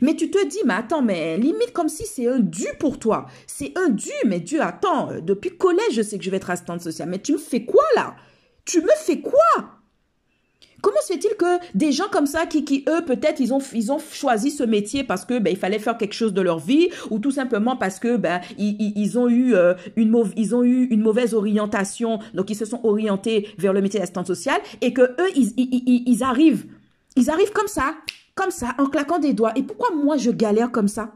mais 0.00 0.14
tu 0.14 0.30
te 0.30 0.44
dis, 0.46 0.60
mais 0.64 0.74
attends, 0.74 1.02
mais 1.02 1.38
limite 1.38 1.72
comme 1.72 1.88
si 1.88 2.06
c'est 2.06 2.28
un 2.28 2.38
dû 2.38 2.66
pour 2.78 2.98
toi. 2.98 3.26
C'est 3.46 3.72
un 3.76 3.88
dû, 3.88 4.12
mais 4.26 4.40
Dieu, 4.40 4.60
attends, 4.60 5.10
depuis 5.20 5.56
collège, 5.56 5.92
je 5.92 6.02
sais 6.02 6.18
que 6.18 6.24
je 6.24 6.30
vais 6.30 6.36
être 6.36 6.50
assistante 6.50 6.80
sociale. 6.80 7.08
Mais 7.08 7.20
tu 7.20 7.32
me 7.32 7.38
fais 7.38 7.64
quoi 7.64 7.84
là? 7.96 8.14
Tu 8.64 8.80
me 8.80 8.94
fais 8.96 9.20
quoi? 9.20 9.75
Comment 10.82 11.00
se 11.00 11.14
fait-il 11.14 11.34
que 11.36 11.58
des 11.74 11.90
gens 11.90 12.08
comme 12.10 12.26
ça, 12.26 12.46
qui, 12.46 12.64
qui 12.64 12.84
eux, 12.88 13.04
peut-être, 13.04 13.40
ils 13.40 13.52
ont, 13.52 13.60
ils 13.72 13.90
ont 13.90 13.98
choisi 13.98 14.50
ce 14.50 14.62
métier 14.62 15.04
parce 15.04 15.24
que 15.24 15.38
ben, 15.38 15.50
il 15.50 15.56
fallait 15.56 15.78
faire 15.78 15.96
quelque 15.96 16.14
chose 16.14 16.32
de 16.32 16.40
leur 16.40 16.58
vie, 16.58 16.90
ou 17.10 17.18
tout 17.18 17.30
simplement 17.30 17.76
parce 17.76 17.98
que 17.98 18.16
ben, 18.16 18.40
ils, 18.58 18.92
ils 18.96 19.18
ont 19.18 19.28
eu 19.28 19.54
euh, 19.54 19.74
une 19.96 20.10
mauvaise, 20.10 20.34
ils 20.36 20.54
ont 20.54 20.62
eu 20.62 20.84
une 20.84 21.00
mauvaise 21.00 21.34
orientation, 21.34 22.18
donc 22.34 22.50
ils 22.50 22.56
se 22.56 22.64
sont 22.64 22.80
orientés 22.84 23.48
vers 23.58 23.72
le 23.72 23.80
métier 23.80 23.98
d'assistante 24.00 24.26
sociale, 24.26 24.60
et 24.80 24.92
que 24.92 25.02
eux, 25.02 25.30
ils, 25.34 25.52
ils, 25.56 26.02
ils 26.06 26.22
arrivent, 26.22 26.66
ils 27.16 27.30
arrivent 27.30 27.52
comme 27.52 27.68
ça, 27.68 27.94
comme 28.34 28.50
ça, 28.50 28.74
en 28.78 28.86
claquant 28.86 29.18
des 29.18 29.32
doigts. 29.32 29.52
Et 29.56 29.62
pourquoi 29.62 29.90
moi 29.94 30.16
je 30.18 30.30
galère 30.30 30.70
comme 30.70 30.88
ça? 30.88 31.12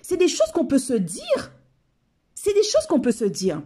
C'est 0.00 0.16
des 0.16 0.28
choses 0.28 0.50
qu'on 0.52 0.66
peut 0.66 0.78
se 0.78 0.94
dire. 0.94 1.52
C'est 2.34 2.54
des 2.54 2.62
choses 2.62 2.86
qu'on 2.88 3.00
peut 3.00 3.12
se 3.12 3.26
dire. 3.26 3.62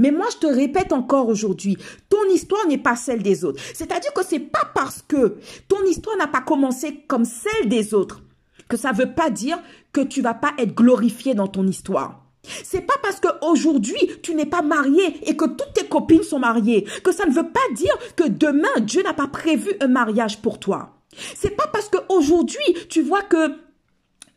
Mais 0.00 0.10
moi, 0.10 0.26
je 0.32 0.38
te 0.38 0.46
répète 0.46 0.94
encore 0.94 1.28
aujourd'hui, 1.28 1.76
ton 2.08 2.24
histoire 2.32 2.66
n'est 2.66 2.78
pas 2.78 2.96
celle 2.96 3.22
des 3.22 3.44
autres. 3.44 3.62
C'est-à-dire 3.74 4.14
que 4.14 4.24
c'est 4.24 4.40
pas 4.40 4.64
parce 4.74 5.02
que 5.06 5.36
ton 5.68 5.84
histoire 5.84 6.16
n'a 6.16 6.26
pas 6.26 6.40
commencé 6.40 7.04
comme 7.06 7.26
celle 7.26 7.68
des 7.68 7.92
autres 7.92 8.22
que 8.66 8.78
ça 8.78 8.92
veut 8.92 9.12
pas 9.12 9.28
dire 9.28 9.58
que 9.92 10.00
tu 10.00 10.22
vas 10.22 10.32
pas 10.32 10.52
être 10.56 10.74
glorifié 10.74 11.34
dans 11.34 11.48
ton 11.48 11.66
histoire. 11.66 12.24
C'est 12.64 12.86
pas 12.86 12.94
parce 13.02 13.20
qu'aujourd'hui 13.20 13.98
tu 14.22 14.34
n'es 14.34 14.46
pas 14.46 14.62
marié 14.62 15.28
et 15.28 15.36
que 15.36 15.44
toutes 15.44 15.74
tes 15.74 15.86
copines 15.86 16.22
sont 16.22 16.38
mariées 16.38 16.86
que 17.04 17.12
ça 17.12 17.26
ne 17.26 17.32
veut 17.32 17.50
pas 17.50 17.74
dire 17.74 17.94
que 18.16 18.26
demain 18.26 18.80
Dieu 18.80 19.02
n'a 19.02 19.12
pas 19.12 19.26
prévu 19.26 19.70
un 19.80 19.88
mariage 19.88 20.40
pour 20.40 20.58
toi. 20.58 20.94
C'est 21.34 21.54
pas 21.54 21.66
parce 21.66 21.90
qu'aujourd'hui 21.90 22.64
tu 22.88 23.02
vois 23.02 23.22
que 23.22 23.54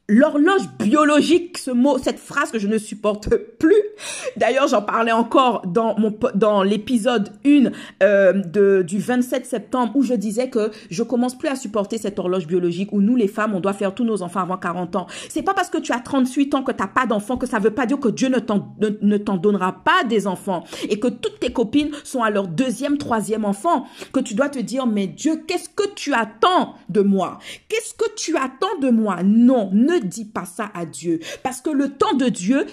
L'horloge 0.10 0.68
biologique, 0.80 1.58
ce 1.58 1.72
mot, 1.72 1.98
cette 1.98 2.20
phrase 2.20 2.52
que 2.52 2.60
je 2.60 2.68
ne 2.68 2.78
supporte 2.78 3.30
plus. 3.58 3.82
D'ailleurs, 4.36 4.68
j'en 4.68 4.82
parlais 4.82 5.14
encore 5.14 5.66
dans 5.66 5.98
mon 5.98 6.14
dans 6.36 6.62
l'épisode 6.62 7.30
1 7.46 7.72
euh, 8.04 8.34
de 8.34 8.82
du 8.86 9.00
27 9.00 9.46
septembre 9.46 9.94
où 9.96 10.04
je 10.04 10.14
disais 10.14 10.50
que 10.50 10.72
je 10.90 11.04
commence 11.04 11.38
plus 11.38 11.48
à 11.48 11.56
supporter 11.56 11.98
cette 11.98 12.20
horloge 12.20 12.48
biologique 12.48 12.92
où 12.92 13.02
nous 13.02 13.16
les 13.16 13.30
femmes, 13.30 13.56
on 13.56 13.62
doit 13.62 13.72
faire 13.72 13.96
tous 13.96 14.04
nos 14.04 14.24
enfants 14.24 14.42
avant 14.42 14.58
40 14.58 14.98
ans. 14.98 15.08
C'est 15.30 15.42
pas 15.42 15.54
parce 15.54 15.70
que 15.70 15.78
tu 15.78 15.94
as 15.94 16.00
38 16.00 16.54
ans 16.56 16.64
que 16.64 16.74
t'as 16.74 16.88
pas 16.88 17.06
d'enfants 17.06 17.38
que 17.38 17.48
ça 17.48 17.60
veut 17.60 17.72
pas 17.72 17.86
dire 17.86 17.98
que 17.98 18.10
Dieu 18.10 18.28
ne 18.28 18.40
t'en 18.40 18.76
ne, 18.82 19.18
t'en 19.18 19.38
donnera 19.38 19.72
pas 19.86 20.04
des 20.04 20.28
enfants 20.28 20.66
et 20.90 21.00
que 21.00 21.08
toutes 21.08 21.40
tes 21.40 21.54
copines 21.54 21.92
sont 22.04 22.24
à 22.24 22.30
leur 22.30 22.50
deuxième, 22.50 22.98
troisième 22.98 23.46
enfant 23.46 23.86
que 24.12 24.20
tu 24.20 24.34
dois 24.34 24.50
te 24.50 24.60
dire 24.60 24.86
mais 24.86 25.08
Dieu, 25.08 25.42
qu'est-ce 25.48 25.70
que 25.70 25.88
tu 25.96 26.14
attends 26.14 26.76
de 26.90 27.00
moi? 27.00 27.40
Qu'est-ce 27.70 27.94
que 27.94 28.14
tu 28.18 28.36
attends 28.36 28.80
de 28.82 28.90
moi? 28.90 29.24
Non, 29.24 29.70
ne 29.72 29.93
dis 30.00 30.26
pas 30.26 30.46
ça 30.46 30.72
à 30.74 30.86
Dieu. 30.86 31.20
Parce 31.44 31.62
que 31.62 31.70
le 31.70 31.90
temps 31.90 32.14
de 32.14 32.30
Dieu 32.30 32.66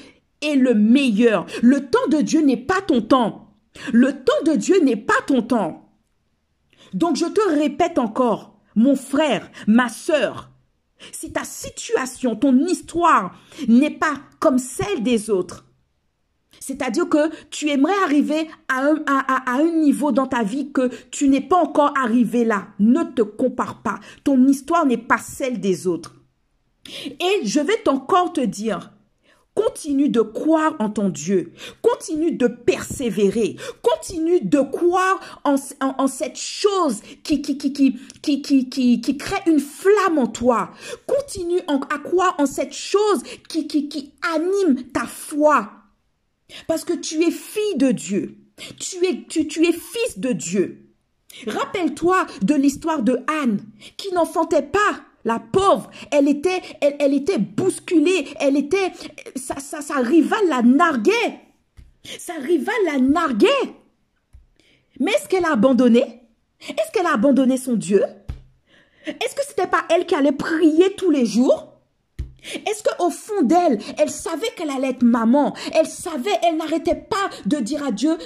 est 0.43 0.57
le 0.57 0.75
meilleur. 0.75 1.47
Le 1.63 1.87
temps 1.89 2.07
de 2.11 2.21
Dieu 2.21 2.41
n'est 2.41 2.57
pas 2.57 2.81
ton 2.81 3.03
temps. 3.03 3.55
Le 3.93 4.13
temps 4.13 4.43
de 4.47 4.57
Dieu 4.57 4.81
n'est 4.83 4.97
pas 4.97 5.21
ton 5.27 5.43
temps. 5.43 5.91
Donc 6.93 7.17
je 7.17 7.27
te 7.27 7.41
répète 7.57 7.99
encore, 7.99 8.59
mon 8.75 8.97
frère, 8.97 9.51
ma 9.67 9.89
sœur, 9.89 10.51
si 11.13 11.33
ta 11.33 11.45
situation, 11.45 12.37
ton 12.37 12.67
histoire 12.67 13.35
n'est 13.69 13.91
pas 13.91 14.15
comme 14.41 14.59
celle 14.59 15.03
des 15.03 15.31
autres, 15.31 15.65
c'est-à-dire 16.59 17.09
que 17.09 17.31
tu 17.51 17.71
aimerais 17.71 17.99
arriver 18.05 18.49
à, 18.69 18.93
un, 19.47 19.65
niveau 19.65 20.13
dans 20.13 20.27
ta 20.27 20.43
vie 20.43 20.71
que 20.73 20.91
tu 21.11 21.29
n'es 21.29 21.41
pas 21.41 21.57
encore 21.57 21.95
arrivé 21.97 22.45
là. 22.45 22.69
Ne 22.79 23.03
te 23.03 23.23
compare 23.23 23.83
pas. 23.83 23.99
Ton 24.25 24.47
histoire 24.47 24.85
n'est 24.85 24.99
pas 24.99 25.19
celle 25.19 25.59
des 25.59 25.87
autres. 25.87 26.15
Et 27.05 27.47
je 27.47 27.61
vais 27.61 27.89
encore 27.89 28.33
te 28.33 28.41
dire, 28.41 28.93
continue 29.55 30.09
de 30.09 30.21
croire 30.21 30.75
en 30.79 30.91
ton 30.91 31.09
Dieu, 31.09 31.53
continue 31.83 32.33
de 32.33 32.47
persévérer, 32.47 33.57
continue 33.83 34.41
de 34.41 34.61
croire 34.61 35.41
en, 35.45 35.57
cette 36.07 36.39
chose 36.39 37.01
qui 37.23 37.43
qui, 37.43 37.59
qui, 37.59 37.73
qui, 37.73 37.99
qui, 38.23 38.69
qui, 38.69 39.01
qui, 39.01 39.17
crée 39.17 39.43
une 39.47 39.61
flamme 39.61 40.19
en 40.19 40.27
toi, 40.27 40.71
continue 41.07 41.61
à 41.69 41.99
croire 41.99 42.35
en 42.39 42.47
cette 42.47 42.73
chose 42.73 43.23
qui, 43.49 43.67
qui, 43.67 43.89
qui 43.89 44.15
anime 44.35 44.85
ta 44.93 45.07
foi, 45.07 45.71
parce 46.67 46.85
que 46.85 46.95
tu 46.95 47.23
es 47.23 47.31
fille 47.31 47.77
de 47.77 47.91
Dieu, 47.91 48.39
tu 48.79 49.05
es, 49.07 49.25
tu, 49.29 49.47
tu 49.47 49.67
es 49.67 49.73
fils 49.73 50.19
de 50.19 50.33
Dieu. 50.33 50.87
Rappelle-toi 51.47 52.27
de 52.43 52.55
l'histoire 52.55 53.03
de 53.03 53.21
Anne 53.29 53.61
qui 53.97 54.13
n'enfantait 54.13 54.63
pas 54.63 55.01
la 55.25 55.39
pauvre, 55.39 55.91
elle 56.11 56.29
était, 56.29 56.63
elle, 56.81 57.15
était 57.15 57.39
bousculée, 57.39 58.29
elle 58.39 58.57
était, 58.57 58.93
sa, 59.37 59.61
sa, 59.61 60.01
rival 60.01 60.41
la 60.49 60.63
narguait. 60.63 61.41
Sa 62.19 62.35
rival 62.35 62.75
la 62.87 62.99
narguait. 62.99 63.75
Mais 64.99 65.13
est-ce 65.13 65.29
qu'elle 65.29 65.45
a 65.45 65.53
abandonné? 65.53 66.01
Est-ce 66.69 66.93
qu'elle 66.93 67.07
a 67.07 67.15
abandonné 67.15 67.57
son 67.57 67.75
Dieu? 67.75 68.03
Est-ce 69.07 69.35
que 69.35 69.45
c'était 69.47 69.67
pas 69.67 69.85
elle 69.91 70.07
qui 70.07 70.15
allait 70.15 70.33
prier 70.33 70.95
tous 70.95 71.11
les 71.11 71.27
jours? 71.27 71.71
Est-ce 72.43 72.83
qu'au 72.83 73.11
fond 73.11 73.43
d'elle, 73.43 73.79
elle 73.99 74.11
savait 74.11 74.51
qu'elle 74.57 74.71
allait 74.71 74.91
être 74.91 75.03
maman? 75.03 75.55
Elle 75.75 75.87
savait, 75.87 76.39
elle 76.43 76.57
n'arrêtait 76.57 76.95
pas 76.95 77.29
de 77.47 77.59
dire 77.59 77.85
à 77.85 77.93
Dieu, 77.93 78.17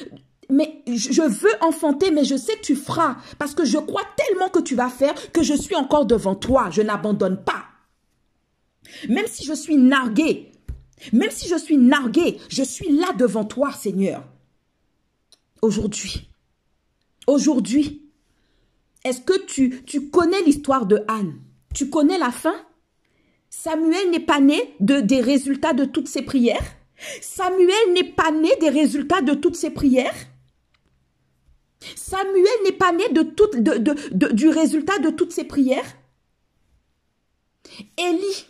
mais 0.50 0.82
je 0.86 1.22
veux 1.22 1.52
enfanter, 1.60 2.10
mais 2.10 2.24
je 2.24 2.36
sais 2.36 2.54
que 2.56 2.62
tu 2.62 2.76
feras, 2.76 3.16
parce 3.38 3.54
que 3.54 3.64
je 3.64 3.78
crois 3.78 4.04
tellement 4.16 4.48
que 4.48 4.60
tu 4.60 4.74
vas 4.74 4.88
faire 4.88 5.14
que 5.32 5.42
je 5.42 5.54
suis 5.54 5.74
encore 5.74 6.06
devant 6.06 6.34
toi, 6.34 6.68
je 6.70 6.82
n'abandonne 6.82 7.42
pas. 7.42 7.64
Même 9.08 9.26
si 9.26 9.44
je 9.44 9.54
suis 9.54 9.76
narguée, 9.76 10.52
même 11.12 11.30
si 11.30 11.48
je 11.48 11.56
suis 11.56 11.76
narguée, 11.76 12.38
je 12.48 12.62
suis 12.62 12.90
là 12.90 13.12
devant 13.18 13.44
toi, 13.44 13.72
Seigneur. 13.72 14.24
Aujourd'hui, 15.62 16.28
aujourd'hui, 17.26 18.02
est-ce 19.04 19.20
que 19.20 19.38
tu, 19.46 20.10
connais 20.10 20.42
l'histoire 20.42 20.86
de 20.86 21.02
Anne? 21.08 21.34
Tu 21.74 21.90
connais 21.90 22.18
la 22.18 22.30
fin? 22.30 22.54
Samuel 23.50 24.10
n'est 24.10 24.20
pas 24.20 24.40
né 24.40 24.74
de, 24.80 25.00
des 25.00 25.20
résultats 25.20 25.74
de 25.74 25.84
toutes 25.84 26.08
ses 26.08 26.22
prières. 26.22 26.64
Samuel 27.20 27.92
n'est 27.92 28.12
pas 28.12 28.30
né 28.30 28.50
des 28.60 28.68
résultats 28.68 29.20
de 29.20 29.34
toutes 29.34 29.56
ses 29.56 29.70
prières 29.70 30.14
Samuel 31.96 32.46
n'est 32.64 32.72
pas 32.72 32.92
né 32.92 33.08
de 33.10 33.22
tout, 33.22 33.48
du 34.32 34.48
résultat 34.48 34.98
de 34.98 35.10
toutes 35.10 35.32
ses 35.32 35.44
prières. 35.44 35.96
Élie, 37.98 38.46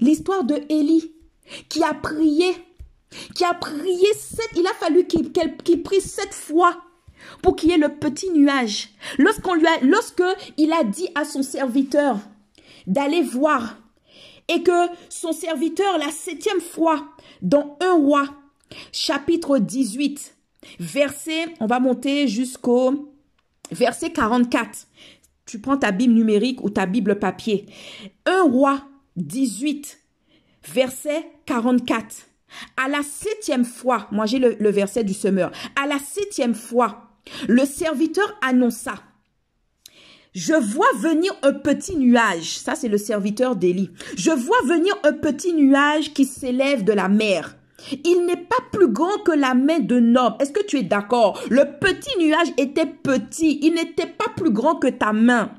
l'histoire 0.00 0.44
de 0.44 0.60
Élie, 0.68 1.12
qui 1.68 1.82
a 1.82 1.94
prié, 1.94 2.54
qui 3.34 3.44
a 3.44 3.54
prié 3.54 4.12
sept, 4.14 4.50
il 4.56 4.66
a 4.66 4.74
fallu 4.74 5.06
qu'il 5.06 5.82
prie 5.82 6.00
sept 6.00 6.32
fois 6.32 6.82
pour 7.42 7.56
qu'il 7.56 7.70
y 7.70 7.72
ait 7.72 7.78
le 7.78 7.96
petit 7.96 8.30
nuage. 8.30 8.90
Lorsqu'on 9.18 9.54
lui 9.54 9.66
a, 9.66 9.80
lorsque 9.82 10.20
a 10.20 10.84
dit 10.84 11.08
à 11.14 11.24
son 11.24 11.42
serviteur 11.42 12.18
d'aller 12.86 13.22
voir 13.22 13.78
et 14.48 14.62
que 14.62 14.88
son 15.08 15.32
serviteur, 15.32 15.98
la 15.98 16.10
septième 16.10 16.60
fois, 16.60 17.08
dans 17.40 17.78
un 17.80 17.94
roi, 17.94 18.26
chapitre 18.92 19.58
18, 19.58 20.33
Verset, 20.78 21.46
on 21.60 21.66
va 21.66 21.80
monter 21.80 22.28
jusqu'au 22.28 23.14
verset 23.70 24.10
44. 24.10 24.86
Tu 25.46 25.58
prends 25.58 25.76
ta 25.76 25.92
Bible 25.92 26.14
numérique 26.14 26.62
ou 26.64 26.70
ta 26.70 26.86
Bible 26.86 27.18
papier. 27.18 27.66
1 28.26 28.42
roi 28.44 28.82
18, 29.16 30.00
verset 30.72 31.26
44. 31.46 32.16
À 32.76 32.88
la 32.88 33.02
septième 33.02 33.64
fois, 33.64 34.08
moi 34.12 34.26
j'ai 34.26 34.38
le, 34.38 34.56
le 34.58 34.70
verset 34.70 35.04
du 35.04 35.14
semeur, 35.14 35.50
à 35.80 35.86
la 35.86 35.98
septième 35.98 36.54
fois, 36.54 37.04
le 37.48 37.64
serviteur 37.64 38.38
annonça, 38.42 38.94
Je 40.34 40.54
vois 40.54 40.92
venir 40.98 41.32
un 41.42 41.52
petit 41.52 41.96
nuage. 41.96 42.58
Ça, 42.58 42.74
c'est 42.74 42.88
le 42.88 42.98
serviteur 42.98 43.56
d'Élie. 43.56 43.90
Je 44.16 44.30
vois 44.30 44.60
venir 44.66 44.92
un 45.04 45.12
petit 45.12 45.52
nuage 45.52 46.12
qui 46.12 46.24
s'élève 46.24 46.84
de 46.84 46.92
la 46.92 47.08
mer. 47.08 47.56
Il 48.04 48.24
n'est 48.26 48.36
pas 48.36 48.56
plus 48.72 48.88
grand 48.88 49.18
que 49.24 49.32
la 49.32 49.54
main 49.54 49.78
d'un 49.78 50.16
homme. 50.16 50.34
Est-ce 50.40 50.52
que 50.52 50.64
tu 50.64 50.78
es 50.78 50.82
d'accord? 50.82 51.40
Le 51.50 51.64
petit 51.78 52.18
nuage 52.18 52.48
était 52.58 52.86
petit. 52.86 53.58
Il 53.62 53.74
n'était 53.74 54.06
pas 54.06 54.30
plus 54.36 54.50
grand 54.50 54.76
que 54.76 54.88
ta 54.88 55.12
main. 55.12 55.50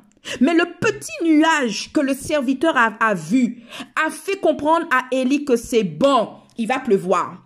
Mais 0.41 0.53
le 0.53 0.65
petit 0.79 1.23
nuage 1.23 1.91
que 1.93 1.99
le 1.99 2.13
serviteur 2.13 2.75
a, 2.77 3.13
vu 3.13 3.63
a 4.05 4.09
fait 4.09 4.39
comprendre 4.39 4.87
à 4.91 5.05
Élie 5.11 5.45
que 5.45 5.55
c'est 5.55 5.83
bon. 5.83 6.29
Il 6.57 6.67
va 6.67 6.79
pleuvoir. 6.79 7.44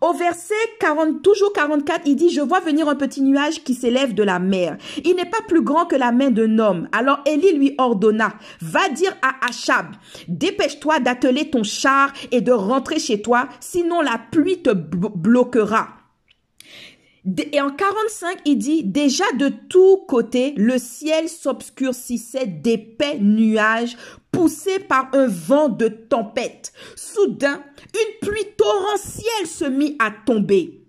Au 0.00 0.12
verset 0.12 0.54
40, 0.80 1.22
toujours 1.22 1.52
44, 1.52 2.02
il 2.06 2.16
dit, 2.16 2.30
je 2.30 2.40
vois 2.40 2.60
venir 2.60 2.88
un 2.88 2.94
petit 2.94 3.22
nuage 3.22 3.64
qui 3.64 3.74
s'élève 3.74 4.14
de 4.14 4.22
la 4.22 4.38
mer. 4.38 4.76
Il 5.04 5.16
n'est 5.16 5.24
pas 5.24 5.42
plus 5.48 5.62
grand 5.62 5.86
que 5.86 5.96
la 5.96 6.12
main 6.12 6.30
d'un 6.30 6.58
homme. 6.58 6.88
Alors 6.92 7.20
Élie 7.26 7.52
lui 7.52 7.74
ordonna, 7.78 8.34
va 8.60 8.88
dire 8.90 9.16
à 9.22 9.46
Achab, 9.46 9.86
dépêche-toi 10.28 11.00
d'atteler 11.00 11.50
ton 11.50 11.62
char 11.62 12.12
et 12.30 12.40
de 12.40 12.52
rentrer 12.52 12.98
chez 12.98 13.22
toi, 13.22 13.48
sinon 13.60 14.00
la 14.00 14.20
pluie 14.30 14.62
te 14.62 14.70
bloquera. 14.70 15.88
Et 17.52 17.60
en 17.62 17.70
45, 17.70 18.40
il 18.44 18.58
dit, 18.58 18.84
déjà 18.84 19.24
de 19.38 19.48
tous 19.48 20.04
côtés, 20.06 20.52
le 20.58 20.76
ciel 20.76 21.30
s'obscurcissait 21.30 22.46
d'épais 22.46 23.16
nuages 23.18 23.96
poussés 24.34 24.78
par 24.80 25.08
un 25.14 25.26
vent 25.26 25.68
de 25.68 25.88
tempête. 25.88 26.72
Soudain, 26.96 27.62
une 27.94 28.28
pluie 28.28 28.52
torrentielle 28.56 29.46
se 29.46 29.64
mit 29.64 29.96
à 29.98 30.10
tomber. 30.10 30.80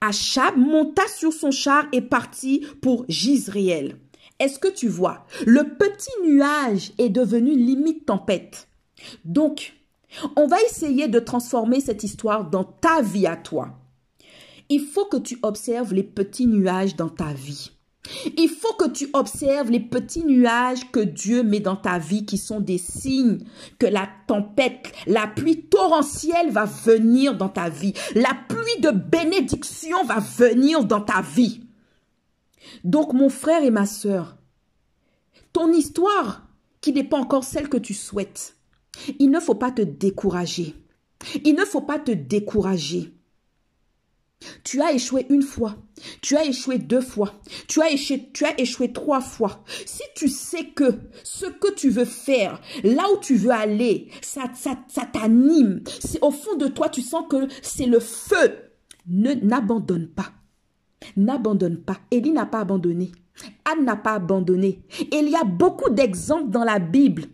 Achab 0.00 0.56
monta 0.56 1.06
sur 1.08 1.32
son 1.32 1.50
char 1.50 1.86
et 1.92 2.00
partit 2.00 2.66
pour 2.80 3.04
Gisréel. 3.08 3.96
Est-ce 4.38 4.58
que 4.58 4.68
tu 4.68 4.88
vois? 4.88 5.26
Le 5.46 5.62
petit 5.76 6.10
nuage 6.24 6.92
est 6.98 7.08
devenu 7.08 7.56
limite 7.56 8.06
tempête. 8.06 8.68
Donc, 9.24 9.74
on 10.36 10.46
va 10.46 10.56
essayer 10.62 11.08
de 11.08 11.18
transformer 11.18 11.80
cette 11.80 12.04
histoire 12.04 12.48
dans 12.48 12.64
ta 12.64 13.02
vie 13.02 13.26
à 13.26 13.36
toi. 13.36 13.78
Il 14.68 14.80
faut 14.80 15.06
que 15.06 15.16
tu 15.16 15.38
observes 15.42 15.94
les 15.94 16.02
petits 16.02 16.46
nuages 16.46 16.96
dans 16.96 17.08
ta 17.08 17.32
vie. 17.32 17.70
Il 18.36 18.48
faut 18.48 18.74
que 18.74 18.88
tu 18.88 19.08
observes 19.12 19.70
les 19.70 19.80
petits 19.80 20.24
nuages 20.24 20.90
que 20.90 21.00
Dieu 21.00 21.42
met 21.42 21.60
dans 21.60 21.76
ta 21.76 21.98
vie 21.98 22.24
qui 22.24 22.38
sont 22.38 22.60
des 22.60 22.78
signes 22.78 23.38
que 23.78 23.86
la 23.86 24.08
tempête, 24.26 24.92
la 25.06 25.26
pluie 25.26 25.62
torrentielle 25.62 26.50
va 26.50 26.64
venir 26.64 27.36
dans 27.36 27.48
ta 27.48 27.68
vie. 27.68 27.94
La 28.14 28.36
pluie 28.48 28.80
de 28.80 28.90
bénédiction 28.90 30.04
va 30.04 30.18
venir 30.18 30.84
dans 30.84 31.00
ta 31.00 31.22
vie. 31.22 31.62
Donc 32.84 33.12
mon 33.12 33.28
frère 33.28 33.62
et 33.62 33.70
ma 33.70 33.86
sœur, 33.86 34.36
ton 35.52 35.72
histoire 35.72 36.46
qui 36.80 36.92
n'est 36.92 37.04
pas 37.04 37.18
encore 37.18 37.44
celle 37.44 37.68
que 37.68 37.76
tu 37.76 37.94
souhaites, 37.94 38.56
il 39.18 39.30
ne 39.30 39.40
faut 39.40 39.54
pas 39.54 39.70
te 39.70 39.82
décourager. 39.82 40.74
Il 41.44 41.54
ne 41.54 41.64
faut 41.64 41.80
pas 41.80 41.98
te 41.98 42.12
décourager. 42.12 43.15
Tu 44.64 44.82
as 44.82 44.92
échoué 44.92 45.26
une 45.30 45.42
fois, 45.42 45.76
tu 46.20 46.36
as 46.36 46.44
échoué 46.44 46.78
deux 46.78 47.00
fois, 47.00 47.32
tu 47.68 47.80
as 47.80 47.90
échoué, 47.90 48.30
tu 48.32 48.44
as 48.44 48.60
échoué 48.60 48.92
trois 48.92 49.20
fois. 49.20 49.64
Si 49.86 50.02
tu 50.14 50.28
sais 50.28 50.66
que 50.66 50.98
ce 51.24 51.46
que 51.46 51.72
tu 51.74 51.88
veux 51.88 52.04
faire, 52.04 52.60
là 52.84 53.04
où 53.14 53.18
tu 53.18 53.36
veux 53.36 53.50
aller, 53.50 54.08
ça, 54.20 54.50
ça, 54.54 54.78
ça 54.88 55.06
t'anime, 55.10 55.82
c'est 56.00 56.22
au 56.22 56.30
fond 56.30 56.56
de 56.56 56.68
toi, 56.68 56.88
tu 56.88 57.00
sens 57.00 57.24
que 57.30 57.48
c'est 57.62 57.86
le 57.86 58.00
feu. 58.00 58.56
Ne 59.08 59.34
n'abandonne 59.34 60.08
pas. 60.08 60.32
N'abandonne 61.16 61.78
pas. 61.78 61.98
Élie 62.10 62.32
n'a 62.32 62.46
pas 62.46 62.60
abandonné. 62.60 63.12
Anne 63.64 63.84
n'a 63.84 63.96
pas 63.96 64.14
abandonné. 64.14 64.82
Et 65.12 65.16
il 65.18 65.28
y 65.28 65.36
a 65.36 65.44
beaucoup 65.44 65.90
d'exemples 65.90 66.50
dans 66.50 66.64
la 66.64 66.78
Bible 66.78 67.24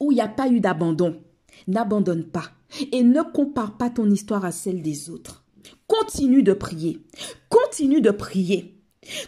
où 0.00 0.10
il 0.10 0.16
n'y 0.16 0.20
a 0.20 0.28
pas 0.28 0.48
eu 0.48 0.60
d'abandon. 0.60 1.20
N'abandonne 1.68 2.24
pas. 2.24 2.50
Et 2.90 3.02
ne 3.02 3.22
compare 3.22 3.76
pas 3.76 3.90
ton 3.90 4.10
histoire 4.10 4.44
à 4.44 4.50
celle 4.50 4.82
des 4.82 5.10
autres. 5.10 5.41
Continue 5.86 6.42
de 6.42 6.52
prier. 6.52 7.00
Continue 7.48 8.00
de 8.00 8.10
prier. 8.10 8.78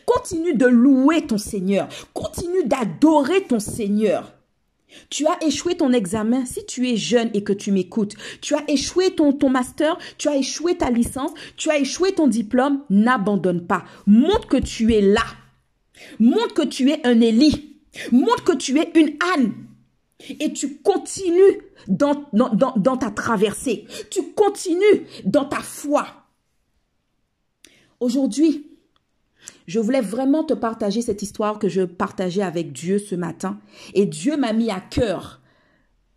Continue 0.06 0.54
de 0.54 0.66
louer 0.66 1.26
ton 1.26 1.38
Seigneur. 1.38 1.88
Continue 2.12 2.64
d'adorer 2.64 3.42
ton 3.44 3.58
Seigneur. 3.58 4.34
Tu 5.10 5.26
as 5.26 5.42
échoué 5.44 5.76
ton 5.76 5.92
examen 5.92 6.46
si 6.46 6.64
tu 6.66 6.88
es 6.88 6.96
jeune 6.96 7.30
et 7.34 7.42
que 7.42 7.52
tu 7.52 7.72
m'écoutes. 7.72 8.14
Tu 8.40 8.54
as 8.54 8.62
échoué 8.68 9.10
ton, 9.10 9.32
ton 9.32 9.50
master, 9.50 9.98
tu 10.18 10.28
as 10.28 10.36
échoué 10.36 10.76
ta 10.76 10.90
licence, 10.90 11.32
tu 11.56 11.70
as 11.70 11.78
échoué 11.78 12.12
ton 12.12 12.28
diplôme. 12.28 12.82
N'abandonne 12.90 13.66
pas. 13.66 13.84
Montre 14.06 14.46
que 14.46 14.56
tu 14.56 14.94
es 14.94 15.00
là. 15.00 15.24
Montre 16.20 16.54
que 16.54 16.66
tu 16.66 16.90
es 16.90 17.04
un 17.06 17.20
Élie. 17.20 17.80
Montre 18.12 18.44
que 18.44 18.56
tu 18.56 18.78
es 18.78 18.90
une 18.94 19.16
Anne. 19.34 19.52
Et 20.40 20.52
tu 20.52 20.76
continues 20.78 21.60
dans 21.88 22.96
ta 22.96 23.10
traversée. 23.10 23.86
Tu 24.10 24.22
continues 24.34 25.06
dans 25.24 25.44
ta 25.44 25.60
foi. 25.60 26.06
Aujourd'hui, 28.04 28.66
je 29.66 29.80
voulais 29.80 30.02
vraiment 30.02 30.44
te 30.44 30.52
partager 30.52 31.00
cette 31.00 31.22
histoire 31.22 31.58
que 31.58 31.70
je 31.70 31.80
partageais 31.80 32.42
avec 32.42 32.70
Dieu 32.70 32.98
ce 32.98 33.14
matin. 33.14 33.58
Et 33.94 34.04
Dieu 34.04 34.36
m'a 34.36 34.52
mis 34.52 34.70
à 34.70 34.78
cœur 34.78 35.40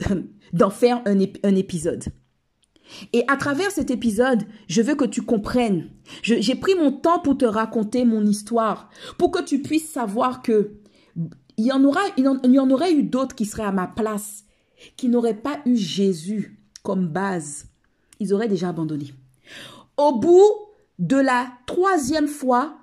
d'en 0.54 0.70
faire 0.70 1.02
un, 1.06 1.18
épisode. 1.56 2.04
Et 3.14 3.24
à 3.30 3.38
travers 3.38 3.72
cet 3.72 3.90
épisode, 3.90 4.44
je 4.68 4.82
veux 4.82 4.96
que 4.96 5.06
tu 5.06 5.22
comprennes. 5.22 5.90
J'ai 6.24 6.56
pris 6.56 6.76
mon 6.76 6.92
temps 6.92 7.20
pour 7.20 7.38
te 7.38 7.46
raconter 7.46 8.04
mon 8.04 8.26
histoire, 8.26 8.90
pour 9.18 9.32
que 9.32 9.42
tu 9.42 9.62
puisses 9.62 9.90
savoir 9.90 10.42
que 10.42 10.74
il 11.56 11.68
y 11.68 11.72
en, 11.72 11.86
aura, 11.86 12.02
il 12.18 12.28
en, 12.28 12.38
il 12.44 12.52
y 12.52 12.60
en 12.60 12.70
aurait 12.70 12.92
eu 12.92 13.04
d'autres 13.04 13.34
qui 13.34 13.46
seraient 13.46 13.64
à 13.64 13.72
ma 13.72 13.88
place, 13.88 14.44
qui 14.98 15.08
n'auraient 15.08 15.42
pas 15.42 15.62
eu 15.66 15.78
Jésus 15.78 16.60
comme 16.84 17.08
base. 17.08 17.68
Ils 18.20 18.34
auraient 18.34 18.50
déjà 18.50 18.68
abandonné. 18.68 19.14
Au 19.96 20.20
bout 20.20 20.67
de 21.00 21.18
la 21.18 21.48
troisième 21.66 22.28
fois 22.28 22.78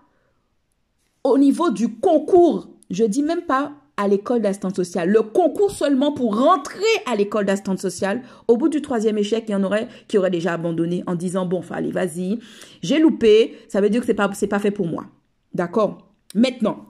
au 1.24 1.38
niveau 1.38 1.70
du 1.70 1.96
concours. 1.96 2.68
Je 2.90 3.04
dis 3.04 3.22
même 3.22 3.42
pas 3.42 3.72
à 3.96 4.08
l'école 4.08 4.42
d'assistance 4.42 4.74
sociale. 4.74 5.10
Le 5.10 5.22
concours 5.22 5.70
seulement 5.70 6.12
pour 6.12 6.36
rentrer 6.38 6.82
à 7.06 7.14
l'école 7.16 7.46
d'assistance 7.46 7.80
sociale. 7.80 8.22
Au 8.48 8.56
bout 8.56 8.68
du 8.68 8.82
troisième 8.82 9.18
échec, 9.18 9.44
il 9.48 9.52
y 9.52 9.54
en 9.54 9.62
aurait 9.62 9.88
qui 10.08 10.18
auraient 10.18 10.30
déjà 10.30 10.54
abandonné 10.54 11.04
en 11.06 11.14
disant, 11.14 11.46
bon, 11.46 11.62
allez, 11.70 11.92
vas-y, 11.92 12.38
j'ai 12.82 12.98
loupé, 12.98 13.56
ça 13.68 13.80
veut 13.80 13.90
dire 13.90 14.00
que 14.00 14.06
c'est 14.06 14.14
pas, 14.14 14.28
pas 14.28 14.58
fait 14.58 14.70
pour 14.70 14.86
moi. 14.86 15.06
D'accord? 15.52 15.98
Maintenant, 16.34 16.86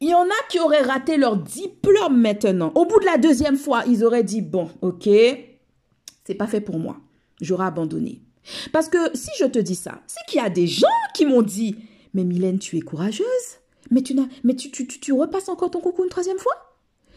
il 0.00 0.08
y 0.08 0.14
en 0.14 0.24
a 0.24 0.48
qui 0.48 0.58
auraient 0.58 0.82
raté 0.82 1.16
leur 1.16 1.36
diplôme 1.36 2.20
maintenant. 2.20 2.72
Au 2.74 2.86
bout 2.86 2.98
de 2.98 3.04
la 3.04 3.18
deuxième 3.18 3.56
fois, 3.56 3.84
ils 3.86 4.04
auraient 4.04 4.24
dit, 4.24 4.40
bon, 4.40 4.70
ok, 4.80 5.08
c'est 6.24 6.34
pas 6.34 6.46
fait 6.46 6.60
pour 6.60 6.78
moi. 6.78 6.96
J'aurais 7.40 7.66
abandonné. 7.66 8.22
Parce 8.72 8.88
que 8.88 8.98
si 9.14 9.30
je 9.38 9.44
te 9.44 9.58
dis 9.58 9.74
ça, 9.74 10.00
c'est 10.06 10.24
qu'il 10.28 10.40
y 10.40 10.44
a 10.44 10.50
des 10.50 10.66
gens 10.66 10.86
qui 11.14 11.26
m'ont 11.26 11.42
dit 11.42 11.76
Mais 12.14 12.24
Mylène, 12.24 12.58
tu 12.58 12.76
es 12.76 12.80
courageuse. 12.80 13.26
Mais 13.90 14.02
tu, 14.02 14.16
mais 14.44 14.54
tu, 14.54 14.70
tu, 14.70 14.86
tu, 14.86 15.12
repasses 15.12 15.48
encore 15.48 15.70
ton 15.70 15.80
concours 15.80 16.04
une 16.04 16.10
troisième 16.10 16.38
fois? 16.38 16.54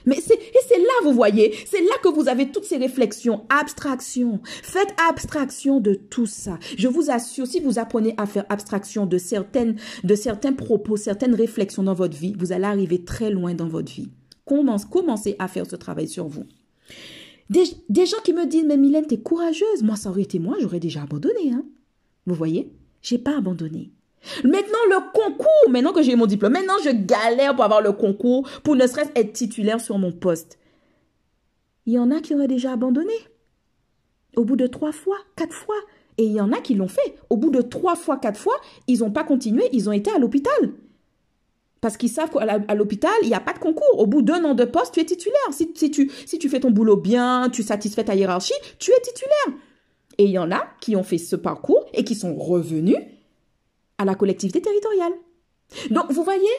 Mais 0.05 0.17
c'est, 0.21 0.35
et 0.35 0.59
c'est 0.67 0.77
là, 0.77 0.93
vous 1.03 1.13
voyez, 1.13 1.55
c'est 1.65 1.81
là 1.81 1.93
que 2.03 2.09
vous 2.09 2.27
avez 2.27 2.51
toutes 2.51 2.65
ces 2.65 2.77
réflexions, 2.77 3.45
abstraction. 3.49 4.39
Faites 4.43 4.93
abstraction 5.09 5.79
de 5.79 5.95
tout 5.95 6.27
ça. 6.27 6.59
Je 6.77 6.87
vous 6.87 7.09
assure, 7.09 7.47
si 7.47 7.59
vous 7.59 7.79
apprenez 7.79 8.13
à 8.17 8.27
faire 8.27 8.45
abstraction 8.49 9.05
de 9.05 9.17
certaines, 9.17 9.77
de 10.03 10.15
certains 10.15 10.53
propos, 10.53 10.95
certaines 10.95 11.33
réflexions 11.33 11.83
dans 11.83 11.93
votre 11.93 12.17
vie, 12.17 12.35
vous 12.37 12.51
allez 12.51 12.65
arriver 12.65 13.03
très 13.03 13.31
loin 13.31 13.53
dans 13.53 13.67
votre 13.67 13.91
vie. 13.91 14.09
Commence, 14.45 14.85
commencez 14.85 15.35
à 15.39 15.47
faire 15.47 15.65
ce 15.65 15.75
travail 15.75 16.07
sur 16.07 16.27
vous. 16.27 16.45
Des, 17.49 18.05
gens 18.05 18.17
qui 18.23 18.33
me 18.33 18.45
disent, 18.45 18.65
mais 18.65 18.77
Mylène, 18.77 19.05
t'es 19.05 19.19
courageuse. 19.19 19.83
Moi, 19.83 19.95
ça 19.95 20.09
aurait 20.09 20.23
été 20.23 20.39
moi, 20.39 20.57
j'aurais 20.59 20.79
déjà 20.79 21.03
abandonné. 21.03 21.51
Hein. 21.53 21.63
Vous 22.25 22.35
voyez? 22.35 22.71
J'ai 23.01 23.19
pas 23.19 23.37
abandonné. 23.37 23.91
Maintenant, 24.43 24.79
le 24.89 25.11
concours, 25.13 25.69
maintenant 25.69 25.93
que 25.93 26.01
j'ai 26.01 26.15
mon 26.15 26.25
diplôme, 26.25 26.53
maintenant 26.53 26.73
je 26.83 26.89
galère 26.89 27.53
pour 27.53 27.63
avoir 27.63 27.81
le 27.81 27.91
concours, 27.91 28.49
pour 28.63 28.75
ne 28.75 28.87
serait-ce 28.87 29.11
être 29.13 29.33
titulaire 29.33 29.79
sur 29.79 29.99
mon 29.99 30.11
poste. 30.11 30.57
Il 31.85 31.93
y 31.93 31.99
en 31.99 32.09
a 32.09 32.19
qui 32.21 32.33
auraient 32.33 32.47
déjà 32.47 32.71
abandonné. 32.71 33.13
Au 34.35 34.43
bout 34.43 34.55
de 34.55 34.65
trois 34.65 34.91
fois, 34.91 35.17
quatre 35.35 35.53
fois. 35.53 35.75
Et 36.17 36.25
il 36.25 36.31
y 36.31 36.41
en 36.41 36.51
a 36.51 36.61
qui 36.61 36.73
l'ont 36.73 36.87
fait. 36.87 37.15
Au 37.29 37.37
bout 37.37 37.51
de 37.51 37.61
trois 37.61 37.95
fois, 37.95 38.17
quatre 38.17 38.39
fois, 38.39 38.55
ils 38.87 38.99
n'ont 38.99 39.11
pas 39.11 39.23
continué, 39.23 39.69
ils 39.71 39.87
ont 39.89 39.93
été 39.93 40.09
à 40.09 40.17
l'hôpital. 40.17 40.71
Parce 41.85 41.97
qu'ils 41.97 42.09
savent 42.09 42.31
qu'à 42.31 42.73
l'hôpital, 42.73 43.13
il 43.21 43.27
n'y 43.27 43.35
a 43.35 43.39
pas 43.39 43.53
de 43.53 43.59
concours. 43.59 43.99
Au 43.99 44.07
bout 44.07 44.23
d'un 44.23 44.43
an 44.43 44.55
de 44.55 44.65
poste, 44.65 44.95
tu 44.95 45.01
es 45.01 45.05
titulaire. 45.05 45.37
Si, 45.51 45.71
tu, 45.71 46.09
tu 46.09 46.49
fais 46.49 46.59
ton 46.59 46.71
boulot 46.71 46.97
bien, 46.97 47.47
tu 47.51 47.61
satisfais 47.61 48.03
ta 48.03 48.15
hiérarchie, 48.15 48.55
tu 48.79 48.89
es 48.89 49.01
titulaire. 49.03 49.59
Et 50.17 50.23
il 50.23 50.31
y 50.31 50.39
en 50.39 50.51
a 50.51 50.65
qui 50.81 50.95
ont 50.95 51.03
fait 51.03 51.19
ce 51.19 51.35
parcours 51.35 51.85
et 51.93 52.03
qui 52.03 52.15
sont 52.15 52.33
revenus 52.33 52.97
à 53.99 54.05
la 54.05 54.15
collectivité 54.15 54.63
territoriale. 54.63 55.13
Donc, 55.91 56.11
vous 56.11 56.23
voyez, 56.23 56.49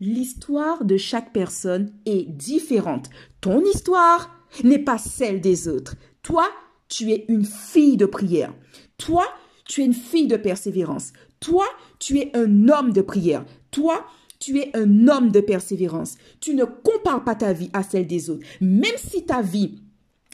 l'histoire 0.00 0.82
de 0.82 0.96
chaque 0.96 1.34
personne 1.34 1.92
est 2.06 2.26
différente. 2.30 3.10
Ton 3.42 3.62
histoire 3.62 4.30
n'est 4.64 4.78
pas 4.78 4.96
celle 4.96 5.42
des 5.42 5.68
autres. 5.68 5.96
Toi, 6.22 6.48
tu 6.88 7.12
es 7.12 7.26
une 7.28 7.44
fille 7.44 7.98
de 7.98 8.06
prière. 8.06 8.54
Toi, 8.96 9.26
tu 9.66 9.82
es 9.82 9.84
une 9.84 9.92
fille 9.92 10.26
de 10.26 10.38
persévérance. 10.38 11.12
Toi, 11.38 11.66
tu 11.98 12.18
es 12.18 12.34
un 12.34 12.70
homme 12.70 12.94
de 12.94 13.02
prière. 13.02 13.44
Toi, 13.70 14.06
Tu 14.40 14.58
es 14.58 14.70
un 14.74 15.06
homme 15.06 15.30
de 15.30 15.40
persévérance. 15.40 16.16
Tu 16.40 16.54
ne 16.54 16.64
compares 16.64 17.22
pas 17.22 17.36
ta 17.36 17.52
vie 17.52 17.70
à 17.72 17.82
celle 17.82 18.06
des 18.06 18.30
autres. 18.30 18.44
Même 18.60 18.96
si 18.96 19.24
ta 19.24 19.42
vie 19.42 19.78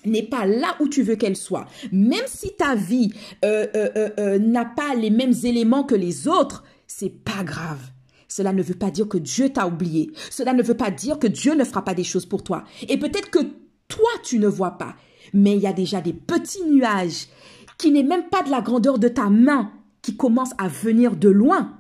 n'est 0.05 0.23
pas 0.23 0.47
là 0.47 0.77
où 0.81 0.89
tu 0.89 1.03
veux 1.03 1.17
qu'elle 1.17 1.37
soit, 1.37 1.67
même 1.91 2.25
si 2.27 2.55
ta 2.57 2.77
vie 2.77 3.13
euh, 3.45 3.67
euh, 3.75 4.09
euh, 4.19 4.39
n'a 4.39 4.65
pas 4.65 4.95
les 4.95 5.11
mêmes 5.11 5.35
éléments 5.43 5.83
que 5.83 5.97
les 5.97 6.29
autres, 6.29 6.65
c'est 6.87 7.11
pas 7.11 7.43
grave. 7.45 7.81
Cela 8.29 8.53
ne 8.53 8.63
veut 8.63 8.75
pas 8.75 8.91
dire 8.91 9.09
que 9.09 9.19
Dieu 9.19 9.51
t'a 9.51 9.67
oublié. 9.67 10.13
Cela 10.31 10.53
ne 10.53 10.63
veut 10.63 10.77
pas 10.77 10.91
dire 10.91 11.19
que 11.19 11.27
Dieu 11.27 11.55
ne 11.55 11.65
fera 11.65 11.85
pas 11.85 11.95
des 11.95 12.05
choses 12.05 12.27
pour 12.27 12.43
toi. 12.43 12.65
Et 12.89 12.99
peut-être 12.99 13.31
que 13.31 13.41
toi, 13.89 14.11
tu 14.25 14.39
ne 14.39 14.49
vois 14.49 14.73
pas. 14.73 14.95
Mais 15.33 15.57
il 15.57 15.63
y 15.63 15.67
a 15.67 15.73
déjà 15.73 16.01
des 16.01 16.13
petits 16.13 16.65
nuages 16.65 17.29
qui 17.79 17.91
n'est 17.91 18.03
même 18.03 18.29
pas 18.29 18.43
de 18.43 18.51
la 18.51 18.61
grandeur 18.61 18.99
de 18.99 19.09
ta 19.09 19.31
main 19.31 19.73
qui 20.03 20.17
commencent 20.17 20.55
à 20.59 20.69
venir 20.69 21.17
de 21.17 21.29
loin. 21.29 21.76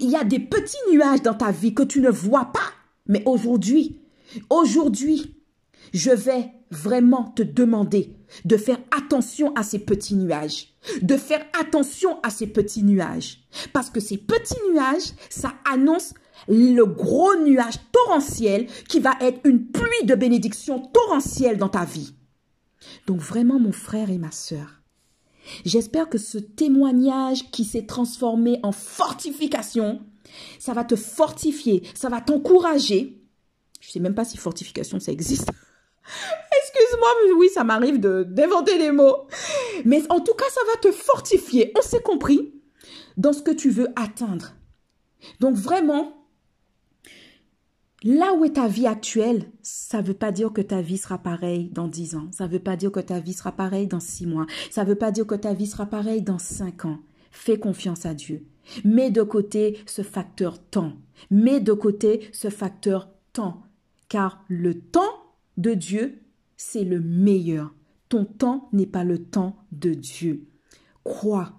Il 0.00 0.10
y 0.10 0.16
a 0.16 0.24
des 0.24 0.38
petits 0.38 0.76
nuages 0.92 1.22
dans 1.22 1.34
ta 1.34 1.50
vie 1.50 1.74
que 1.74 1.82
tu 1.82 2.00
ne 2.00 2.10
vois 2.10 2.46
pas. 2.46 2.72
Mais 3.06 3.22
aujourd'hui, 3.26 4.00
aujourd'hui, 4.50 5.36
je 5.92 6.10
vais 6.10 6.50
vraiment 6.70 7.24
te 7.36 7.42
demander 7.42 8.16
de 8.44 8.56
faire 8.56 8.78
attention 8.96 9.54
à 9.54 9.62
ces 9.62 9.78
petits 9.78 10.16
nuages, 10.16 10.74
de 11.02 11.16
faire 11.16 11.44
attention 11.60 12.20
à 12.22 12.30
ces 12.30 12.46
petits 12.46 12.82
nuages, 12.82 13.44
parce 13.72 13.90
que 13.90 14.00
ces 14.00 14.18
petits 14.18 14.58
nuages, 14.70 15.12
ça 15.30 15.54
annonce 15.70 16.14
le 16.48 16.84
gros 16.84 17.36
nuage 17.36 17.78
torrentiel 17.92 18.66
qui 18.88 19.00
va 19.00 19.12
être 19.20 19.40
une 19.44 19.66
pluie 19.66 20.04
de 20.04 20.14
bénédictions 20.14 20.80
torrentielles 20.80 21.58
dans 21.58 21.68
ta 21.68 21.84
vie. 21.84 22.14
Donc 23.06 23.20
vraiment, 23.20 23.58
mon 23.58 23.72
frère 23.72 24.10
et 24.10 24.18
ma 24.18 24.32
sœur, 24.32 24.82
j'espère 25.64 26.08
que 26.08 26.18
ce 26.18 26.38
témoignage 26.38 27.50
qui 27.50 27.64
s'est 27.64 27.86
transformé 27.86 28.60
en 28.62 28.72
fortification, 28.72 30.00
ça 30.58 30.72
va 30.72 30.84
te 30.84 30.96
fortifier, 30.96 31.82
ça 31.94 32.08
va 32.08 32.20
t'encourager. 32.20 33.20
Je 33.80 33.90
sais 33.90 34.00
même 34.00 34.14
pas 34.14 34.24
si 34.24 34.36
fortification 34.36 34.98
ça 35.00 35.12
existe. 35.12 35.50
Excuse-moi, 36.62 37.08
mais 37.26 37.32
oui, 37.32 37.48
ça 37.52 37.64
m'arrive 37.64 38.00
de 38.00 38.24
d'inventer 38.24 38.78
les 38.78 38.90
mots. 38.90 39.26
Mais 39.84 40.02
en 40.10 40.20
tout 40.20 40.34
cas, 40.34 40.48
ça 40.50 40.60
va 40.72 40.78
te 40.80 40.92
fortifier. 40.92 41.72
On 41.76 41.82
s'est 41.82 42.02
compris 42.02 42.54
dans 43.16 43.32
ce 43.32 43.42
que 43.42 43.50
tu 43.50 43.70
veux 43.70 43.88
atteindre. 43.96 44.54
Donc 45.40 45.54
vraiment, 45.54 46.23
là 48.04 48.34
où 48.34 48.44
est 48.44 48.54
ta 48.54 48.68
vie 48.68 48.86
actuelle, 48.86 49.50
ça 49.62 50.00
ne 50.00 50.06
veut 50.06 50.14
pas 50.14 50.30
dire 50.30 50.52
que 50.52 50.60
ta 50.60 50.80
vie 50.82 50.98
sera 50.98 51.18
pareille 51.18 51.70
dans 51.70 51.88
dix 51.88 52.14
ans. 52.14 52.28
Ça 52.30 52.46
ne 52.46 52.52
veut 52.52 52.60
pas 52.60 52.76
dire 52.76 52.92
que 52.92 53.00
ta 53.00 53.18
vie 53.18 53.32
sera 53.32 53.50
pareille 53.50 53.86
dans 53.86 54.00
six 54.00 54.26
mois. 54.26 54.46
Ça 54.70 54.84
ne 54.84 54.88
veut 54.90 54.94
pas 54.94 55.10
dire 55.10 55.26
que 55.26 55.34
ta 55.34 55.54
vie 55.54 55.66
sera 55.66 55.86
pareille 55.86 56.22
dans 56.22 56.38
cinq 56.38 56.84
ans. 56.84 56.98
Fais 57.30 57.58
confiance 57.58 58.06
à 58.06 58.14
Dieu. 58.14 58.46
Mets 58.84 59.10
de 59.10 59.22
côté 59.22 59.78
ce 59.86 60.02
facteur 60.02 60.58
temps. 60.58 60.92
Mets 61.30 61.60
de 61.60 61.72
côté 61.72 62.28
ce 62.32 62.48
facteur 62.48 63.08
temps. 63.32 63.62
Car 64.08 64.44
le 64.48 64.80
temps 64.80 65.02
de 65.56 65.74
Dieu, 65.74 66.22
c'est 66.56 66.84
le 66.84 67.00
meilleur. 67.00 67.74
Ton 68.08 68.24
temps 68.24 68.68
n'est 68.72 68.86
pas 68.86 69.04
le 69.04 69.18
temps 69.18 69.56
de 69.72 69.94
Dieu. 69.94 70.46
Crois 71.02 71.52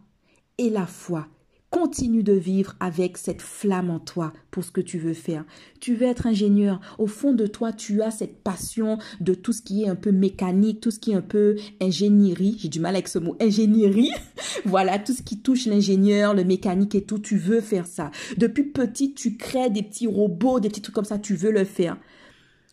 et 0.57 0.69
la 0.69 0.85
foi. 0.85 1.27
Continue 1.75 2.23
de 2.23 2.31
vivre 2.31 2.73
avec 2.79 3.17
cette 3.17 3.41
flamme 3.41 3.89
en 3.89 3.99
toi 3.99 4.31
pour 4.49 4.63
ce 4.63 4.71
que 4.71 4.79
tu 4.79 4.97
veux 4.97 5.13
faire. 5.13 5.43
Tu 5.81 5.93
veux 5.93 6.07
être 6.07 6.25
ingénieur. 6.25 6.79
Au 6.99 7.05
fond 7.05 7.33
de 7.33 7.47
toi, 7.47 7.73
tu 7.73 8.01
as 8.01 8.11
cette 8.11 8.41
passion 8.41 8.97
de 9.19 9.33
tout 9.33 9.51
ce 9.51 9.61
qui 9.61 9.83
est 9.83 9.89
un 9.89 9.97
peu 9.97 10.13
mécanique, 10.13 10.79
tout 10.79 10.89
ce 10.89 10.99
qui 10.99 11.11
est 11.11 11.15
un 11.15 11.21
peu 11.21 11.57
ingénierie. 11.81 12.55
J'ai 12.59 12.69
du 12.69 12.79
mal 12.79 12.95
avec 12.95 13.09
ce 13.09 13.19
mot 13.19 13.35
ingénierie. 13.41 14.11
voilà, 14.65 14.99
tout 14.99 15.11
ce 15.11 15.21
qui 15.21 15.41
touche 15.41 15.65
l'ingénieur, 15.65 16.33
le 16.33 16.45
mécanique 16.45 16.95
et 16.95 17.03
tout. 17.03 17.19
Tu 17.19 17.35
veux 17.35 17.59
faire 17.59 17.87
ça. 17.87 18.09
Depuis 18.37 18.63
petit, 18.63 19.13
tu 19.13 19.35
crées 19.35 19.69
des 19.69 19.83
petits 19.83 20.07
robots, 20.07 20.61
des 20.61 20.69
petits 20.69 20.81
trucs 20.81 20.95
comme 20.95 21.03
ça. 21.03 21.19
Tu 21.19 21.35
veux 21.35 21.51
le 21.51 21.65
faire 21.65 21.97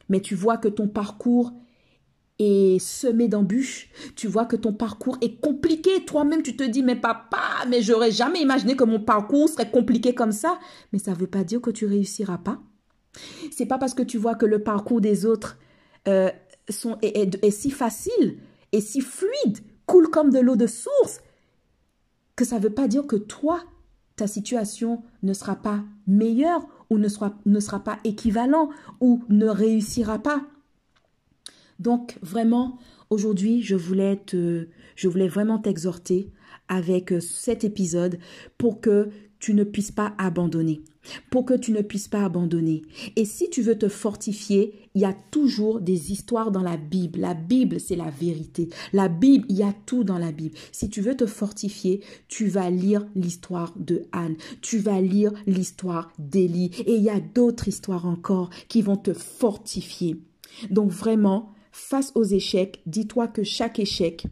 mais 0.09 0.21
tu 0.21 0.35
vois 0.35 0.59
que 0.59 0.69
ton 0.69 0.89
parcours 0.89 1.55
est 2.39 2.79
semé 2.79 3.29
d'embûches, 3.29 3.91
tu 4.17 4.27
vois 4.27 4.47
que 4.47 4.57
ton 4.57 4.73
parcours 4.73 5.19
est 5.21 5.41
compliqué, 5.41 6.05
toi-même 6.05 6.43
tu 6.43 6.57
te 6.57 6.65
dis 6.65 6.83
mais 6.83 6.97
papa, 6.97 7.39
mais 7.69 7.83
j'aurais 7.83 8.11
jamais 8.11 8.41
imaginé 8.41 8.77
que 8.77 8.85
mon 8.85 9.01
parcours 9.01 9.49
serait 9.49 9.71
compliqué 9.71 10.15
comme 10.15 10.33
ça, 10.33 10.59
mais 10.93 10.99
ça 10.99 11.13
ne 11.13 11.17
veut 11.17 11.27
pas 11.27 11.45
dire 11.45 11.61
que 11.61 11.71
tu 11.71 11.87
réussiras 11.87 12.39
pas. 12.39 12.61
C'est 13.51 13.67
pas 13.67 13.79
parce 13.79 13.95
que 13.95 14.03
tu 14.03 14.19
vois 14.19 14.35
que 14.35 14.47
le 14.47 14.63
parcours 14.63 15.01
des 15.01 15.27
autres 15.27 15.59
euh, 16.09 16.31
sont, 16.69 16.99
est, 17.03 17.51
si 17.51 17.71
facile 17.71 18.39
et 18.73 18.81
si 18.81 19.01
fluide, 19.01 19.59
coule 19.87 20.09
comme 20.09 20.31
de 20.31 20.39
l'eau 20.39 20.57
de 20.57 20.67
source, 20.67 21.21
que 22.37 22.45
ça 22.45 22.57
ne 22.59 22.63
veut 22.63 22.71
pas 22.71 22.89
dire 22.89 23.07
que 23.07 23.17
toi, 23.17 23.63
ta 24.17 24.27
situation 24.27 25.03
ne 25.23 25.35
sera 25.35 25.57
pas 25.57 25.85
meilleure 26.07 26.67
ou 26.89 26.99
ne 26.99 27.09
sera, 27.09 27.35
ne 27.45 27.61
sera 27.61 27.81
pas 27.85 27.99
équivalent 28.05 28.71
ou 29.01 29.23
ne 29.29 29.47
réussira 29.47 30.19
pas. 30.19 30.43
Donc 31.83 32.17
vraiment, 32.23 32.79
aujourd'hui, 33.11 33.61
je 33.61 33.75
voulais 33.75 34.17
te, 34.17 34.69
je 34.95 35.09
voulais 35.09 35.27
vraiment 35.27 35.59
t'exhorter 35.59 36.31
avec 36.69 37.13
cet 37.21 37.65
épisode 37.65 38.19
pour 38.57 38.81
que 38.81 39.11
tu 39.41 39.53
ne 39.53 39.65
puisses 39.65 39.91
pas 39.91 40.15
abandonner 40.17 40.85
pour 41.31 41.45
que 41.45 41.55
tu 41.55 41.73
ne 41.73 41.83
puisses 41.83 42.09
pas 42.09 42.25
abandonner. 42.25 42.83
Et 43.17 43.25
si 43.25 43.51
tu 43.51 43.63
veux 43.63 43.77
te 43.77 43.89
fortifier, 43.89 44.89
il 44.95 45.03
y 45.03 45.05
a 45.05 45.17
toujours 45.31 45.81
des 45.81 46.13
histoires 46.13 46.53
dans 46.53 46.63
la 46.63 46.77
Bible. 46.77 47.21
La 47.21 47.35
Bible, 47.35 47.81
c'est 47.81 47.97
la 47.97 48.11
vérité. 48.11 48.69
La 48.93 49.09
Bible, 49.09 49.47
il 49.49 49.57
y 49.57 49.63
a 49.63 49.75
tout 49.87 50.05
dans 50.05 50.19
la 50.19 50.33
Bible. 50.33 50.57
Si 50.71 50.89
tu 50.89 51.01
veux 51.01 51.17
te 51.17 51.27
fortifier, 51.27 52.03
tu 52.29 52.47
vas 52.47 52.71
lire 52.71 53.07
l'histoire 53.15 53.73
de 53.77 54.05
Anne, 54.13 54.37
tu 54.61 54.79
vas 54.79 55.01
lire 55.01 55.33
l'histoire 55.47 56.13
d'Élie, 56.19 56.71
et 56.87 56.95
il 56.95 57.03
y 57.03 57.11
a 57.11 57.21
d'autres 57.21 57.69
histoires 57.69 58.07
encore 58.07 58.51
qui 58.69 58.83
vont 58.83 58.97
te 58.97 59.13
fortifier. 59.13 60.21
Donc 60.71 60.91
vraiment, 60.91 61.53
face 61.73 62.13
aux 62.15 62.25
échecs, 62.25 62.83
dis-toi 62.87 63.29
que 63.29 63.43
chaque 63.43 63.79
échec, 63.79 64.27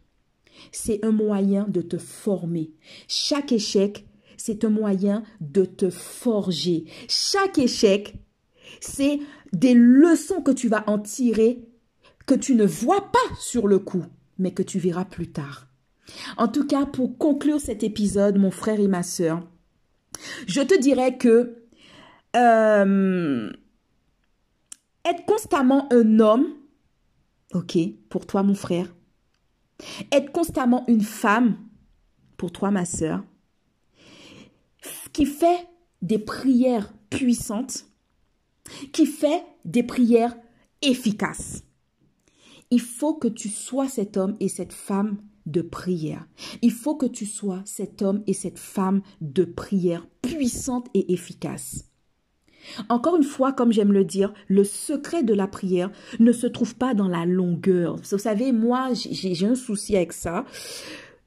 c'est 0.71 1.03
un 1.03 1.11
moyen 1.11 1.65
de 1.67 1.81
te 1.81 1.97
former. 1.97 2.71
Chaque 3.07 3.51
échec, 3.51 4.05
c'est 4.37 4.63
un 4.63 4.69
moyen 4.69 5.23
de 5.39 5.65
te 5.65 5.89
forger. 5.89 6.85
Chaque 7.09 7.57
échec, 7.57 8.15
c'est 8.79 9.19
des 9.53 9.73
leçons 9.73 10.41
que 10.41 10.51
tu 10.51 10.69
vas 10.69 10.83
en 10.87 10.99
tirer 10.99 11.67
que 12.25 12.35
tu 12.35 12.55
ne 12.55 12.65
vois 12.65 13.11
pas 13.11 13.35
sur 13.39 13.67
le 13.67 13.79
coup, 13.79 14.05
mais 14.37 14.51
que 14.51 14.63
tu 14.63 14.79
verras 14.79 15.05
plus 15.05 15.31
tard. 15.31 15.67
En 16.37 16.47
tout 16.47 16.65
cas, 16.65 16.85
pour 16.85 17.17
conclure 17.17 17.59
cet 17.59 17.83
épisode, 17.83 18.37
mon 18.37 18.51
frère 18.51 18.79
et 18.79 18.87
ma 18.87 19.03
sœur, 19.03 19.41
je 20.47 20.61
te 20.61 20.79
dirais 20.79 21.17
que 21.17 21.57
euh, 22.35 23.51
être 25.05 25.25
constamment 25.25 25.91
un 25.91 26.19
homme, 26.19 26.47
ok, 27.53 27.77
pour 28.09 28.25
toi 28.25 28.43
mon 28.43 28.55
frère, 28.55 28.93
être 30.11 30.31
constamment 30.31 30.83
une 30.87 31.01
femme, 31.01 31.57
pour 32.37 32.51
toi 32.51 32.71
ma 32.71 32.85
sœur, 32.85 33.23
qui 35.13 35.25
fait 35.25 35.67
des 36.01 36.19
prières 36.19 36.93
puissantes, 37.09 37.85
qui 38.93 39.05
fait 39.05 39.43
des 39.65 39.83
prières 39.83 40.35
efficaces. 40.81 41.63
Il 42.71 42.81
faut 42.81 43.13
que 43.13 43.27
tu 43.27 43.49
sois 43.49 43.89
cet 43.89 44.17
homme 44.17 44.37
et 44.39 44.47
cette 44.47 44.73
femme 44.73 45.17
de 45.45 45.61
prière. 45.61 46.27
Il 46.61 46.71
faut 46.71 46.95
que 46.95 47.05
tu 47.05 47.25
sois 47.25 47.61
cet 47.65 48.01
homme 48.01 48.23
et 48.27 48.33
cette 48.33 48.59
femme 48.59 49.01
de 49.19 49.43
prière 49.43 50.07
puissante 50.21 50.87
et 50.93 51.11
efficace. 51.13 51.90
Encore 52.89 53.15
une 53.15 53.23
fois, 53.23 53.51
comme 53.51 53.71
j'aime 53.71 53.91
le 53.91 54.05
dire, 54.05 54.33
le 54.47 54.63
secret 54.63 55.23
de 55.23 55.33
la 55.33 55.47
prière 55.47 55.91
ne 56.19 56.31
se 56.31 56.47
trouve 56.47 56.75
pas 56.75 56.93
dans 56.93 57.07
la 57.07 57.25
longueur. 57.25 57.95
Vous 57.97 58.17
savez, 58.17 58.51
moi, 58.51 58.89
j'ai 58.93 59.45
un 59.45 59.55
souci 59.55 59.95
avec 59.95 60.13
ça. 60.13 60.45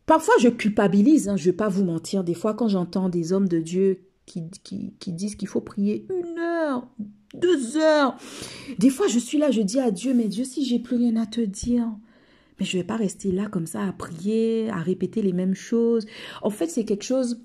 Parfois, 0.06 0.34
je 0.40 0.48
culpabilise, 0.48 1.28
hein, 1.28 1.36
je 1.36 1.42
ne 1.42 1.52
vais 1.52 1.56
pas 1.56 1.68
vous 1.68 1.84
mentir. 1.84 2.24
Des 2.24 2.34
fois, 2.34 2.54
quand 2.54 2.68
j'entends 2.68 3.08
des 3.08 3.32
hommes 3.32 3.48
de 3.48 3.58
Dieu 3.58 4.00
qui, 4.26 4.42
qui, 4.62 5.12
disent 5.12 5.36
qu'il 5.36 5.48
faut 5.48 5.60
prier 5.60 6.06
une 6.10 6.38
heure, 6.38 6.86
deux 7.34 7.76
heures, 7.76 8.16
des 8.78 8.90
fois, 8.90 9.06
je 9.08 9.18
suis 9.18 9.38
là, 9.38 9.50
je 9.50 9.62
dis 9.62 9.80
à 9.80 9.90
Dieu, 9.90 10.14
mais 10.14 10.28
Dieu, 10.28 10.44
si 10.44 10.64
j'ai 10.64 10.78
plus 10.78 10.96
rien 10.96 11.16
à 11.16 11.26
te 11.26 11.40
dire, 11.40 11.88
mais 12.58 12.66
je 12.66 12.76
ne 12.76 12.82
vais 12.82 12.86
pas 12.86 12.96
rester 12.96 13.32
là 13.32 13.46
comme 13.46 13.66
ça 13.66 13.82
à 13.82 13.92
prier, 13.92 14.70
à 14.70 14.76
répéter 14.76 15.22
les 15.22 15.32
mêmes 15.32 15.54
choses. 15.54 16.06
En 16.42 16.50
fait, 16.50 16.68
c'est 16.68 16.84
quelque 16.84 17.04
chose 17.04 17.40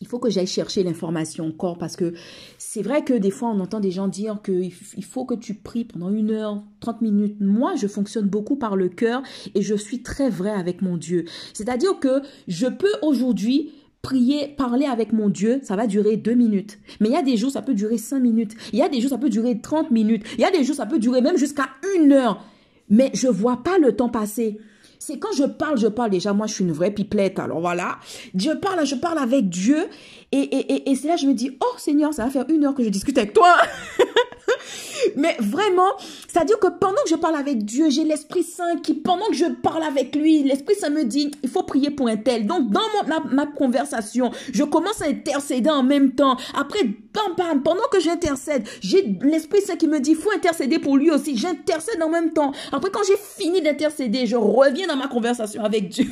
il 0.00 0.06
faut 0.06 0.18
que 0.18 0.30
j'aille 0.30 0.46
chercher 0.46 0.82
l'information 0.82 1.46
encore 1.46 1.76
parce 1.76 1.94
que 1.94 2.14
c'est 2.56 2.82
vrai 2.82 3.04
que 3.04 3.12
des 3.12 3.30
fois 3.30 3.50
on 3.50 3.60
entend 3.60 3.80
des 3.80 3.90
gens 3.90 4.08
dire 4.08 4.40
qu'il 4.42 5.04
faut 5.04 5.26
que 5.26 5.34
tu 5.34 5.54
pries 5.54 5.84
pendant 5.84 6.10
une 6.10 6.30
heure, 6.30 6.62
30 6.80 7.02
minutes. 7.02 7.36
Moi, 7.40 7.74
je 7.76 7.86
fonctionne 7.86 8.26
beaucoup 8.26 8.56
par 8.56 8.76
le 8.76 8.88
cœur 8.88 9.22
et 9.54 9.60
je 9.60 9.74
suis 9.74 10.02
très 10.02 10.30
vrai 10.30 10.50
avec 10.50 10.80
mon 10.80 10.96
Dieu. 10.96 11.26
C'est-à-dire 11.52 12.00
que 12.00 12.22
je 12.48 12.66
peux 12.66 12.92
aujourd'hui 13.02 13.72
prier, 14.00 14.48
parler 14.48 14.86
avec 14.86 15.12
mon 15.12 15.28
Dieu, 15.28 15.60
ça 15.62 15.76
va 15.76 15.86
durer 15.86 16.16
deux 16.16 16.34
minutes. 16.34 16.78
Mais 17.00 17.08
il 17.08 17.12
y 17.12 17.16
a 17.16 17.22
des 17.22 17.36
jours, 17.36 17.50
ça 17.50 17.60
peut 17.60 17.74
durer 17.74 17.98
cinq 17.98 18.20
minutes. 18.20 18.54
Il 18.72 18.78
y 18.78 18.82
a 18.82 18.88
des 18.88 19.00
jours, 19.02 19.10
ça 19.10 19.18
peut 19.18 19.28
durer 19.28 19.60
30 19.60 19.90
minutes. 19.90 20.24
Il 20.34 20.40
y 20.40 20.44
a 20.44 20.50
des 20.50 20.64
jours, 20.64 20.76
ça 20.76 20.86
peut 20.86 20.98
durer 20.98 21.20
même 21.20 21.36
jusqu'à 21.36 21.68
une 21.96 22.12
heure. 22.12 22.42
Mais 22.88 23.10
je 23.12 23.28
vois 23.28 23.62
pas 23.62 23.78
le 23.78 23.94
temps 23.94 24.08
passer. 24.08 24.58
C'est 25.00 25.18
quand 25.18 25.32
je 25.34 25.44
parle, 25.44 25.78
je 25.78 25.86
parle 25.86 26.10
déjà, 26.10 26.34
moi 26.34 26.46
je 26.46 26.52
suis 26.54 26.64
une 26.64 26.72
vraie 26.72 26.90
pipelette, 26.90 27.38
alors 27.38 27.60
voilà. 27.60 27.98
Je 28.34 28.50
parle, 28.50 28.84
je 28.84 28.94
parle 28.94 29.18
avec 29.18 29.48
Dieu 29.48 29.88
et, 30.30 30.38
et, 30.38 30.90
et, 30.90 30.94
c'est 30.94 31.08
là 31.08 31.16
je 31.16 31.26
me 31.26 31.32
dis, 31.32 31.56
oh 31.60 31.74
Seigneur, 31.78 32.12
ça 32.12 32.24
va 32.24 32.30
faire 32.30 32.44
une 32.50 32.66
heure 32.66 32.74
que 32.74 32.84
je 32.84 32.90
discute 32.90 33.16
avec 33.16 33.32
toi. 33.32 33.56
Mais 35.16 35.36
vraiment, 35.40 35.90
c'est-à-dire 36.28 36.58
que 36.58 36.68
pendant 36.68 37.02
que 37.04 37.10
je 37.10 37.14
parle 37.16 37.36
avec 37.36 37.64
Dieu, 37.64 37.90
j'ai 37.90 38.04
l'Esprit 38.04 38.42
Saint 38.42 38.76
qui, 38.82 38.94
pendant 38.94 39.26
que 39.26 39.34
je 39.34 39.46
parle 39.46 39.82
avec 39.82 40.14
lui, 40.14 40.42
l'Esprit 40.42 40.74
Saint 40.74 40.90
me 40.90 41.04
dit, 41.04 41.30
il 41.42 41.48
faut 41.48 41.62
prier 41.62 41.90
pour 41.90 42.08
un 42.08 42.16
tel. 42.16 42.46
Donc, 42.46 42.70
dans 42.70 42.80
mon, 42.80 43.34
ma, 43.34 43.46
conversation, 43.46 44.30
je 44.52 44.62
commence 44.64 45.02
à 45.02 45.06
intercéder 45.06 45.70
en 45.70 45.82
même 45.82 46.12
temps. 46.12 46.36
Après, 46.58 46.80
bam, 46.84 47.62
pendant 47.62 47.88
que 47.90 48.00
j'intercède, 48.00 48.68
j'ai 48.80 49.02
l'Esprit 49.22 49.62
Saint 49.62 49.76
qui 49.76 49.88
me 49.88 50.00
dit, 50.00 50.10
il 50.10 50.16
faut 50.16 50.32
intercéder 50.34 50.78
pour 50.78 50.96
lui 50.96 51.10
aussi. 51.10 51.36
J'intercède 51.36 52.02
en 52.02 52.08
même 52.08 52.32
temps. 52.32 52.52
Après, 52.72 52.90
quand 52.90 53.02
j'ai 53.06 53.16
fini 53.16 53.62
d'intercéder, 53.62 54.26
je 54.26 54.36
reviens 54.36 54.89
ma 54.96 55.08
conversation 55.08 55.64
avec 55.64 55.88
Dieu. 55.88 56.06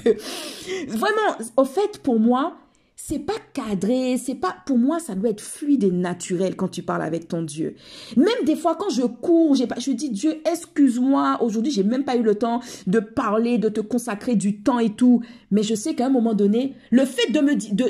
Vraiment, 0.89 1.37
au 1.57 1.64
fait, 1.64 1.99
pour 1.99 2.18
moi, 2.18 2.57
c'est 3.01 3.20
pas 3.20 3.39
cadré, 3.55 4.18
c'est 4.18 4.35
pas 4.35 4.57
pour 4.66 4.76
moi 4.76 4.99
ça 4.99 5.14
doit 5.14 5.31
être 5.31 5.41
fluide 5.41 5.85
et 5.85 5.91
naturel 5.91 6.57
quand 6.57 6.68
tu 6.68 6.83
parles 6.83 7.03
avec 7.03 7.29
ton 7.29 7.43
Dieu. 7.43 7.76
Même 8.16 8.45
des 8.45 8.57
fois 8.57 8.74
quand 8.74 8.91
je 8.91 9.03
cours, 9.03 9.55
j'ai 9.55 9.68
pas 9.68 9.79
je 9.79 9.93
dis 9.93 10.11
Dieu, 10.11 10.43
excuse-moi, 10.45 11.39
aujourd'hui, 11.41 11.70
j'ai 11.70 11.85
même 11.85 12.05
pas 12.05 12.16
eu 12.16 12.22
le 12.22 12.35
temps 12.35 12.61
de 12.89 12.99
parler, 12.99 13.57
de 13.57 13.68
te 13.68 13.81
consacrer 13.81 14.35
du 14.35 14.62
temps 14.62 14.81
et 14.81 14.91
tout, 14.91 15.22
mais 15.53 15.62
je 15.62 15.76
sais 15.76 15.95
qu'à 15.95 16.07
un 16.07 16.11
moment 16.11 16.35
donné, 16.35 16.74
le 16.91 17.05
fait 17.05 17.31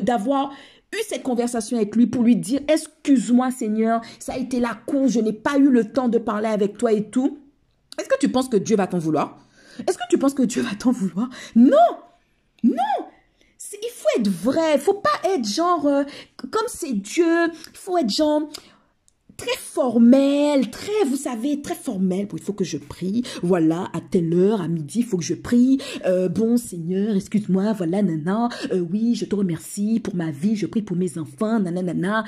d'avoir 0.03 0.53
eu 0.93 0.99
cette 1.09 1.23
conversation 1.23 1.79
avec 1.79 1.97
lui 1.97 2.07
pour 2.07 2.23
lui 2.23 2.37
dire 2.37 2.61
excuse-moi 2.69 3.51
Seigneur, 3.51 4.03
ça 4.19 4.35
a 4.35 4.39
été 4.39 4.61
la 4.61 4.75
course, 4.87 5.13
je 5.13 5.21
n'ai 5.21 5.33
pas 5.33 5.57
eu 5.57 5.71
le 5.71 5.91
temps 5.91 6.09
de 6.09 6.19
parler 6.19 6.49
avec 6.49 6.77
toi 6.77 6.93
et 6.93 7.09
tout. 7.09 7.39
Est-ce 7.99 8.09
que 8.09 8.19
tu 8.21 8.29
penses 8.29 8.49
que 8.49 8.59
Dieu 8.59 8.77
va 8.77 8.87
t'en 8.87 8.99
vouloir? 8.99 9.39
Est-ce 9.87 9.99
que 9.99 10.05
tu 10.11 10.19
penses 10.19 10.35
que 10.35 10.43
Dieu 10.43 10.63
va 10.63 10.75
t'en 10.75 10.93
vouloir? 10.93 11.29
Non 11.55 11.77
Non 12.63 12.73
il 13.83 13.91
faut 13.91 14.21
être 14.21 14.29
vrai, 14.29 14.75
il 14.75 14.81
faut 14.81 14.95
pas 14.95 15.29
être 15.29 15.47
genre, 15.47 15.87
euh, 15.87 16.05
comme 16.51 16.67
c'est 16.69 16.93
Dieu, 16.93 17.47
il 17.47 17.79
faut 17.79 17.99
être 17.99 18.11
genre 18.11 18.49
très 19.37 19.57
formel, 19.57 20.69
très, 20.71 21.05
vous 21.07 21.17
savez, 21.17 21.63
très 21.63 21.75
formel. 21.75 22.27
il 22.33 22.43
faut 22.43 22.53
que 22.53 22.65
je 22.65 22.77
prie. 22.77 23.23
Voilà, 23.43 23.89
à 23.93 24.01
telle 24.01 24.35
heure, 24.35 24.61
à 24.61 24.69
midi, 24.69 25.01
il 25.01 25.05
faut 25.05 25.17
que 25.17 25.25
je 25.25 25.35
prie. 25.35 25.81
Euh, 26.07 26.29
bon 26.29 26.57
Seigneur, 26.57 27.15
excuse-moi, 27.15 27.73
voilà, 27.73 28.03
nana. 28.03 28.49
Euh, 28.73 28.81
oui, 28.81 29.15
je 29.15 29.25
te 29.25 29.35
remercie 29.35 30.01
pour 30.01 30.17
ma 30.17 30.31
vie. 30.31 30.57
Je 30.57 30.67
prie 30.67 30.83
pour 30.83 30.97
mes 30.97 31.19
enfants, 31.19 31.61
nanana. 31.61 32.25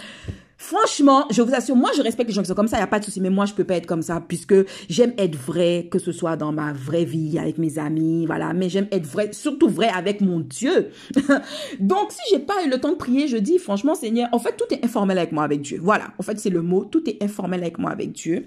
Franchement, 0.62 1.24
je 1.30 1.40
vous 1.40 1.54
assure, 1.54 1.74
moi, 1.74 1.90
je 1.96 2.02
respecte 2.02 2.28
les 2.28 2.34
gens 2.34 2.42
qui 2.42 2.48
sont 2.48 2.54
comme 2.54 2.68
ça, 2.68 2.76
il 2.76 2.80
n'y 2.80 2.84
a 2.84 2.86
pas 2.86 2.98
de 2.98 3.04
souci. 3.06 3.18
Mais 3.22 3.30
moi, 3.30 3.46
je 3.46 3.54
peux 3.54 3.64
pas 3.64 3.76
être 3.76 3.86
comme 3.86 4.02
ça 4.02 4.20
puisque 4.20 4.54
j'aime 4.90 5.14
être 5.16 5.34
vrai, 5.34 5.88
que 5.90 5.98
ce 5.98 6.12
soit 6.12 6.36
dans 6.36 6.52
ma 6.52 6.74
vraie 6.74 7.06
vie, 7.06 7.38
avec 7.38 7.56
mes 7.56 7.78
amis, 7.78 8.26
voilà. 8.26 8.52
Mais 8.52 8.68
j'aime 8.68 8.86
être 8.92 9.06
vrai, 9.06 9.32
surtout 9.32 9.70
vrai 9.70 9.88
avec 9.88 10.20
mon 10.20 10.40
Dieu. 10.40 10.90
Donc, 11.80 12.12
si 12.12 12.20
j'ai 12.30 12.40
pas 12.40 12.62
eu 12.62 12.68
le 12.68 12.78
temps 12.78 12.90
de 12.90 12.96
prier, 12.96 13.26
je 13.26 13.38
dis, 13.38 13.58
franchement, 13.58 13.94
Seigneur, 13.94 14.28
en 14.32 14.38
fait, 14.38 14.54
tout 14.58 14.66
est 14.70 14.84
informel 14.84 15.16
avec 15.16 15.32
moi, 15.32 15.44
avec 15.44 15.62
Dieu. 15.62 15.80
Voilà. 15.82 16.08
En 16.18 16.22
fait, 16.22 16.38
c'est 16.38 16.50
le 16.50 16.60
mot. 16.60 16.84
Tout 16.84 17.08
est 17.08 17.22
informel 17.22 17.62
avec 17.62 17.78
moi, 17.78 17.90
avec 17.90 18.12
Dieu. 18.12 18.44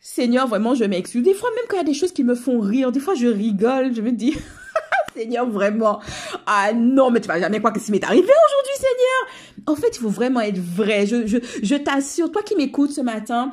Seigneur, 0.00 0.48
vraiment, 0.48 0.74
je 0.74 0.84
m'excuse. 0.84 1.22
Des 1.22 1.34
fois, 1.34 1.50
même 1.54 1.66
quand 1.68 1.76
il 1.76 1.80
y 1.80 1.82
a 1.82 1.84
des 1.84 1.92
choses 1.92 2.12
qui 2.12 2.24
me 2.24 2.34
font 2.34 2.60
rire, 2.60 2.92
des 2.92 3.00
fois, 3.00 3.14
je 3.14 3.26
rigole, 3.26 3.94
je 3.94 4.00
me 4.00 4.12
dis, 4.12 4.34
Seigneur, 5.16 5.48
vraiment. 5.48 6.00
Ah 6.46 6.72
non, 6.72 7.10
mais 7.10 7.20
tu 7.20 7.28
vas 7.28 7.40
jamais 7.40 7.58
croire 7.58 7.72
que 7.72 7.80
ce 7.80 7.90
m'est 7.90 8.04
arrivé 8.04 8.22
aujourd'hui, 8.22 8.74
Seigneur. 8.76 9.66
En 9.66 9.74
fait, 9.76 9.96
il 9.96 10.00
faut 10.00 10.08
vraiment 10.08 10.40
être 10.40 10.58
vrai. 10.58 11.06
Je, 11.06 11.26
je, 11.26 11.38
je 11.62 11.74
t'assure, 11.74 12.30
toi 12.30 12.42
qui 12.42 12.56
m'écoutes 12.56 12.92
ce 12.92 13.00
matin, 13.00 13.50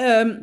euh, 0.00 0.34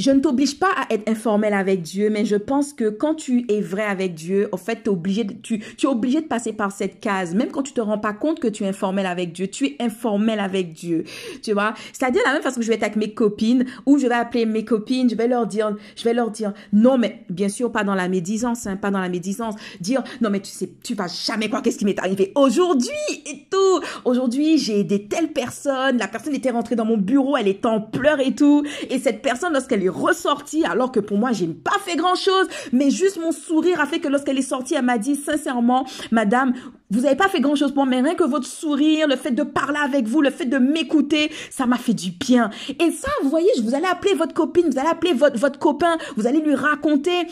je 0.00 0.10
ne 0.10 0.20
t'oblige 0.20 0.58
pas 0.58 0.70
à 0.76 0.92
être 0.94 1.08
informel 1.08 1.52
avec 1.52 1.82
Dieu, 1.82 2.08
mais 2.10 2.24
je 2.24 2.36
pense 2.36 2.72
que 2.72 2.88
quand 2.88 3.14
tu 3.14 3.44
es 3.48 3.60
vrai 3.60 3.84
avec 3.84 4.14
Dieu, 4.14 4.48
en 4.50 4.56
fait, 4.56 4.86
es 4.86 4.88
obligé 4.88 5.24
de, 5.24 5.34
tu, 5.34 5.58
tu 5.76 5.86
es 5.86 5.88
obligé 5.88 6.22
de 6.22 6.26
passer 6.26 6.52
par 6.54 6.72
cette 6.72 7.00
case. 7.00 7.34
Même 7.34 7.50
quand 7.50 7.62
tu 7.62 7.74
te 7.74 7.80
rends 7.80 7.98
pas 7.98 8.14
compte 8.14 8.40
que 8.40 8.48
tu 8.48 8.64
es 8.64 8.68
informel 8.68 9.04
avec 9.04 9.32
Dieu, 9.32 9.48
tu 9.48 9.66
es 9.66 9.76
informel 9.78 10.40
avec 10.40 10.72
Dieu. 10.72 11.04
Tu 11.42 11.52
vois? 11.52 11.74
C'est-à-dire 11.92 12.22
la 12.24 12.32
même 12.32 12.42
façon 12.42 12.60
que 12.60 12.62
je 12.62 12.68
vais 12.68 12.76
être 12.76 12.82
avec 12.84 12.96
mes 12.96 13.12
copines, 13.12 13.66
ou 13.84 13.98
je 13.98 14.06
vais 14.06 14.14
appeler 14.14 14.46
mes 14.46 14.64
copines, 14.64 15.10
je 15.10 15.14
vais 15.14 15.28
leur 15.28 15.46
dire, 15.46 15.76
je 15.96 16.04
vais 16.04 16.14
leur 16.14 16.30
dire, 16.30 16.54
non, 16.72 16.96
mais 16.96 17.24
bien 17.28 17.50
sûr, 17.50 17.70
pas 17.70 17.84
dans 17.84 17.94
la 17.94 18.08
médisance, 18.08 18.66
hein, 18.66 18.76
pas 18.76 18.90
dans 18.90 19.00
la 19.00 19.10
médisance. 19.10 19.54
Dire, 19.80 20.02
non, 20.22 20.30
mais 20.30 20.40
tu 20.40 20.50
sais, 20.50 20.70
tu 20.82 20.94
vas 20.94 21.08
jamais 21.08 21.48
croire 21.48 21.62
qu'est-ce 21.62 21.78
qui 21.78 21.84
m'est 21.84 21.98
arrivé 21.98 22.32
aujourd'hui 22.36 22.90
et 23.26 23.46
tout. 23.50 23.80
Aujourd'hui, 24.06 24.56
j'ai 24.56 24.80
aidé 24.80 25.06
telle 25.08 25.28
personne, 25.28 25.98
la 25.98 26.08
personne 26.08 26.34
était 26.34 26.50
rentrée 26.50 26.76
dans 26.76 26.86
mon 26.86 26.96
bureau, 26.96 27.36
elle 27.36 27.48
est 27.48 27.66
en 27.66 27.82
pleurs 27.82 28.20
et 28.20 28.34
tout. 28.34 28.64
Et 28.88 28.98
cette 28.98 29.20
personne, 29.20 29.52
lorsqu'elle 29.52 29.82
ressortie 29.90 30.64
alors 30.64 30.92
que 30.92 31.00
pour 31.00 31.18
moi, 31.18 31.32
j'ai 31.32 31.46
pas 31.46 31.78
fait 31.84 31.96
grand 31.96 32.14
chose, 32.14 32.48
mais 32.72 32.90
juste 32.90 33.18
mon 33.20 33.32
sourire 33.32 33.80
a 33.80 33.86
fait 33.86 34.00
que 34.00 34.08
lorsqu'elle 34.08 34.38
est 34.38 34.42
sortie, 34.42 34.74
elle 34.74 34.84
m'a 34.84 34.98
dit 34.98 35.16
sincèrement, 35.16 35.86
madame, 36.10 36.54
vous 36.90 37.06
avez 37.06 37.16
pas 37.16 37.28
fait 37.28 37.40
grand 37.40 37.54
chose 37.54 37.72
pour 37.72 37.84
moi, 37.84 37.90
mais 37.90 38.00
rien 38.00 38.14
que 38.14 38.24
votre 38.24 38.46
sourire, 38.46 39.06
le 39.06 39.16
fait 39.16 39.30
de 39.30 39.42
parler 39.42 39.78
avec 39.78 40.06
vous, 40.06 40.22
le 40.22 40.30
fait 40.30 40.46
de 40.46 40.58
m'écouter, 40.58 41.30
ça 41.50 41.66
m'a 41.66 41.76
fait 41.76 41.94
du 41.94 42.10
bien. 42.10 42.50
Et 42.80 42.90
ça, 42.90 43.08
vous 43.22 43.28
voyez, 43.30 43.50
vous 43.62 43.74
allez 43.74 43.86
appeler 43.86 44.14
votre 44.14 44.34
copine, 44.34 44.68
vous 44.70 44.78
allez 44.78 44.88
appeler 44.88 45.12
votre, 45.12 45.38
votre 45.38 45.58
copain, 45.58 45.96
vous 46.16 46.26
allez 46.26 46.40
lui 46.40 46.54
raconter. 46.54 47.26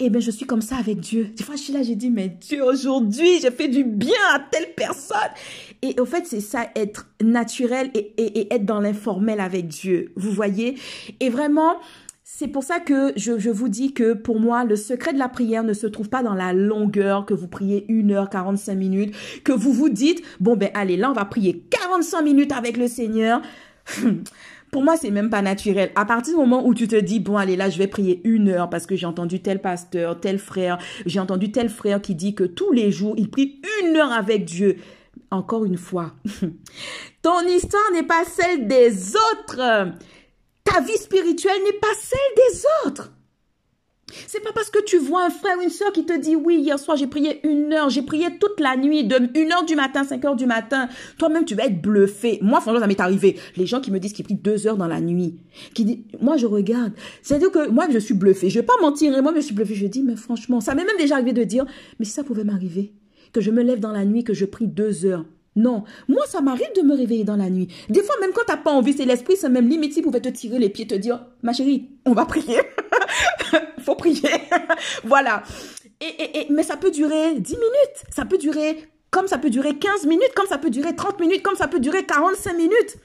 Eh 0.00 0.10
bien, 0.10 0.20
je 0.20 0.30
suis 0.30 0.46
comme 0.46 0.62
ça 0.62 0.76
avec 0.76 1.00
Dieu. 1.00 1.30
Des 1.36 1.42
fois, 1.42 1.56
je 1.56 1.62
suis 1.62 1.72
là, 1.72 1.82
j'ai 1.82 1.96
dit, 1.96 2.10
mais 2.10 2.28
Dieu, 2.28 2.62
aujourd'hui, 2.62 3.40
j'ai 3.40 3.50
fait 3.50 3.66
du 3.66 3.82
bien 3.82 4.14
à 4.32 4.38
telle 4.38 4.72
personne. 4.76 5.18
Et 5.82 5.98
au 5.98 6.04
fait, 6.04 6.24
c'est 6.24 6.40
ça, 6.40 6.68
être 6.76 7.08
naturel 7.20 7.90
et, 7.94 8.12
et, 8.16 8.38
et 8.40 8.54
être 8.54 8.64
dans 8.64 8.80
l'informel 8.80 9.40
avec 9.40 9.66
Dieu. 9.66 10.12
Vous 10.14 10.30
voyez? 10.30 10.78
Et 11.18 11.30
vraiment, 11.30 11.78
c'est 12.22 12.46
pour 12.46 12.62
ça 12.62 12.78
que 12.78 13.12
je, 13.16 13.38
je, 13.38 13.50
vous 13.50 13.68
dis 13.68 13.94
que 13.94 14.12
pour 14.12 14.38
moi, 14.38 14.62
le 14.62 14.76
secret 14.76 15.14
de 15.14 15.18
la 15.18 15.28
prière 15.28 15.64
ne 15.64 15.72
se 15.72 15.86
trouve 15.86 16.10
pas 16.10 16.22
dans 16.22 16.34
la 16.34 16.52
longueur, 16.52 17.26
que 17.26 17.34
vous 17.34 17.48
priez 17.48 17.86
1 17.88 18.10
heure 18.10 18.30
45 18.30 18.74
minutes, 18.76 19.14
que 19.42 19.52
vous 19.52 19.72
vous 19.72 19.88
dites, 19.88 20.22
bon 20.38 20.54
ben 20.54 20.70
allez, 20.74 20.96
là 20.96 21.10
on 21.10 21.14
va 21.14 21.24
prier 21.24 21.64
45 21.70 22.22
minutes 22.22 22.52
avec 22.52 22.76
le 22.76 22.86
Seigneur. 22.86 23.40
Pour 24.70 24.82
moi, 24.82 24.96
c'est 24.96 25.10
même 25.10 25.30
pas 25.30 25.42
naturel. 25.42 25.90
À 25.94 26.04
partir 26.04 26.34
du 26.34 26.40
moment 26.40 26.66
où 26.66 26.74
tu 26.74 26.88
te 26.88 26.96
dis, 26.96 27.20
bon, 27.20 27.36
allez, 27.36 27.56
là, 27.56 27.70
je 27.70 27.78
vais 27.78 27.86
prier 27.86 28.20
une 28.24 28.48
heure 28.48 28.68
parce 28.68 28.86
que 28.86 28.96
j'ai 28.96 29.06
entendu 29.06 29.40
tel 29.40 29.60
pasteur, 29.60 30.20
tel 30.20 30.38
frère, 30.38 30.78
j'ai 31.06 31.20
entendu 31.20 31.50
tel 31.50 31.68
frère 31.68 32.00
qui 32.00 32.14
dit 32.14 32.34
que 32.34 32.44
tous 32.44 32.72
les 32.72 32.90
jours, 32.90 33.14
il 33.16 33.30
prie 33.30 33.60
une 33.82 33.96
heure 33.96 34.12
avec 34.12 34.44
Dieu. 34.44 34.76
Encore 35.30 35.64
une 35.64 35.76
fois, 35.76 36.14
ton 37.22 37.40
histoire 37.46 37.90
n'est 37.92 38.02
pas 38.02 38.24
celle 38.24 38.66
des 38.66 39.14
autres. 39.16 39.92
Ta 40.64 40.80
vie 40.80 40.96
spirituelle 40.98 41.60
n'est 41.64 41.78
pas 41.78 41.94
celle 41.98 42.18
des 42.36 42.62
autres. 42.86 43.12
C'est 44.26 44.42
pas 44.42 44.52
parce 44.52 44.70
que 44.70 44.82
tu 44.84 44.98
vois 44.98 45.26
un 45.26 45.30
frère 45.30 45.58
ou 45.58 45.62
une 45.62 45.70
soeur 45.70 45.92
qui 45.92 46.04
te 46.04 46.16
dit 46.18 46.36
oui, 46.36 46.58
hier 46.60 46.78
soir 46.78 46.96
j'ai 46.96 47.06
prié 47.06 47.46
une 47.46 47.72
heure, 47.72 47.90
j'ai 47.90 48.02
prié 48.02 48.26
toute 48.38 48.60
la 48.60 48.76
nuit, 48.76 49.04
de 49.04 49.16
une 49.38 49.52
heure 49.52 49.64
du 49.64 49.76
matin, 49.76 50.04
cinq 50.04 50.24
heures 50.24 50.36
du 50.36 50.46
matin. 50.46 50.88
Toi-même, 51.18 51.44
tu 51.44 51.54
vas 51.54 51.66
être 51.66 51.80
bluffé. 51.80 52.38
Moi, 52.42 52.60
franchement, 52.60 52.80
ça 52.80 52.86
m'est 52.86 53.00
arrivé. 53.00 53.36
Les 53.56 53.66
gens 53.66 53.80
qui 53.80 53.90
me 53.90 53.98
disent 53.98 54.12
qu'ils 54.12 54.24
prient 54.24 54.34
deux 54.34 54.66
heures 54.66 54.76
dans 54.76 54.86
la 54.86 55.00
nuit, 55.00 55.36
qui 55.74 55.84
disent, 55.84 55.98
moi, 56.20 56.36
je 56.36 56.46
regarde. 56.46 56.92
C'est-à-dire 57.22 57.50
que 57.50 57.68
moi, 57.68 57.86
je 57.90 57.98
suis 57.98 58.14
bluffé. 58.14 58.50
Je 58.50 58.60
vais 58.60 58.66
pas 58.66 58.80
mentir. 58.80 59.16
Et 59.16 59.22
moi, 59.22 59.32
je 59.34 59.40
suis 59.40 59.54
bluffé. 59.54 59.74
Je 59.74 59.86
dis, 59.86 60.02
mais 60.02 60.16
franchement, 60.16 60.60
ça 60.60 60.74
m'est 60.74 60.84
même 60.84 60.96
déjà 60.98 61.14
arrivé 61.14 61.32
de 61.32 61.44
dire, 61.44 61.66
mais 61.98 62.04
si 62.04 62.12
ça 62.12 62.24
pouvait 62.24 62.44
m'arriver, 62.44 62.92
que 63.32 63.40
je 63.40 63.50
me 63.50 63.62
lève 63.62 63.80
dans 63.80 63.92
la 63.92 64.04
nuit, 64.04 64.24
que 64.24 64.34
je 64.34 64.44
prie 64.44 64.66
deux 64.66 65.04
heures. 65.04 65.24
Non, 65.56 65.84
moi 66.06 66.22
ça 66.28 66.40
m'arrive 66.40 66.72
de 66.76 66.82
me 66.82 66.94
réveiller 66.94 67.24
dans 67.24 67.36
la 67.36 67.50
nuit. 67.50 67.68
Des 67.88 68.02
fois 68.02 68.14
même 68.20 68.30
quand 68.32 68.44
t'as 68.46 68.56
pas 68.56 68.70
envie, 68.70 68.92
c'est 68.92 69.04
l'esprit, 69.04 69.36
c'est 69.36 69.48
même 69.48 69.68
limite 69.68 69.92
s'il 69.92 70.04
pouvait 70.04 70.20
te 70.20 70.28
tirer 70.28 70.58
les 70.58 70.68
pieds, 70.68 70.86
te 70.86 70.94
dire, 70.94 71.24
ma 71.42 71.52
chérie, 71.52 71.88
on 72.04 72.12
va 72.12 72.26
prier. 72.26 72.60
Faut 73.80 73.96
prier. 73.96 74.30
voilà. 75.04 75.42
Et, 76.00 76.40
et, 76.40 76.46
mais 76.50 76.62
ça 76.62 76.76
peut 76.76 76.92
durer 76.92 77.34
10 77.40 77.52
minutes, 77.54 78.04
ça 78.10 78.24
peut 78.24 78.38
durer 78.38 78.88
comme 79.10 79.26
ça 79.26 79.38
peut 79.38 79.50
durer 79.50 79.76
15 79.76 80.06
minutes, 80.06 80.32
comme 80.34 80.46
ça 80.46 80.58
peut 80.58 80.70
durer 80.70 80.94
30 80.94 81.18
minutes, 81.20 81.42
comme 81.42 81.56
ça 81.56 81.66
peut 81.66 81.80
durer 81.80 82.04
45 82.04 82.52
minutes. 82.54 82.98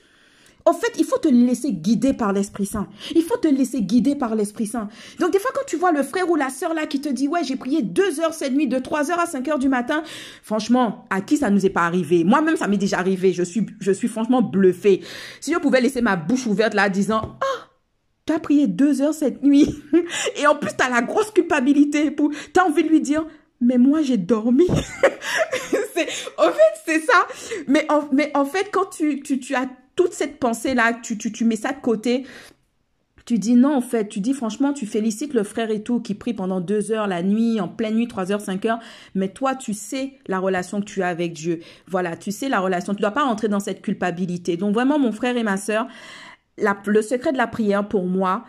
En 0.65 0.73
fait, 0.73 0.93
il 0.97 1.03
faut 1.03 1.17
te 1.17 1.27
laisser 1.27 1.73
guider 1.73 2.13
par 2.13 2.31
l'Esprit 2.31 2.65
Saint. 2.65 2.87
Il 3.15 3.23
faut 3.23 3.37
te 3.37 3.47
laisser 3.47 3.81
guider 3.81 4.15
par 4.15 4.35
l'Esprit 4.35 4.67
Saint. 4.67 4.87
Donc, 5.19 5.31
des 5.31 5.39
fois, 5.39 5.51
quand 5.53 5.65
tu 5.67 5.75
vois 5.75 5.91
le 5.91 6.03
frère 6.03 6.29
ou 6.29 6.35
la 6.35 6.49
sœur 6.49 6.73
là 6.73 6.85
qui 6.85 7.01
te 7.01 7.09
dit, 7.09 7.27
ouais, 7.27 7.43
j'ai 7.43 7.57
prié 7.57 7.81
deux 7.81 8.21
heures 8.21 8.33
cette 8.33 8.53
nuit, 8.53 8.67
de 8.67 8.79
3 8.79 9.11
heures 9.11 9.19
à 9.19 9.25
5 9.25 9.47
heures 9.49 9.59
du 9.59 9.67
matin, 9.67 10.03
franchement, 10.41 11.05
à 11.09 11.21
qui 11.21 11.37
ça 11.37 11.49
nous 11.49 11.65
est 11.65 11.69
pas 11.69 11.85
arrivé? 11.85 12.23
Moi-même, 12.23 12.55
ça 12.55 12.67
m'est 12.67 12.77
déjà 12.77 12.99
arrivé. 12.99 13.33
Je 13.33 13.43
suis, 13.43 13.65
je 13.79 13.91
suis 13.91 14.07
franchement 14.07 14.41
bluffée. 14.41 15.01
Si 15.41 15.51
je 15.53 15.57
pouvais 15.57 15.81
laisser 15.81 16.01
ma 16.01 16.15
bouche 16.15 16.47
ouverte 16.47 16.73
là, 16.73 16.87
disant, 16.87 17.37
oh, 17.41 17.59
tu 18.25 18.33
as 18.33 18.39
prié 18.39 18.67
deux 18.67 19.01
heures 19.01 19.13
cette 19.13 19.43
nuit. 19.43 19.83
Et 20.37 20.47
en 20.47 20.55
plus, 20.55 20.71
tu 20.77 20.83
as 20.83 20.89
la 20.89 21.01
grosse 21.01 21.31
culpabilité. 21.31 22.09
Pour... 22.09 22.31
Tu 22.31 22.59
as 22.59 22.65
envie 22.65 22.83
de 22.83 22.89
lui 22.89 23.01
dire, 23.01 23.25
mais 23.59 23.77
moi, 23.77 24.01
j'ai 24.01 24.17
dormi. 24.17 24.67
en 26.37 26.51
fait, 26.51 26.73
c'est 26.85 27.01
ça. 27.01 27.27
Mais 27.67 27.85
en, 27.89 28.07
mais 28.11 28.31
en 28.33 28.45
fait, 28.45 28.69
quand 28.71 28.85
tu, 28.85 29.21
tu, 29.21 29.39
tu 29.39 29.55
as 29.55 29.67
toute 29.95 30.13
cette 30.13 30.39
pensée-là, 30.39 30.93
tu, 31.01 31.17
tu, 31.17 31.31
tu 31.31 31.45
mets 31.45 31.55
ça 31.55 31.71
de 31.71 31.79
côté, 31.81 32.25
tu 33.25 33.39
dis 33.39 33.55
non, 33.55 33.75
en 33.75 33.81
fait, 33.81 34.09
tu 34.09 34.19
dis 34.19 34.33
franchement, 34.33 34.73
tu 34.73 34.85
félicites 34.85 35.33
le 35.33 35.43
frère 35.43 35.71
et 35.71 35.81
tout 35.81 36.01
qui 36.01 36.13
prie 36.13 36.33
pendant 36.33 36.59
deux 36.59 36.91
heures 36.91 37.07
la 37.07 37.23
nuit, 37.23 37.61
en 37.61 37.69
pleine 37.69 37.95
nuit, 37.95 38.07
trois 38.07 38.31
heures, 38.31 38.41
cinq 38.41 38.65
heures, 38.65 38.79
mais 39.15 39.29
toi, 39.29 39.55
tu 39.55 39.73
sais 39.73 40.13
la 40.27 40.39
relation 40.39 40.81
que 40.81 40.85
tu 40.85 41.01
as 41.03 41.07
avec 41.07 41.33
Dieu. 41.33 41.61
Voilà, 41.87 42.17
tu 42.17 42.31
sais 42.31 42.49
la 42.49 42.59
relation. 42.59 42.93
Tu 42.93 43.01
dois 43.01 43.11
pas 43.11 43.23
rentrer 43.23 43.47
dans 43.47 43.61
cette 43.61 43.81
culpabilité. 43.81 44.57
Donc 44.57 44.73
vraiment, 44.73 44.99
mon 44.99 45.13
frère 45.13 45.37
et 45.37 45.43
ma 45.43 45.57
sœur, 45.57 45.87
le 46.57 47.01
secret 47.01 47.31
de 47.31 47.37
la 47.37 47.47
prière 47.47 47.87
pour 47.87 48.05
moi, 48.05 48.43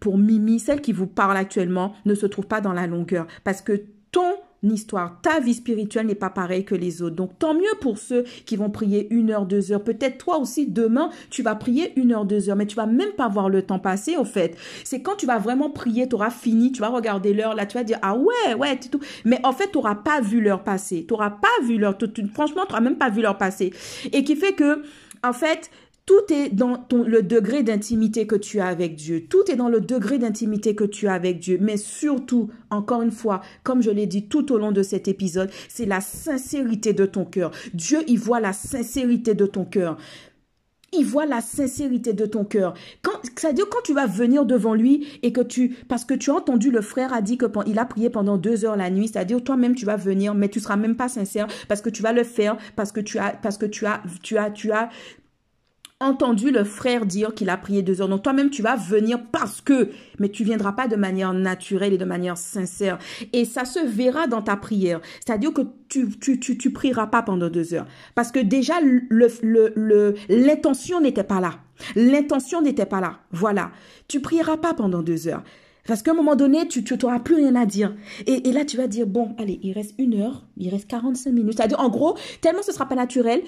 pour 0.00 0.16
Mimi, 0.16 0.58
celle 0.58 0.80
qui 0.80 0.92
vous 0.92 1.06
parle 1.06 1.36
actuellement, 1.36 1.94
ne 2.06 2.14
se 2.14 2.26
trouve 2.26 2.46
pas 2.46 2.60
dans 2.60 2.72
la 2.72 2.86
longueur 2.86 3.26
parce 3.44 3.60
que 3.60 3.84
ton 4.10 4.34
histoire, 4.72 5.18
ta 5.22 5.40
vie 5.40 5.54
spirituelle 5.54 6.06
n'est 6.06 6.14
pas 6.14 6.30
pareille 6.30 6.64
que 6.64 6.74
les 6.74 7.02
autres. 7.02 7.16
Donc 7.16 7.38
tant 7.38 7.54
mieux 7.54 7.62
pour 7.80 7.98
ceux 7.98 8.24
qui 8.46 8.56
vont 8.56 8.70
prier 8.70 9.12
une 9.12 9.30
heure, 9.30 9.46
deux 9.46 9.72
heures. 9.72 9.82
Peut-être 9.82 10.18
toi 10.18 10.38
aussi 10.38 10.66
demain, 10.66 11.10
tu 11.30 11.42
vas 11.42 11.54
prier 11.54 11.92
une 11.96 12.12
heure, 12.12 12.24
deux 12.24 12.48
heures, 12.48 12.56
mais 12.56 12.66
tu 12.66 12.76
vas 12.76 12.86
même 12.86 13.12
pas 13.16 13.28
voir 13.28 13.48
le 13.48 13.62
temps 13.62 13.78
passer 13.78 14.16
au 14.16 14.24
fait. 14.24 14.56
C'est 14.84 15.02
quand 15.02 15.16
tu 15.16 15.26
vas 15.26 15.38
vraiment 15.38 15.70
prier, 15.70 16.08
tu 16.08 16.14
auras 16.14 16.30
fini, 16.30 16.72
tu 16.72 16.80
vas 16.80 16.88
regarder 16.88 17.34
l'heure, 17.34 17.54
là 17.54 17.66
tu 17.66 17.76
vas 17.76 17.84
dire 17.84 17.98
ah 18.02 18.16
ouais, 18.16 18.54
ouais, 18.54 18.78
tout. 18.78 19.00
Mais 19.24 19.40
en 19.44 19.52
fait, 19.52 19.70
tu 19.70 19.78
n'auras 19.78 19.96
pas 19.96 20.20
vu 20.20 20.40
l'heure 20.40 20.62
passer. 20.62 21.04
Tu 21.06 21.12
n'auras 21.12 21.30
pas 21.30 21.48
vu 21.64 21.78
l'heure. 21.78 21.96
Franchement, 22.32 22.62
tu 22.62 22.72
n'auras 22.72 22.80
même 22.80 22.96
pas 22.96 23.10
vu 23.10 23.22
l'heure 23.22 23.38
passer. 23.38 23.72
Et 24.12 24.24
qui 24.24 24.36
fait 24.36 24.52
que, 24.52 24.82
en 25.22 25.32
fait, 25.32 25.70
tout 26.06 26.32
est 26.32 26.50
dans 26.50 26.86
le 26.90 27.22
degré 27.22 27.62
d'intimité 27.62 28.26
que 28.26 28.36
tu 28.36 28.60
as 28.60 28.66
avec 28.66 28.94
Dieu. 28.94 29.26
Tout 29.26 29.50
est 29.50 29.56
dans 29.56 29.70
le 29.70 29.80
degré 29.80 30.18
d'intimité 30.18 30.74
que 30.74 30.84
tu 30.84 31.08
as 31.08 31.14
avec 31.14 31.38
Dieu. 31.38 31.58
Mais 31.60 31.78
surtout, 31.78 32.50
encore 32.70 33.00
une 33.02 33.10
fois, 33.10 33.40
comme 33.62 33.82
je 33.82 33.90
l'ai 33.90 34.06
dit 34.06 34.28
tout 34.28 34.52
au 34.52 34.58
long 34.58 34.72
de 34.72 34.82
cet 34.82 35.08
épisode, 35.08 35.50
c'est 35.68 35.86
la 35.86 36.02
sincérité 36.02 36.92
de 36.92 37.06
ton 37.06 37.24
cœur. 37.24 37.52
Dieu, 37.72 38.00
il 38.06 38.18
voit 38.18 38.40
la 38.40 38.52
sincérité 38.52 39.34
de 39.34 39.46
ton 39.46 39.64
cœur. 39.64 39.96
Il 40.96 41.06
voit 41.06 41.26
la 41.26 41.40
sincérité 41.40 42.12
de 42.12 42.26
ton 42.26 42.44
cœur. 42.44 42.74
C'est-à-dire 43.36 43.68
quand 43.68 43.80
tu 43.82 43.94
vas 43.94 44.06
venir 44.06 44.44
devant 44.44 44.74
lui 44.74 45.06
et 45.22 45.32
que 45.32 45.40
tu, 45.40 45.70
parce 45.88 46.04
que 46.04 46.14
tu 46.14 46.30
as 46.30 46.34
entendu 46.34 46.70
le 46.70 46.82
frère 46.82 47.12
a 47.12 47.20
dit 47.20 47.36
que 47.36 47.46
il 47.66 47.78
a 47.80 47.84
prié 47.84 48.10
pendant 48.10 48.36
deux 48.36 48.64
heures 48.64 48.76
la 48.76 48.90
nuit, 48.90 49.08
c'est-à-dire 49.08 49.42
toi-même 49.42 49.74
tu 49.74 49.86
vas 49.86 49.96
venir, 49.96 50.34
mais 50.34 50.48
tu 50.48 50.60
seras 50.60 50.76
même 50.76 50.94
pas 50.94 51.08
sincère 51.08 51.48
parce 51.66 51.80
que 51.80 51.90
tu 51.90 52.00
vas 52.00 52.12
le 52.12 52.22
faire 52.22 52.58
parce 52.76 52.92
que 52.92 53.00
tu 53.00 53.18
as, 53.18 53.30
parce 53.42 53.58
que 53.58 53.66
tu 53.66 53.86
as, 53.86 54.02
tu 54.22 54.38
as, 54.38 54.50
tu 54.50 54.70
as 54.70 54.88
entendu 56.00 56.50
le 56.50 56.64
frère 56.64 57.06
dire 57.06 57.34
qu'il 57.34 57.48
a 57.50 57.56
prié 57.56 57.82
deux 57.82 58.00
heures. 58.00 58.08
Donc 58.08 58.22
toi-même, 58.22 58.50
tu 58.50 58.62
vas 58.62 58.76
venir 58.76 59.18
parce 59.32 59.60
que, 59.60 59.90
mais 60.18 60.28
tu 60.28 60.44
viendras 60.44 60.72
pas 60.72 60.88
de 60.88 60.96
manière 60.96 61.32
naturelle 61.32 61.92
et 61.92 61.98
de 61.98 62.04
manière 62.04 62.36
sincère. 62.36 62.98
Et 63.32 63.44
ça 63.44 63.64
se 63.64 63.78
verra 63.78 64.26
dans 64.26 64.42
ta 64.42 64.56
prière. 64.56 65.00
C'est-à-dire 65.24 65.52
que 65.52 65.62
tu, 65.88 66.10
tu, 66.18 66.40
tu, 66.40 66.58
tu 66.58 66.72
prieras 66.72 67.06
pas 67.06 67.22
pendant 67.22 67.48
deux 67.48 67.74
heures. 67.74 67.86
Parce 68.14 68.32
que 68.32 68.40
déjà, 68.40 68.74
le, 68.80 69.02
le, 69.08 70.14
l'intention 70.28 71.00
n'était 71.00 71.24
pas 71.24 71.40
là. 71.40 71.54
L'intention 71.96 72.60
n'était 72.60 72.86
pas 72.86 73.00
là. 73.00 73.20
Voilà. 73.30 73.70
Tu 74.08 74.20
prieras 74.20 74.56
pas 74.56 74.74
pendant 74.74 75.02
deux 75.02 75.28
heures. 75.28 75.42
Parce 75.86 76.02
qu'à 76.02 76.12
un 76.12 76.14
moment 76.14 76.34
donné, 76.34 76.66
tu 76.66 76.82
n'auras 77.02 77.20
plus 77.20 77.34
rien 77.34 77.54
à 77.56 77.66
dire. 77.66 77.94
Et, 78.26 78.48
et, 78.48 78.52
là, 78.52 78.64
tu 78.64 78.76
vas 78.76 78.86
dire, 78.86 79.06
bon, 79.06 79.34
allez, 79.38 79.60
il 79.62 79.72
reste 79.72 79.94
une 79.98 80.20
heure, 80.20 80.46
il 80.56 80.70
reste 80.70 80.88
45 80.88 81.30
minutes. 81.30 81.56
C'est-à-dire, 81.56 81.80
en 81.80 81.90
gros, 81.90 82.16
tellement 82.40 82.62
ce 82.62 82.72
sera 82.72 82.88
pas 82.88 82.94
naturel, 82.94 83.42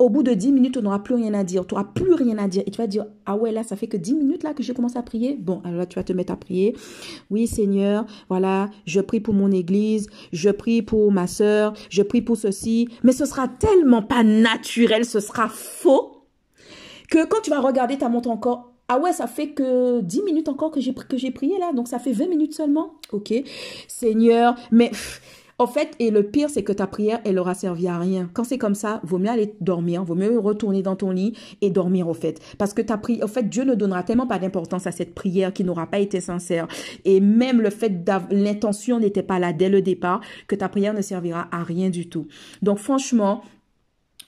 au 0.00 0.08
bout 0.08 0.22
de 0.22 0.32
10 0.32 0.52
minutes, 0.52 0.72
tu 0.72 0.82
n'auras 0.82 1.00
plus 1.00 1.14
rien 1.14 1.34
à 1.34 1.44
dire. 1.44 1.66
Tu 1.66 1.74
n'auras 1.74 1.84
plus 1.84 2.14
rien 2.14 2.38
à 2.38 2.48
dire. 2.48 2.62
Et 2.66 2.70
tu 2.70 2.78
vas 2.78 2.86
dire, 2.86 3.04
ah 3.26 3.36
ouais, 3.36 3.52
là, 3.52 3.62
ça 3.62 3.76
fait 3.76 3.86
que 3.86 3.98
10 3.98 4.14
minutes 4.14 4.42
là 4.42 4.54
que 4.54 4.62
j'ai 4.62 4.72
commencé 4.72 4.96
à 4.96 5.02
prier. 5.02 5.36
Bon, 5.38 5.60
alors 5.62 5.76
là, 5.78 5.86
tu 5.86 5.96
vas 5.96 6.02
te 6.02 6.14
mettre 6.14 6.32
à 6.32 6.36
prier. 6.36 6.74
Oui, 7.28 7.46
Seigneur, 7.46 8.06
voilà, 8.30 8.70
je 8.86 9.00
prie 9.02 9.20
pour 9.20 9.34
mon 9.34 9.52
église, 9.52 10.08
je 10.32 10.48
prie 10.48 10.80
pour 10.80 11.12
ma 11.12 11.26
soeur, 11.26 11.74
je 11.90 12.02
prie 12.02 12.22
pour 12.22 12.38
ceci. 12.38 12.88
Mais 13.04 13.12
ce 13.12 13.26
sera 13.26 13.46
tellement 13.46 14.02
pas 14.02 14.24
naturel, 14.24 15.04
ce 15.04 15.20
sera 15.20 15.48
faux, 15.48 16.24
que 17.10 17.26
quand 17.26 17.42
tu 17.42 17.50
vas 17.50 17.60
regarder 17.60 17.98
ta 17.98 18.08
montre 18.08 18.30
encore, 18.30 18.72
ah 18.88 18.98
ouais, 18.98 19.12
ça 19.12 19.26
fait 19.26 19.50
que 19.50 20.00
10 20.00 20.22
minutes 20.22 20.48
encore 20.48 20.70
que 20.70 20.80
j'ai 20.80 20.94
que 20.94 21.18
j'ai 21.18 21.30
prié 21.30 21.58
là, 21.58 21.72
donc 21.74 21.88
ça 21.88 21.98
fait 21.98 22.12
20 22.12 22.26
minutes 22.26 22.54
seulement. 22.54 22.94
OK. 23.12 23.34
Seigneur, 23.86 24.56
mais 24.72 24.90
en 25.60 25.66
fait, 25.66 25.94
et 25.98 26.10
le 26.10 26.22
pire, 26.22 26.48
c'est 26.48 26.62
que 26.62 26.72
ta 26.72 26.86
prière, 26.86 27.20
elle 27.22 27.38
aura 27.38 27.52
servi 27.52 27.86
à 27.86 27.98
rien. 27.98 28.30
Quand 28.32 28.44
c'est 28.44 28.56
comme 28.56 28.74
ça, 28.74 28.98
vaut 29.04 29.18
mieux 29.18 29.28
aller 29.28 29.54
dormir, 29.60 30.02
vaut 30.02 30.14
mieux 30.14 30.38
retourner 30.38 30.80
dans 30.82 30.96
ton 30.96 31.10
lit 31.10 31.36
et 31.60 31.68
dormir, 31.68 32.08
au 32.08 32.14
fait. 32.14 32.40
Parce 32.56 32.72
que 32.72 32.80
ta 32.80 32.96
prière, 32.96 33.26
en 33.26 33.28
fait, 33.28 33.46
Dieu 33.46 33.64
ne 33.64 33.74
donnera 33.74 34.02
tellement 34.02 34.26
pas 34.26 34.38
d'importance 34.38 34.86
à 34.86 34.90
cette 34.90 35.14
prière 35.14 35.52
qui 35.52 35.62
n'aura 35.62 35.86
pas 35.86 35.98
été 35.98 36.22
sincère. 36.22 36.66
Et 37.04 37.20
même 37.20 37.60
le 37.60 37.68
fait 37.68 37.92
l'intention 38.30 39.00
n'était 39.00 39.22
pas 39.22 39.38
là 39.38 39.52
dès 39.52 39.68
le 39.68 39.82
départ, 39.82 40.22
que 40.48 40.54
ta 40.54 40.70
prière 40.70 40.94
ne 40.94 41.02
servira 41.02 41.48
à 41.52 41.62
rien 41.62 41.90
du 41.90 42.08
tout. 42.08 42.26
Donc, 42.62 42.78
franchement, 42.78 43.42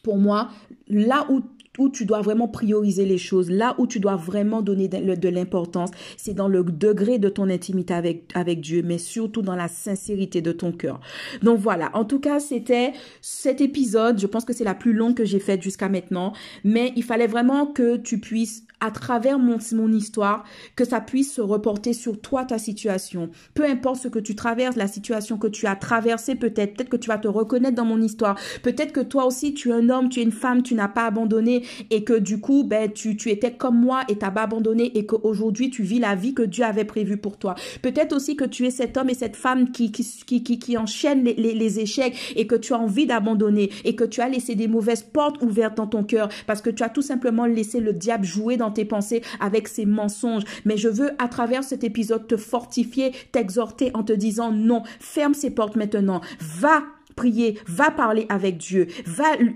pour 0.02 0.18
moi, 0.18 0.50
là 0.86 1.24
où 1.30 1.40
où 1.78 1.88
tu 1.88 2.04
dois 2.04 2.20
vraiment 2.20 2.48
prioriser 2.48 3.06
les 3.06 3.18
choses, 3.18 3.50
là 3.50 3.74
où 3.78 3.86
tu 3.86 3.98
dois 3.98 4.16
vraiment 4.16 4.60
donner 4.62 4.88
de, 4.88 5.28
l'importance, 5.28 5.90
c'est 6.16 6.34
dans 6.34 6.48
le 6.48 6.62
degré 6.64 7.18
de 7.18 7.28
ton 7.28 7.48
intimité 7.48 7.94
avec, 7.94 8.30
avec 8.34 8.60
Dieu, 8.60 8.82
mais 8.84 8.98
surtout 8.98 9.42
dans 9.42 9.56
la 9.56 9.68
sincérité 9.68 10.42
de 10.42 10.52
ton 10.52 10.72
cœur. 10.72 11.00
Donc 11.42 11.58
voilà, 11.58 11.90
en 11.94 12.04
tout 12.04 12.20
cas, 12.20 12.40
c'était 12.40 12.92
cet 13.20 13.60
épisode, 13.60 14.20
je 14.20 14.26
pense 14.26 14.44
que 14.44 14.52
c'est 14.52 14.64
la 14.64 14.74
plus 14.74 14.92
longue 14.92 15.14
que 15.14 15.24
j'ai 15.24 15.40
faite 15.40 15.62
jusqu'à 15.62 15.88
maintenant, 15.88 16.32
mais 16.64 16.92
il 16.96 17.04
fallait 17.04 17.26
vraiment 17.26 17.66
que 17.66 17.96
tu 17.96 18.18
puisses 18.18 18.64
à 18.82 18.90
travers 18.90 19.38
mon, 19.38 19.58
mon 19.72 19.92
histoire, 19.92 20.44
que 20.76 20.84
ça 20.84 21.00
puisse 21.00 21.32
se 21.32 21.40
reporter 21.40 21.92
sur 21.92 22.20
toi, 22.20 22.44
ta 22.44 22.58
situation. 22.58 23.30
Peu 23.54 23.64
importe 23.64 24.02
ce 24.02 24.08
que 24.08 24.18
tu 24.18 24.34
traverses, 24.34 24.76
la 24.76 24.88
situation 24.88 25.38
que 25.38 25.46
tu 25.46 25.66
as 25.66 25.76
traversée 25.76 26.34
peut-être, 26.34 26.74
peut-être 26.74 26.88
que 26.88 26.96
tu 26.96 27.08
vas 27.08 27.18
te 27.18 27.28
reconnaître 27.28 27.76
dans 27.76 27.84
mon 27.84 28.02
histoire. 28.02 28.36
Peut-être 28.62 28.92
que 28.92 29.00
toi 29.00 29.24
aussi, 29.24 29.54
tu 29.54 29.70
es 29.70 29.72
un 29.72 29.88
homme, 29.88 30.08
tu 30.08 30.20
es 30.20 30.24
une 30.24 30.32
femme, 30.32 30.62
tu 30.62 30.74
n'as 30.74 30.88
pas 30.88 31.06
abandonné 31.06 31.64
et 31.90 32.02
que 32.02 32.18
du 32.18 32.40
coup, 32.40 32.64
ben, 32.64 32.90
tu, 32.90 33.16
tu 33.16 33.30
étais 33.30 33.52
comme 33.52 33.78
moi 33.78 34.02
et 34.08 34.16
t'as 34.16 34.32
pas 34.32 34.42
abandonné 34.42 34.96
et 34.98 35.06
qu'aujourd'hui, 35.06 35.70
tu 35.70 35.84
vis 35.84 36.00
la 36.00 36.16
vie 36.16 36.34
que 36.34 36.42
Dieu 36.42 36.64
avait 36.64 36.84
prévue 36.84 37.16
pour 37.16 37.38
toi. 37.38 37.54
Peut-être 37.82 38.12
aussi 38.12 38.34
que 38.34 38.44
tu 38.44 38.66
es 38.66 38.70
cet 38.70 38.96
homme 38.96 39.10
et 39.10 39.14
cette 39.14 39.36
femme 39.36 39.70
qui, 39.70 39.92
qui, 39.92 40.04
qui, 40.42 40.58
qui, 40.58 40.76
enchaîne 40.76 41.22
les, 41.22 41.34
les, 41.34 41.54
les 41.54 41.78
échecs 41.78 42.34
et 42.34 42.48
que 42.48 42.56
tu 42.56 42.74
as 42.74 42.78
envie 42.78 43.06
d'abandonner 43.06 43.70
et 43.84 43.94
que 43.94 44.04
tu 44.04 44.20
as 44.20 44.28
laissé 44.28 44.56
des 44.56 44.66
mauvaises 44.66 45.04
portes 45.04 45.40
ouvertes 45.40 45.76
dans 45.76 45.86
ton 45.86 46.02
cœur 46.02 46.28
parce 46.48 46.62
que 46.62 46.70
tu 46.70 46.82
as 46.82 46.88
tout 46.88 47.02
simplement 47.02 47.46
laissé 47.46 47.78
le 47.78 47.92
diable 47.92 48.24
jouer 48.24 48.56
dans 48.56 48.71
tes 48.72 48.84
pensées 48.84 49.22
avec 49.40 49.68
ses 49.68 49.86
mensonges. 49.86 50.44
Mais 50.64 50.76
je 50.76 50.88
veux, 50.88 51.10
à 51.18 51.28
travers 51.28 51.64
cet 51.64 51.84
épisode, 51.84 52.26
te 52.26 52.36
fortifier, 52.36 53.12
t'exhorter 53.32 53.90
en 53.94 54.02
te 54.02 54.12
disant 54.12 54.52
non, 54.52 54.82
ferme 55.00 55.34
ces 55.34 55.50
portes 55.50 55.76
maintenant. 55.76 56.20
Va 56.40 56.82
prier, 57.14 57.58
va 57.66 57.90
parler 57.90 58.26
avec 58.28 58.56
Dieu, 58.56 58.88
va 59.06 59.34
euh, 59.34 59.46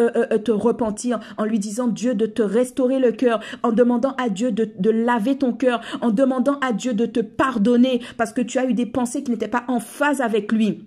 euh, 0.00 0.26
euh, 0.32 0.38
te 0.38 0.50
repentir 0.50 1.18
en 1.38 1.44
lui 1.44 1.58
disant 1.58 1.88
Dieu 1.88 2.14
de 2.14 2.26
te 2.26 2.42
restaurer 2.42 2.98
le 2.98 3.12
cœur, 3.12 3.40
en 3.62 3.72
demandant 3.72 4.14
à 4.16 4.28
Dieu 4.28 4.52
de, 4.52 4.70
de 4.78 4.90
laver 4.90 5.36
ton 5.36 5.52
cœur, 5.52 5.80
en 6.00 6.10
demandant 6.10 6.58
à 6.60 6.72
Dieu 6.72 6.94
de 6.94 7.06
te 7.06 7.20
pardonner 7.20 8.00
parce 8.16 8.32
que 8.32 8.42
tu 8.42 8.58
as 8.58 8.66
eu 8.66 8.74
des 8.74 8.86
pensées 8.86 9.22
qui 9.22 9.30
n'étaient 9.30 9.48
pas 9.48 9.64
en 9.68 9.80
phase 9.80 10.20
avec 10.20 10.52
lui. 10.52 10.86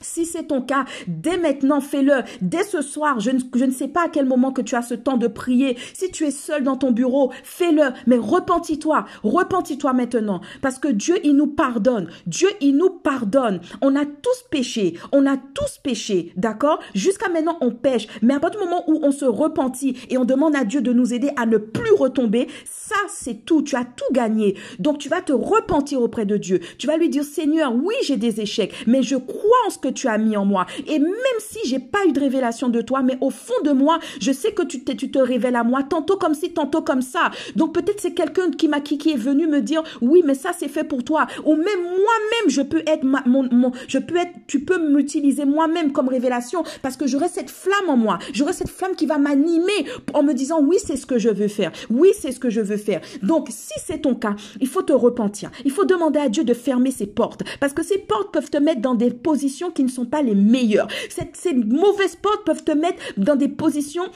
Si 0.00 0.26
c'est 0.26 0.44
ton 0.44 0.62
cas, 0.62 0.84
dès 1.06 1.36
maintenant, 1.36 1.80
fais-le. 1.80 2.22
Dès 2.40 2.64
ce 2.64 2.82
soir, 2.82 3.20
je 3.20 3.30
ne, 3.30 3.70
sais 3.70 3.88
pas 3.88 4.04
à 4.04 4.08
quel 4.08 4.26
moment 4.26 4.52
que 4.52 4.62
tu 4.62 4.74
as 4.74 4.82
ce 4.82 4.94
temps 4.94 5.16
de 5.16 5.26
prier. 5.26 5.76
Si 5.94 6.10
tu 6.10 6.24
es 6.24 6.30
seul 6.30 6.62
dans 6.62 6.76
ton 6.76 6.92
bureau, 6.92 7.32
fais-le. 7.42 7.92
Mais 8.06 8.18
repentis-toi. 8.18 9.06
Repentis-toi 9.22 9.92
maintenant. 9.92 10.40
Parce 10.62 10.78
que 10.78 10.88
Dieu, 10.88 11.16
il 11.24 11.36
nous 11.36 11.46
pardonne. 11.46 12.08
Dieu, 12.26 12.48
il 12.60 12.76
nous 12.76 12.90
pardonne. 12.90 13.60
On 13.80 13.96
a 13.96 14.04
tous 14.04 14.44
péché. 14.50 14.94
On 15.12 15.26
a 15.26 15.36
tous 15.36 15.78
péché. 15.82 16.32
D'accord? 16.36 16.80
Jusqu'à 16.94 17.28
maintenant, 17.28 17.58
on 17.60 17.70
pêche. 17.70 18.06
Mais 18.22 18.34
à 18.34 18.40
partir 18.40 18.60
du 18.60 18.66
moment 18.66 18.84
où 18.88 19.00
on 19.02 19.12
se 19.12 19.24
repentit 19.24 19.96
et 20.10 20.18
on 20.18 20.24
demande 20.24 20.56
à 20.56 20.64
Dieu 20.64 20.80
de 20.80 20.92
nous 20.92 21.14
aider 21.14 21.30
à 21.36 21.46
ne 21.46 21.58
plus 21.58 21.92
retomber, 21.92 22.48
ça, 22.64 22.96
c'est 23.08 23.44
tout. 23.44 23.62
Tu 23.62 23.76
as 23.76 23.84
tout 23.84 24.12
gagné. 24.12 24.56
Donc, 24.78 24.98
tu 24.98 25.08
vas 25.08 25.22
te 25.22 25.32
repentir 25.32 26.00
auprès 26.00 26.26
de 26.26 26.36
Dieu. 26.36 26.60
Tu 26.78 26.86
vas 26.86 26.96
lui 26.96 27.08
dire, 27.08 27.24
Seigneur, 27.24 27.74
oui, 27.74 27.94
j'ai 28.02 28.16
des 28.16 28.40
échecs, 28.40 28.74
mais 28.86 29.02
je 29.02 29.16
crois 29.16 29.56
en 29.66 29.70
ce 29.70 29.78
que 29.78 29.85
tu 29.88 30.08
as 30.08 30.18
mis 30.18 30.36
en 30.36 30.44
moi. 30.44 30.66
Et 30.86 30.98
même 30.98 31.12
si 31.38 31.58
j'ai 31.66 31.78
pas 31.78 32.04
eu 32.08 32.12
de 32.12 32.20
révélation 32.20 32.68
de 32.68 32.80
toi, 32.80 33.02
mais 33.02 33.18
au 33.20 33.30
fond 33.30 33.54
de 33.64 33.72
moi, 33.72 33.98
je 34.20 34.32
sais 34.32 34.52
que 34.52 34.62
tu, 34.62 34.82
tu 34.84 35.10
te 35.10 35.18
révèles 35.18 35.56
à 35.56 35.64
moi, 35.64 35.82
tantôt 35.82 36.16
comme 36.16 36.34
ci, 36.34 36.52
tantôt 36.52 36.82
comme 36.82 37.02
ça. 37.02 37.30
Donc 37.54 37.74
peut-être 37.74 38.00
c'est 38.00 38.14
quelqu'un 38.14 38.50
qui 38.50 38.68
m'a 38.68 38.80
qui, 38.80 39.10
est 39.10 39.16
venu 39.16 39.46
me 39.46 39.60
dire, 39.60 39.82
oui, 40.00 40.22
mais 40.24 40.34
ça 40.34 40.50
c'est 40.56 40.68
fait 40.68 40.84
pour 40.84 41.04
toi. 41.04 41.26
Ou 41.44 41.54
même 41.54 41.82
moi-même, 41.82 42.48
je 42.48 42.62
peux 42.62 42.82
être 42.86 43.04
mon, 43.04 43.48
mon, 43.50 43.72
je 43.88 43.98
peux 43.98 44.16
être, 44.16 44.32
tu 44.46 44.60
peux 44.60 44.78
m'utiliser 44.78 45.44
moi-même 45.44 45.92
comme 45.92 46.08
révélation 46.08 46.62
parce 46.82 46.96
que 46.96 47.06
j'aurai 47.06 47.28
cette 47.28 47.50
flamme 47.50 47.88
en 47.88 47.96
moi. 47.96 48.18
J'aurai 48.32 48.52
cette 48.52 48.70
flamme 48.70 48.94
qui 48.94 49.06
va 49.06 49.18
m'animer 49.18 49.86
en 50.14 50.22
me 50.22 50.32
disant, 50.32 50.60
oui, 50.62 50.76
c'est 50.84 50.96
ce 50.96 51.06
que 51.06 51.18
je 51.18 51.28
veux 51.28 51.48
faire. 51.48 51.72
Oui, 51.90 52.10
c'est 52.18 52.32
ce 52.32 52.40
que 52.40 52.50
je 52.50 52.60
veux 52.60 52.76
faire. 52.76 53.00
Donc 53.22 53.48
si 53.50 53.74
c'est 53.84 54.02
ton 54.02 54.14
cas, 54.14 54.36
il 54.60 54.68
faut 54.68 54.82
te 54.82 54.92
repentir. 54.92 55.50
Il 55.64 55.70
faut 55.70 55.84
demander 55.84 56.18
à 56.18 56.28
Dieu 56.28 56.44
de 56.44 56.54
fermer 56.54 56.90
ses 56.90 57.06
portes 57.06 57.42
parce 57.60 57.72
que 57.72 57.82
ces 57.82 57.98
portes 57.98 58.32
peuvent 58.32 58.50
te 58.50 58.58
mettre 58.58 58.80
dans 58.80 58.94
des 58.94 59.10
positions 59.10 59.70
qui 59.76 59.84
ne 59.84 59.88
sont 59.88 60.06
pas 60.06 60.22
les 60.22 60.34
meilleurs. 60.34 60.88
ces 61.08 61.54
mauvaises 61.54 62.16
portes 62.16 62.44
peuvent 62.44 62.64
te 62.64 62.72
mettre 62.72 63.00
dans 63.16 63.36
des 63.36 63.48
positions 63.48 64.06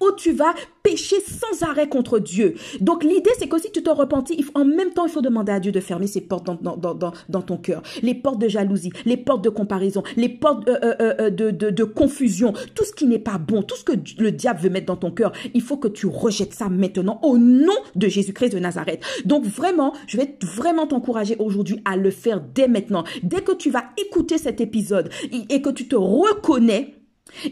où 0.00 0.12
tu 0.16 0.32
vas 0.32 0.54
pécher 0.82 1.16
sans 1.20 1.66
arrêt 1.66 1.88
contre 1.88 2.18
Dieu. 2.18 2.54
Donc 2.80 3.04
l'idée, 3.04 3.30
c'est 3.38 3.48
que 3.48 3.58
si 3.60 3.70
tu 3.70 3.82
te 3.82 3.90
repentis, 3.90 4.44
en 4.54 4.64
même 4.64 4.90
temps, 4.90 5.06
il 5.06 5.10
faut 5.10 5.20
demander 5.20 5.52
à 5.52 5.60
Dieu 5.60 5.72
de 5.72 5.80
fermer 5.80 6.06
ces 6.06 6.20
portes 6.20 6.46
dans, 6.46 7.42
ton 7.42 7.56
cœur. 7.56 7.82
Les 8.02 8.14
portes 8.14 8.40
de 8.40 8.48
jalousie, 8.48 8.92
les 9.04 9.16
portes 9.16 9.42
de 9.42 9.50
comparaison, 9.50 10.02
les 10.16 10.28
portes 10.28 10.68
euh, 10.68 10.78
euh, 10.82 11.14
euh, 11.20 11.30
de, 11.30 11.84
confusion, 11.84 12.52
tout 12.74 12.84
ce 12.84 12.92
qui 12.92 13.06
n'est 13.06 13.18
pas 13.18 13.38
bon, 13.38 13.62
tout 13.62 13.76
ce 13.76 13.84
que 13.84 13.92
le 14.18 14.32
diable 14.32 14.60
veut 14.60 14.70
mettre 14.70 14.86
dans 14.86 14.96
ton 14.96 15.10
cœur, 15.10 15.32
il 15.54 15.62
faut 15.62 15.76
que 15.76 15.88
tu 15.88 16.06
rejettes 16.06 16.54
ça 16.54 16.68
maintenant 16.68 17.20
au 17.22 17.38
nom 17.38 17.76
de 17.94 18.08
Jésus-Christ 18.08 18.50
de 18.50 18.58
Nazareth. 18.58 19.02
Donc 19.24 19.44
vraiment, 19.44 19.92
je 20.06 20.16
vais 20.16 20.36
vraiment 20.42 20.86
t'encourager 20.86 21.36
aujourd'hui 21.38 21.80
à 21.84 21.96
le 21.96 22.10
faire 22.10 22.40
dès 22.40 22.68
maintenant. 22.68 23.04
Dès 23.22 23.40
que 23.40 23.52
tu 23.52 23.70
vas 23.70 23.84
écouter 23.96 24.38
cet 24.38 24.60
épisode 24.60 25.10
et 25.50 25.62
que 25.62 25.70
tu 25.70 25.88
te 25.88 25.96
reconnais, 25.96 26.97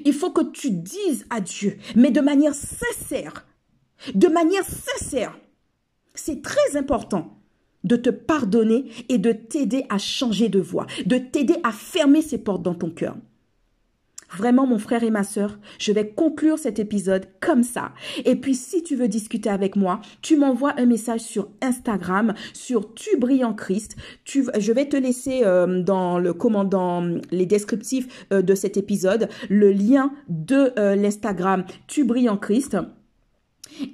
il 0.04 0.12
faut 0.12 0.30
que 0.30 0.44
tu 0.50 0.70
dises 0.70 1.26
à 1.30 1.40
Dieu, 1.40 1.78
mais 1.94 2.10
de 2.10 2.20
manière 2.20 2.54
sincère, 2.54 3.46
de 4.14 4.28
manière 4.28 4.64
sincère. 4.64 5.38
C'est 6.14 6.42
très 6.42 6.76
important. 6.76 7.32
de 7.84 7.94
te 7.96 8.10
pardonner 8.10 8.90
et 9.08 9.18
de 9.18 9.30
t'aider 9.30 9.84
à 9.88 9.98
changer 9.98 10.48
de 10.48 10.58
voie, 10.58 10.86
de 11.06 11.18
t'aider 11.18 11.54
à 11.62 11.70
fermer 11.70 12.20
ces 12.20 12.38
portes 12.38 12.62
dans 12.62 12.74
ton 12.74 12.90
cœur. 12.90 13.16
Vraiment, 14.34 14.66
mon 14.66 14.78
frère 14.78 15.02
et 15.04 15.10
ma 15.10 15.24
sœur, 15.24 15.58
je 15.78 15.92
vais 15.92 16.08
conclure 16.08 16.58
cet 16.58 16.78
épisode 16.78 17.26
comme 17.40 17.62
ça. 17.62 17.92
Et 18.24 18.36
puis, 18.36 18.54
si 18.54 18.82
tu 18.82 18.96
veux 18.96 19.08
discuter 19.08 19.48
avec 19.48 19.76
moi, 19.76 20.00
tu 20.22 20.36
m'envoies 20.36 20.74
un 20.78 20.86
message 20.86 21.20
sur 21.20 21.48
Instagram, 21.62 22.34
sur 22.52 22.94
Tu 22.94 23.16
brilles 23.18 23.44
en 23.44 23.54
Christ. 23.54 23.96
Je 24.24 24.72
vais 24.72 24.88
te 24.88 24.96
laisser 24.96 25.42
euh, 25.44 25.82
dans 25.82 26.18
les 27.30 27.46
descriptifs 27.46 28.26
euh, 28.32 28.42
de 28.42 28.54
cet 28.54 28.76
épisode, 28.76 29.28
le 29.48 29.70
lien 29.72 30.12
de 30.28 30.72
euh, 30.78 30.96
l'Instagram 30.96 31.64
Tu 31.86 32.04
brilles 32.04 32.28
en 32.28 32.36
Christ. 32.36 32.76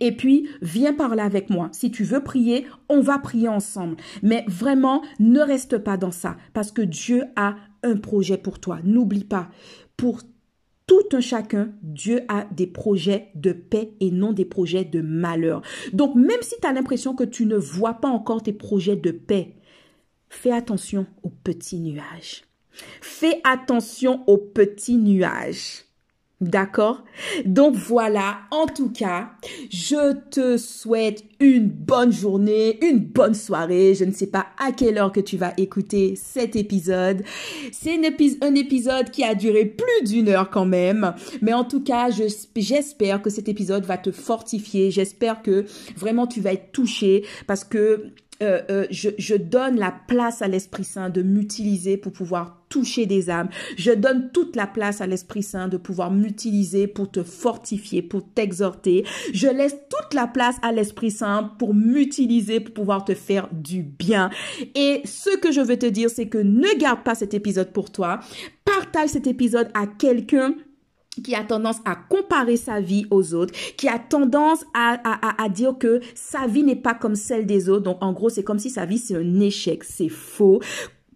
Et 0.00 0.12
puis, 0.12 0.48
viens 0.60 0.92
parler 0.92 1.22
avec 1.22 1.50
moi. 1.50 1.68
Si 1.72 1.90
tu 1.90 2.04
veux 2.04 2.22
prier, 2.22 2.66
on 2.88 3.00
va 3.00 3.18
prier 3.18 3.48
ensemble. 3.48 3.96
Mais 4.22 4.44
vraiment, 4.48 5.02
ne 5.18 5.40
reste 5.40 5.78
pas 5.78 5.96
dans 5.96 6.10
ça 6.10 6.36
parce 6.52 6.70
que 6.70 6.82
Dieu 6.82 7.24
a 7.36 7.56
un 7.82 7.96
projet 7.96 8.36
pour 8.36 8.60
toi. 8.60 8.78
N'oublie 8.84 9.24
pas, 9.24 9.48
pour 10.02 10.22
tout 10.88 11.04
un 11.12 11.20
chacun, 11.20 11.68
Dieu 11.80 12.22
a 12.26 12.44
des 12.50 12.66
projets 12.66 13.28
de 13.36 13.52
paix 13.52 13.92
et 14.00 14.10
non 14.10 14.32
des 14.32 14.44
projets 14.44 14.84
de 14.84 15.00
malheur. 15.00 15.62
Donc, 15.92 16.16
même 16.16 16.42
si 16.42 16.56
tu 16.60 16.66
as 16.66 16.72
l'impression 16.72 17.14
que 17.14 17.22
tu 17.22 17.46
ne 17.46 17.54
vois 17.54 17.94
pas 17.94 18.08
encore 18.08 18.42
tes 18.42 18.52
projets 18.52 18.96
de 18.96 19.12
paix, 19.12 19.54
fais 20.28 20.50
attention 20.50 21.06
aux 21.22 21.28
petits 21.28 21.78
nuages. 21.78 22.42
Fais 23.00 23.40
attention 23.44 24.24
aux 24.26 24.38
petits 24.38 24.96
nuages. 24.96 25.84
D'accord? 26.42 27.04
Donc 27.44 27.76
voilà, 27.76 28.40
en 28.50 28.66
tout 28.66 28.90
cas, 28.90 29.30
je 29.70 30.12
te 30.30 30.56
souhaite 30.56 31.22
une 31.38 31.68
bonne 31.68 32.12
journée, 32.12 32.84
une 32.84 32.98
bonne 32.98 33.34
soirée. 33.34 33.94
Je 33.94 34.04
ne 34.04 34.10
sais 34.10 34.26
pas 34.26 34.46
à 34.58 34.72
quelle 34.72 34.98
heure 34.98 35.12
que 35.12 35.20
tu 35.20 35.36
vas 35.36 35.52
écouter 35.56 36.16
cet 36.16 36.56
épisode. 36.56 37.22
C'est 37.70 37.96
un 38.42 38.54
épisode 38.56 39.10
qui 39.10 39.22
a 39.22 39.36
duré 39.36 39.66
plus 39.66 40.10
d'une 40.10 40.30
heure 40.30 40.50
quand 40.50 40.66
même. 40.66 41.14
Mais 41.42 41.52
en 41.52 41.62
tout 41.62 41.84
cas, 41.84 42.08
j'espère 42.10 43.22
que 43.22 43.30
cet 43.30 43.48
épisode 43.48 43.84
va 43.84 43.96
te 43.96 44.10
fortifier. 44.10 44.90
J'espère 44.90 45.42
que 45.42 45.64
vraiment 45.96 46.26
tu 46.26 46.40
vas 46.40 46.54
être 46.54 46.72
touché 46.72 47.24
parce 47.46 47.62
que 47.62 48.06
euh, 48.42 48.60
euh, 48.70 48.86
je, 48.90 49.10
je 49.18 49.34
donne 49.34 49.78
la 49.78 49.94
place 50.06 50.42
à 50.42 50.48
l'Esprit 50.48 50.84
Saint 50.84 51.10
de 51.10 51.22
m'utiliser 51.22 51.96
pour 51.96 52.12
pouvoir 52.12 52.62
toucher 52.68 53.06
des 53.06 53.30
âmes. 53.30 53.50
Je 53.76 53.92
donne 53.92 54.30
toute 54.32 54.56
la 54.56 54.66
place 54.66 55.00
à 55.00 55.06
l'Esprit 55.06 55.42
Saint 55.42 55.68
de 55.68 55.76
pouvoir 55.76 56.10
m'utiliser 56.10 56.86
pour 56.86 57.10
te 57.10 57.22
fortifier, 57.22 58.02
pour 58.02 58.26
t'exhorter. 58.32 59.04
Je 59.32 59.46
laisse 59.46 59.76
toute 59.90 60.14
la 60.14 60.26
place 60.26 60.56
à 60.62 60.72
l'Esprit 60.72 61.10
Saint 61.10 61.52
pour 61.58 61.74
m'utiliser, 61.74 62.60
pour 62.60 62.74
pouvoir 62.74 63.04
te 63.04 63.14
faire 63.14 63.48
du 63.52 63.82
bien. 63.82 64.30
Et 64.74 65.02
ce 65.04 65.36
que 65.36 65.52
je 65.52 65.60
veux 65.60 65.78
te 65.78 65.86
dire, 65.86 66.10
c'est 66.10 66.28
que 66.28 66.38
ne 66.38 66.78
garde 66.78 67.02
pas 67.04 67.14
cet 67.14 67.34
épisode 67.34 67.72
pour 67.72 67.92
toi. 67.92 68.20
Partage 68.64 69.10
cet 69.10 69.26
épisode 69.26 69.68
à 69.74 69.86
quelqu'un 69.86 70.54
qui 71.22 71.34
a 71.34 71.44
tendance 71.44 71.78
à 71.84 71.94
comparer 71.94 72.56
sa 72.56 72.80
vie 72.80 73.06
aux 73.10 73.34
autres, 73.34 73.52
qui 73.76 73.88
a 73.88 73.98
tendance 73.98 74.64
à, 74.74 74.98
à, 75.04 75.42
à, 75.42 75.48
dire 75.48 75.76
que 75.78 76.00
sa 76.14 76.46
vie 76.46 76.62
n'est 76.62 76.76
pas 76.76 76.94
comme 76.94 77.16
celle 77.16 77.46
des 77.46 77.68
autres. 77.68 77.82
Donc, 77.82 77.98
en 78.00 78.12
gros, 78.12 78.30
c'est 78.30 78.42
comme 78.42 78.58
si 78.58 78.70
sa 78.70 78.86
vie, 78.86 78.98
c'est 78.98 79.16
un 79.16 79.40
échec. 79.40 79.84
C'est 79.84 80.08
faux. 80.08 80.60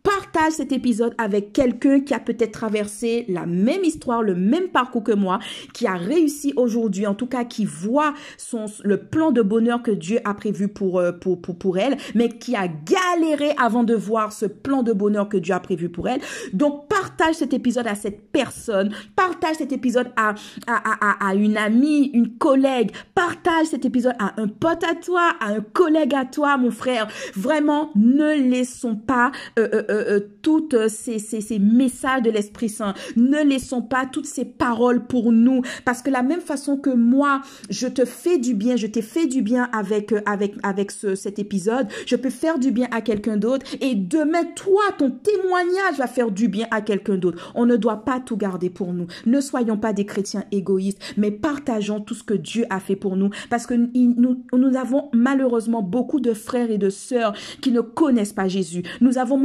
Partage 0.06 0.52
cet 0.52 0.70
épisode 0.70 1.14
avec 1.18 1.52
quelqu'un 1.52 1.98
qui 1.98 2.14
a 2.14 2.20
peut-être 2.20 2.52
traversé 2.52 3.24
la 3.28 3.44
même 3.44 3.82
histoire, 3.82 4.22
le 4.22 4.36
même 4.36 4.68
parcours 4.68 5.02
que 5.02 5.10
moi, 5.10 5.40
qui 5.74 5.84
a 5.88 5.94
réussi 5.94 6.52
aujourd'hui, 6.54 7.08
en 7.08 7.14
tout 7.16 7.26
cas 7.26 7.42
qui 7.42 7.64
voit 7.64 8.14
son, 8.38 8.66
le 8.84 8.98
plan 8.98 9.32
de 9.32 9.42
bonheur 9.42 9.82
que 9.82 9.90
Dieu 9.90 10.20
a 10.24 10.34
prévu 10.34 10.68
pour, 10.68 11.00
euh, 11.00 11.10
pour, 11.10 11.42
pour, 11.42 11.58
pour 11.58 11.78
elle, 11.78 11.96
mais 12.14 12.28
qui 12.28 12.54
a 12.54 12.68
galéré 12.68 13.52
avant 13.58 13.82
de 13.82 13.94
voir 13.94 14.32
ce 14.32 14.46
plan 14.46 14.84
de 14.84 14.92
bonheur 14.92 15.28
que 15.28 15.38
Dieu 15.38 15.54
a 15.54 15.58
prévu 15.58 15.88
pour 15.88 16.08
elle. 16.08 16.20
Donc 16.52 16.86
partage 16.86 17.34
cet 17.34 17.52
épisode 17.52 17.88
à 17.88 17.96
cette 17.96 18.30
personne, 18.30 18.94
partage 19.16 19.56
cet 19.56 19.72
épisode 19.72 20.12
à, 20.14 20.36
à, 20.68 21.26
à, 21.26 21.30
à 21.30 21.34
une 21.34 21.56
amie, 21.56 22.12
une 22.14 22.38
collègue, 22.38 22.92
partage 23.12 23.66
cet 23.66 23.84
épisode 23.84 24.14
à 24.20 24.40
un 24.40 24.46
pote 24.46 24.84
à 24.84 24.94
toi, 24.94 25.32
à 25.40 25.48
un 25.48 25.60
collègue 25.62 26.14
à 26.14 26.26
toi, 26.26 26.58
mon 26.58 26.70
frère. 26.70 27.08
Vraiment, 27.34 27.90
ne 27.96 28.48
laissons 28.48 28.94
pas... 28.94 29.32
Euh, 29.58 29.68
euh, 29.72 29.95
euh, 29.96 30.16
euh, 30.16 30.20
toutes 30.42 30.88
ces, 30.88 31.18
ces, 31.18 31.40
ces 31.40 31.58
messages 31.58 32.22
de 32.22 32.30
l'Esprit 32.30 32.68
Saint. 32.68 32.94
Ne 33.16 33.42
laissons 33.44 33.82
pas 33.82 34.06
toutes 34.06 34.26
ces 34.26 34.44
paroles 34.44 35.06
pour 35.06 35.32
nous. 35.32 35.62
Parce 35.84 36.02
que 36.02 36.10
la 36.10 36.22
même 36.22 36.40
façon 36.40 36.76
que 36.76 36.90
moi, 36.90 37.42
je 37.70 37.86
te 37.86 38.04
fais 38.04 38.38
du 38.38 38.54
bien, 38.54 38.76
je 38.76 38.86
t'ai 38.86 39.02
fait 39.02 39.26
du 39.26 39.42
bien 39.42 39.68
avec, 39.72 40.12
euh, 40.12 40.20
avec, 40.26 40.54
avec 40.62 40.90
ce, 40.90 41.14
cet 41.14 41.38
épisode, 41.38 41.88
je 42.06 42.16
peux 42.16 42.30
faire 42.30 42.58
du 42.58 42.70
bien 42.70 42.88
à 42.90 43.00
quelqu'un 43.00 43.36
d'autre. 43.36 43.66
Et 43.80 43.94
demain, 43.94 44.44
toi, 44.54 44.82
ton 44.98 45.10
témoignage 45.10 45.98
va 45.98 46.06
faire 46.06 46.30
du 46.30 46.48
bien 46.48 46.66
à 46.70 46.80
quelqu'un 46.80 47.16
d'autre. 47.16 47.52
On 47.54 47.66
ne 47.66 47.76
doit 47.76 48.04
pas 48.04 48.20
tout 48.20 48.36
garder 48.36 48.70
pour 48.70 48.92
nous. 48.92 49.06
Ne 49.26 49.40
soyons 49.40 49.76
pas 49.76 49.92
des 49.92 50.06
chrétiens 50.06 50.44
égoïstes, 50.52 51.00
mais 51.16 51.30
partageons 51.30 52.00
tout 52.00 52.14
ce 52.14 52.22
que 52.22 52.34
Dieu 52.34 52.64
a 52.70 52.80
fait 52.80 52.96
pour 52.96 53.16
nous. 53.16 53.30
Parce 53.50 53.66
que 53.66 53.74
nous, 53.74 54.44
nous 54.52 54.76
avons 54.76 55.08
malheureusement 55.12 55.82
beaucoup 55.82 56.20
de 56.20 56.34
frères 56.34 56.70
et 56.70 56.78
de 56.78 56.90
sœurs 56.90 57.34
qui 57.60 57.72
ne 57.72 57.80
connaissent 57.80 58.32
pas 58.32 58.48
Jésus. 58.48 58.82
Nous 59.00 59.18
avons 59.18 59.36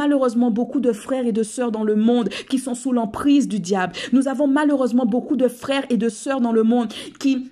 beaucoup 0.50 0.80
de 0.80 0.92
frères 0.92 1.28
et 1.28 1.32
de 1.32 1.44
sœurs 1.44 1.72
dans 1.72 1.84
le 1.84 1.96
monde 1.96 2.30
qui 2.50 2.58
sont 2.58 2.74
sous 2.74 2.92
l'emprise 2.92 3.48
du 3.48 3.60
diable. 3.60 3.94
Nous 4.14 4.28
avons 4.28 4.48
malheureusement 4.48 5.06
beaucoup 5.06 5.36
de 5.36 5.48
frères 5.48 5.86
et 5.90 5.98
de 5.98 6.10
sœurs 6.10 6.42
dans 6.42 6.54
le 6.54 6.64
monde 6.64 6.92
qui 7.20 7.52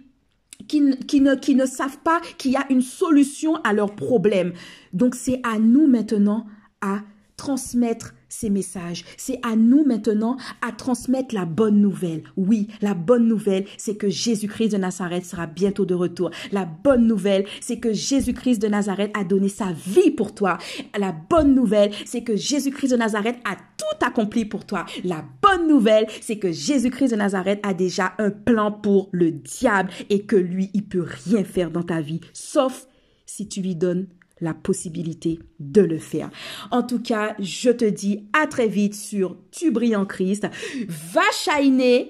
qui, 0.68 0.98
qui, 1.08 1.22
ne, 1.22 1.36
qui 1.36 1.56
ne 1.56 1.66
savent 1.66 1.98
pas 2.04 2.22
qu'il 2.38 2.52
y 2.52 2.56
a 2.56 2.66
une 2.70 2.82
solution 2.82 3.56
à 3.64 3.74
leurs 3.74 3.96
problèmes. 3.96 4.54
Donc 4.94 5.16
c'est 5.16 5.42
à 5.44 5.58
nous 5.58 5.88
maintenant 5.88 6.46
à 6.82 7.00
transmettre 7.38 8.14
ces 8.30 8.50
messages. 8.50 9.04
C'est 9.18 9.40
à 9.44 9.56
nous 9.56 9.84
maintenant 9.84 10.38
à 10.62 10.72
transmettre 10.72 11.36
la 11.36 11.46
bonne 11.46 11.82
nouvelle. 11.82 12.24
Oui, 12.38 12.68
la 12.82 12.94
bonne 12.94 13.28
nouvelle, 13.28 13.66
c'est 13.78 13.96
que 13.96 14.10
Jésus-Christ 14.10 14.70
de 14.70 14.78
Nazareth 14.78 15.26
sera 15.26 15.48
bientôt 15.48 15.86
de 15.86 15.96
retour. 15.96 16.32
La 16.52 16.66
bonne 16.66 17.08
nouvelle, 17.08 17.46
c'est 17.60 17.80
que 17.80 17.92
Jésus-Christ 17.92 18.62
de 18.62 18.68
Nazareth 18.68 19.12
a 19.18 19.24
donné 19.24 19.50
sa 19.50 19.72
vie 19.72 20.12
pour 20.12 20.34
toi. 20.34 20.58
La 20.98 21.12
bonne 21.12 21.56
nouvelle, 21.56 21.92
c'est 22.06 22.24
que 22.24 22.36
Jésus-Christ 22.36 22.92
de 22.92 22.98
Nazareth 22.98 23.38
a 23.46 23.56
tout 23.56 24.06
accompli 24.06 24.46
pour 24.46 24.66
toi. 24.66 24.86
La 25.04 25.26
bonne 25.42 25.68
nouvelle, 25.68 26.08
c'est 26.22 26.38
que 26.38 26.52
Jésus-Christ 26.52 27.12
de 27.12 27.16
Nazareth 27.16 27.60
a 27.64 27.74
déjà 27.74 28.14
un 28.20 28.30
plan 28.30 28.72
pour 28.72 29.10
le 29.12 29.32
diable 29.32 29.92
et 30.10 30.22
que 30.22 30.36
lui, 30.36 30.70
il 30.74 30.84
peut 30.84 31.06
rien 31.26 31.44
faire 31.44 31.72
dans 31.72 31.84
ta 31.84 32.02
vie, 32.02 32.22
sauf 32.34 32.88
si 33.26 33.48
tu 33.48 33.62
lui 33.62 33.76
donnes 33.76 34.08
la 34.42 34.54
possibilité 34.54 35.40
de 35.60 35.82
le 35.82 35.98
faire. 35.98 36.30
En 36.72 36.84
tout 36.84 37.00
cas, 37.00 37.36
je 37.40 37.70
te 37.70 37.86
dis 37.86 38.24
à 38.34 38.48
très 38.48 38.68
vite 38.68 38.96
sur 38.96 39.36
Tu 39.52 39.72
brilles 39.72 39.96
en 39.96 40.06
Christ. 40.06 40.48
Va 40.88 41.22
shiner, 41.34 42.10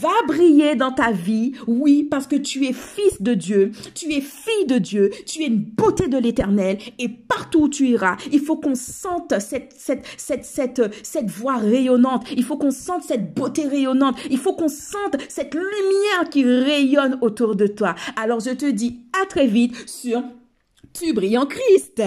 va 0.00 0.10
briller 0.26 0.74
dans 0.74 0.92
ta 0.92 1.12
vie. 1.12 1.52
Oui, 1.66 2.04
parce 2.04 2.26
que 2.26 2.36
tu 2.36 2.66
es 2.66 2.72
fils 2.72 3.20
de 3.20 3.34
Dieu, 3.34 3.72
tu 3.94 4.12
es 4.12 4.20
fille 4.20 4.66
de 4.66 4.78
Dieu, 4.78 5.10
tu 5.26 5.42
es 5.42 5.46
une 5.46 5.62
beauté 5.62 6.08
de 6.08 6.18
l'éternel 6.18 6.78
et 6.98 7.08
partout 7.08 7.62
où 7.62 7.68
tu 7.68 7.88
iras, 7.88 8.16
il 8.30 8.40
faut 8.40 8.56
qu'on 8.56 8.74
sente 8.74 9.38
cette, 9.40 9.72
cette, 9.76 10.04
cette, 10.16 10.44
cette, 10.44 10.82
cette 11.02 11.30
voix 11.30 11.56
rayonnante. 11.56 12.26
Il 12.36 12.44
faut 12.44 12.56
qu'on 12.56 12.70
sente 12.70 13.02
cette 13.04 13.34
beauté 13.34 13.66
rayonnante. 13.66 14.16
Il 14.30 14.38
faut 14.38 14.54
qu'on 14.54 14.68
sente 14.68 15.16
cette 15.28 15.54
lumière 15.54 16.28
qui 16.30 16.44
rayonne 16.44 17.18
autour 17.20 17.56
de 17.56 17.66
toi. 17.66 17.94
Alors 18.16 18.40
je 18.40 18.50
te 18.50 18.70
dis 18.70 19.00
à 19.22 19.26
très 19.26 19.46
vite 19.46 19.88
sur 19.88 20.22
tu 20.92 21.12
brilles 21.12 21.38
en 21.38 21.46
Christ. 21.46 22.02